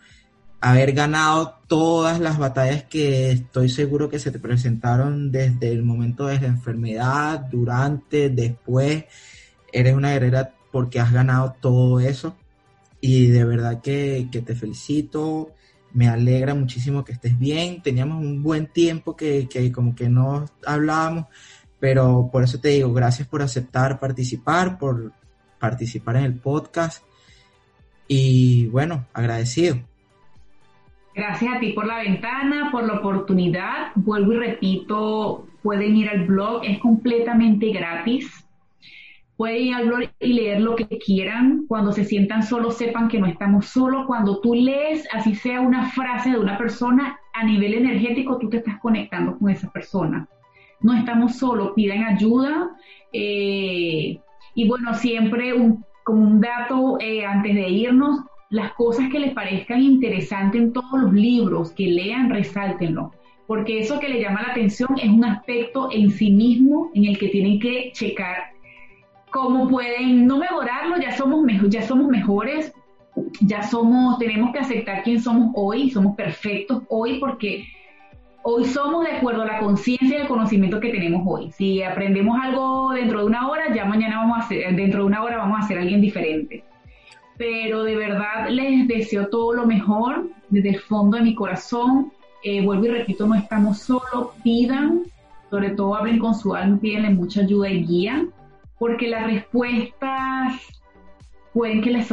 haber 0.60 0.92
ganado 0.92 1.58
todas 1.66 2.18
las 2.20 2.38
batallas 2.38 2.84
que 2.84 3.30
estoy 3.30 3.68
seguro 3.68 4.08
que 4.08 4.18
se 4.18 4.30
te 4.30 4.38
presentaron 4.38 5.30
desde 5.30 5.70
el 5.70 5.82
momento 5.82 6.26
de 6.26 6.40
la 6.40 6.46
enfermedad, 6.46 7.40
durante, 7.40 8.30
después. 8.30 9.04
Eres 9.72 9.94
una 9.94 10.12
guerrera 10.12 10.54
porque 10.72 11.00
has 11.00 11.12
ganado 11.12 11.56
todo 11.60 12.00
eso. 12.00 12.36
Y 13.00 13.26
de 13.26 13.44
verdad 13.44 13.82
que, 13.82 14.28
que 14.32 14.40
te 14.40 14.54
felicito 14.54 15.55
me 15.96 16.08
alegra 16.08 16.54
muchísimo 16.54 17.04
que 17.04 17.12
estés 17.12 17.38
bien. 17.38 17.80
Teníamos 17.80 18.22
un 18.22 18.42
buen 18.42 18.66
tiempo 18.66 19.16
que, 19.16 19.48
como 19.74 19.96
que 19.96 20.10
no 20.10 20.44
hablábamos, 20.66 21.24
pero 21.80 22.28
por 22.30 22.44
eso 22.44 22.60
te 22.60 22.68
digo, 22.68 22.92
gracias 22.92 23.26
por 23.26 23.40
aceptar 23.40 23.98
participar, 23.98 24.78
por 24.78 25.12
participar 25.58 26.16
en 26.16 26.24
el 26.24 26.34
podcast 26.34 27.02
y 28.06 28.66
bueno, 28.66 29.06
agradecido. 29.14 29.78
Gracias 31.14 31.56
a 31.56 31.60
ti 31.60 31.72
por 31.72 31.86
la 31.86 32.00
ventana, 32.00 32.68
por 32.70 32.84
la 32.84 32.98
oportunidad. 32.98 33.92
Vuelvo 33.94 34.34
y 34.34 34.36
repito, 34.36 35.46
pueden 35.62 35.96
ir 35.96 36.10
al 36.10 36.26
blog, 36.26 36.62
es 36.62 36.78
completamente 36.78 37.70
gratis 37.70 38.45
Pueden 39.36 39.66
ir 39.66 39.74
al 39.74 39.86
blog 39.86 40.00
y 40.18 40.32
leer 40.32 40.60
lo 40.60 40.76
que 40.76 40.86
quieran. 40.86 41.66
Cuando 41.68 41.92
se 41.92 42.04
sientan 42.04 42.42
solos, 42.42 42.76
sepan 42.76 43.08
que 43.08 43.18
no 43.18 43.26
estamos 43.26 43.66
solos. 43.66 44.06
Cuando 44.06 44.40
tú 44.40 44.54
lees, 44.54 45.06
así 45.12 45.34
sea 45.34 45.60
una 45.60 45.90
frase 45.90 46.30
de 46.30 46.38
una 46.38 46.56
persona, 46.56 47.18
a 47.34 47.44
nivel 47.44 47.74
energético, 47.74 48.38
tú 48.38 48.48
te 48.48 48.58
estás 48.58 48.78
conectando 48.80 49.38
con 49.38 49.50
esa 49.50 49.70
persona. 49.70 50.26
No 50.80 50.94
estamos 50.94 51.36
solos, 51.36 51.72
piden 51.76 52.04
ayuda. 52.04 52.70
Eh, 53.12 54.18
y 54.54 54.68
bueno, 54.68 54.94
siempre 54.94 55.52
un, 55.52 55.84
como 56.02 56.22
un 56.22 56.40
dato 56.40 56.98
eh, 56.98 57.26
antes 57.26 57.54
de 57.54 57.68
irnos, 57.68 58.20
las 58.48 58.72
cosas 58.72 59.10
que 59.10 59.18
les 59.18 59.34
parezcan 59.34 59.82
interesantes 59.82 60.60
en 60.60 60.72
todos 60.72 60.98
los 60.98 61.12
libros 61.12 61.72
que 61.72 61.88
lean, 61.88 62.30
resáltenlo. 62.30 63.12
Porque 63.46 63.80
eso 63.80 64.00
que 64.00 64.08
le 64.08 64.20
llama 64.20 64.42
la 64.42 64.52
atención 64.52 64.90
es 64.96 65.08
un 65.10 65.24
aspecto 65.24 65.88
en 65.92 66.10
sí 66.10 66.30
mismo 66.30 66.90
en 66.94 67.04
el 67.04 67.18
que 67.18 67.28
tienen 67.28 67.60
que 67.60 67.92
checar 67.92 68.55
cómo 69.30 69.68
pueden 69.68 70.26
no 70.26 70.38
mejorarlo, 70.38 70.98
ya 70.98 71.16
somos, 71.16 71.44
ya 71.68 71.82
somos 71.82 72.08
mejores, 72.08 72.72
ya 73.40 73.62
somos, 73.62 74.18
tenemos 74.18 74.52
que 74.52 74.60
aceptar 74.60 75.02
quién 75.02 75.20
somos 75.20 75.52
hoy, 75.54 75.90
somos 75.90 76.16
perfectos 76.16 76.82
hoy 76.88 77.18
porque 77.18 77.66
hoy 78.42 78.64
somos 78.64 79.04
de 79.04 79.12
acuerdo 79.12 79.42
a 79.42 79.46
la 79.46 79.58
conciencia 79.58 80.18
y 80.18 80.20
el 80.22 80.28
conocimiento 80.28 80.80
que 80.80 80.90
tenemos 80.90 81.22
hoy. 81.26 81.50
Si 81.52 81.82
aprendemos 81.82 82.38
algo 82.40 82.92
dentro 82.92 83.20
de 83.20 83.26
una 83.26 83.48
hora, 83.48 83.74
ya 83.74 83.84
mañana 83.84 84.18
vamos 84.18 84.38
a 84.38 84.48
ser, 84.48 84.74
dentro 84.76 85.00
de 85.00 85.06
una 85.06 85.22
hora 85.22 85.38
vamos 85.38 85.64
a 85.64 85.66
ser 85.66 85.78
alguien 85.78 86.00
diferente. 86.00 86.64
Pero 87.38 87.82
de 87.82 87.96
verdad 87.96 88.48
les 88.48 88.86
deseo 88.88 89.28
todo 89.28 89.52
lo 89.52 89.66
mejor 89.66 90.28
desde 90.48 90.70
el 90.70 90.78
fondo 90.78 91.16
de 91.16 91.24
mi 91.24 91.34
corazón. 91.34 92.12
Eh, 92.42 92.64
vuelvo 92.64 92.86
y 92.86 92.88
repito, 92.88 93.26
no 93.26 93.34
estamos 93.34 93.78
solos, 93.78 94.28
pidan, 94.44 95.02
sobre 95.50 95.70
todo 95.70 95.96
hablen 95.96 96.18
con 96.18 96.34
su 96.34 96.54
alma, 96.54 96.78
pídenle 96.78 97.10
mucha 97.10 97.40
ayuda 97.40 97.68
y 97.68 97.84
guía 97.84 98.26
porque 98.78 99.08
las 99.08 99.26
respuestas 99.26 100.54
pueden 101.52 101.80
que 101.80 101.90
les, 101.90 102.06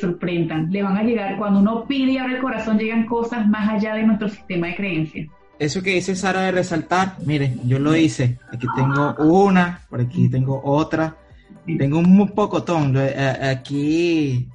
sorprendan, 0.00 0.70
le 0.70 0.82
van 0.82 0.96
a 0.98 1.02
llegar, 1.02 1.38
cuando 1.38 1.60
uno 1.60 1.86
pide 1.86 2.12
y 2.12 2.18
abre 2.18 2.36
el 2.36 2.42
corazón, 2.42 2.78
llegan 2.78 3.06
cosas 3.06 3.48
más 3.48 3.68
allá 3.68 3.94
de 3.94 4.02
nuestro 4.02 4.28
sistema 4.28 4.66
de 4.66 4.76
creencias. 4.76 5.28
Eso 5.58 5.82
que 5.82 5.94
dice 5.94 6.14
Sara 6.14 6.42
de 6.42 6.52
resaltar, 6.52 7.14
miren, 7.24 7.60
yo 7.66 7.78
lo 7.78 7.96
hice, 7.96 8.38
aquí 8.52 8.66
tengo 8.76 9.14
una, 9.18 9.80
por 9.88 10.02
aquí 10.02 10.28
tengo 10.28 10.60
otra, 10.62 11.16
tengo 11.64 11.98
un 11.98 12.28
pocotón, 12.34 12.94
eh, 12.98 13.38
aquí 13.56 14.48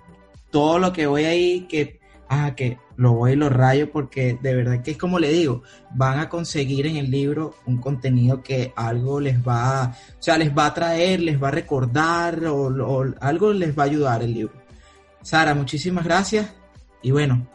todo 0.51 0.77
lo 0.77 0.93
que 0.93 1.07
voy 1.07 1.23
ahí, 1.23 1.61
que, 1.61 1.99
ah, 2.27 2.53
que 2.55 2.77
lo 2.99 3.13
voy 3.13 3.31
y 3.31 3.35
lo 3.37 3.47
rayo 3.47 3.89
porque 3.91 4.37
de 4.41 4.53
verdad 4.53 4.83
que 4.83 4.91
es 4.91 4.97
como 4.97 5.19
le 5.19 5.31
digo, 5.31 5.63
van 5.91 6.19
a 6.19 6.27
conseguir 6.27 6.85
en 6.85 6.97
el 6.97 7.09
libro 7.09 7.55
un 7.65 7.77
contenido 7.77 8.43
que 8.43 8.73
algo 8.75 9.21
les 9.21 9.39
va, 9.39 9.95
o 10.19 10.21
sea, 10.21 10.37
les 10.37 10.55
va 10.55 10.65
a 10.65 10.73
traer, 10.73 11.21
les 11.21 11.41
va 11.41 11.47
a 11.47 11.51
recordar 11.51 12.43
o, 12.45 13.05
algo 13.21 13.53
les 13.53 13.77
va 13.77 13.83
a 13.83 13.85
ayudar 13.85 14.21
el 14.21 14.33
libro. 14.33 14.53
Sara, 15.21 15.55
muchísimas 15.55 16.03
gracias 16.03 16.53
y 17.01 17.11
bueno, 17.11 17.47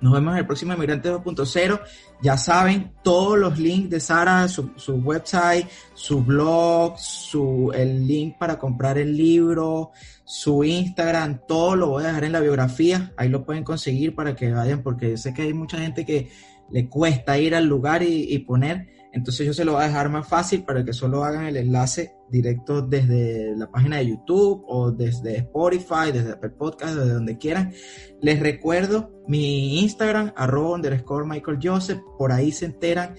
Nos 0.00 0.12
vemos 0.12 0.32
en 0.32 0.38
el 0.38 0.46
próximo 0.46 0.72
Emigrante 0.72 1.10
2.0. 1.10 1.80
Ya 2.22 2.36
saben, 2.36 2.92
todos 3.02 3.38
los 3.38 3.58
links 3.58 3.90
de 3.90 4.00
Sara, 4.00 4.46
su, 4.48 4.70
website, 5.02 5.66
su 5.94 6.22
blog, 6.22 6.98
su, 6.98 7.72
el 7.74 8.06
link 8.06 8.36
para 8.38 8.58
comprar 8.58 8.98
el 8.98 9.16
libro, 9.16 9.92
su 10.24 10.64
Instagram, 10.64 11.40
todo 11.46 11.76
lo 11.76 11.88
voy 11.88 12.04
a 12.04 12.08
dejar 12.08 12.24
en 12.24 12.32
la 12.32 12.40
biografía. 12.40 13.12
Ahí 13.16 13.28
lo 13.28 13.44
pueden 13.44 13.64
conseguir 13.64 14.14
para 14.14 14.34
que 14.34 14.52
vayan, 14.52 14.82
porque 14.82 15.16
sé 15.16 15.32
que 15.32 15.42
hay 15.42 15.54
mucha 15.54 15.78
gente 15.78 16.04
que 16.04 16.30
le 16.70 16.88
cuesta 16.88 17.38
ir 17.38 17.54
al 17.54 17.66
lugar 17.66 18.02
y 18.02 18.38
poner. 18.40 18.95
Entonces 19.16 19.46
yo 19.46 19.54
se 19.54 19.64
lo 19.64 19.72
voy 19.72 19.82
a 19.82 19.86
dejar 19.86 20.10
más 20.10 20.28
fácil 20.28 20.62
para 20.62 20.84
que 20.84 20.92
solo 20.92 21.24
hagan 21.24 21.46
el 21.46 21.56
enlace 21.56 22.12
directo 22.28 22.82
desde 22.82 23.56
la 23.56 23.70
página 23.70 23.96
de 23.96 24.08
YouTube 24.08 24.62
o 24.68 24.90
desde 24.92 25.38
Spotify, 25.38 26.12
desde 26.12 26.32
Apple 26.32 26.50
Podcast, 26.50 26.96
desde 26.96 27.14
donde 27.14 27.38
quieran. 27.38 27.72
Les 28.20 28.38
recuerdo 28.38 29.10
mi 29.26 29.80
Instagram, 29.80 30.34
arroba 30.36 30.74
underscore 30.74 31.26
Michael 31.26 31.58
Joseph, 31.62 31.98
por 32.18 32.30
ahí 32.30 32.52
se 32.52 32.66
enteran 32.66 33.14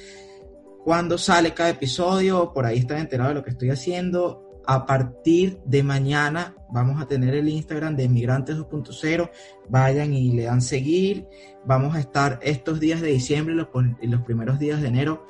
cuando 0.84 1.18
sale 1.18 1.56
cada 1.56 1.72
episodio, 1.72 2.54
por 2.54 2.68
ahí 2.68 2.78
están 2.78 3.00
enterados 3.00 3.32
de 3.32 3.40
lo 3.40 3.44
que 3.44 3.50
estoy 3.50 3.72
haciendo. 3.72 4.44
A 4.68 4.86
partir 4.86 5.60
de 5.66 5.82
mañana 5.82 6.56
vamos 6.70 7.02
a 7.02 7.08
tener 7.08 7.34
el 7.34 7.50
Instagram 7.50 7.96
de 7.96 8.04
Inmigrantes 8.04 8.56
2.0. 8.56 9.32
Vayan 9.68 10.14
y 10.14 10.32
le 10.34 10.44
dan 10.44 10.62
seguir. 10.62 11.26
Vamos 11.66 11.96
a 11.96 12.00
estar 12.00 12.38
estos 12.44 12.80
días 12.80 13.02
de 13.02 13.08
diciembre 13.08 13.56
y 14.00 14.08
los 14.08 14.22
primeros 14.22 14.60
días 14.60 14.80
de 14.80 14.90
enero 14.90 15.26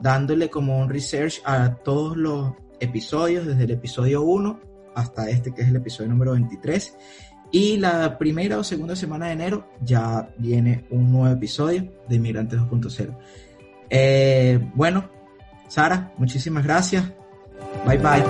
dándole 0.00 0.50
como 0.50 0.78
un 0.78 0.88
research 0.88 1.40
a 1.44 1.74
todos 1.76 2.16
los 2.16 2.52
episodios, 2.80 3.46
desde 3.46 3.64
el 3.64 3.72
episodio 3.72 4.22
1 4.22 4.60
hasta 4.94 5.30
este 5.30 5.54
que 5.54 5.62
es 5.62 5.68
el 5.68 5.76
episodio 5.76 6.10
número 6.10 6.32
23. 6.32 6.96
Y 7.50 7.78
la 7.78 8.18
primera 8.18 8.58
o 8.58 8.64
segunda 8.64 8.94
semana 8.94 9.26
de 9.26 9.32
enero 9.32 9.68
ya 9.80 10.28
viene 10.36 10.86
un 10.90 11.10
nuevo 11.10 11.34
episodio 11.34 11.90
de 12.08 12.16
Inmigrantes 12.16 12.60
2.0. 12.60 13.16
Eh, 13.88 14.60
bueno, 14.74 15.08
Sara, 15.68 16.12
muchísimas 16.18 16.64
gracias. 16.64 17.04
Bye 17.86 17.98
bye. 17.98 18.24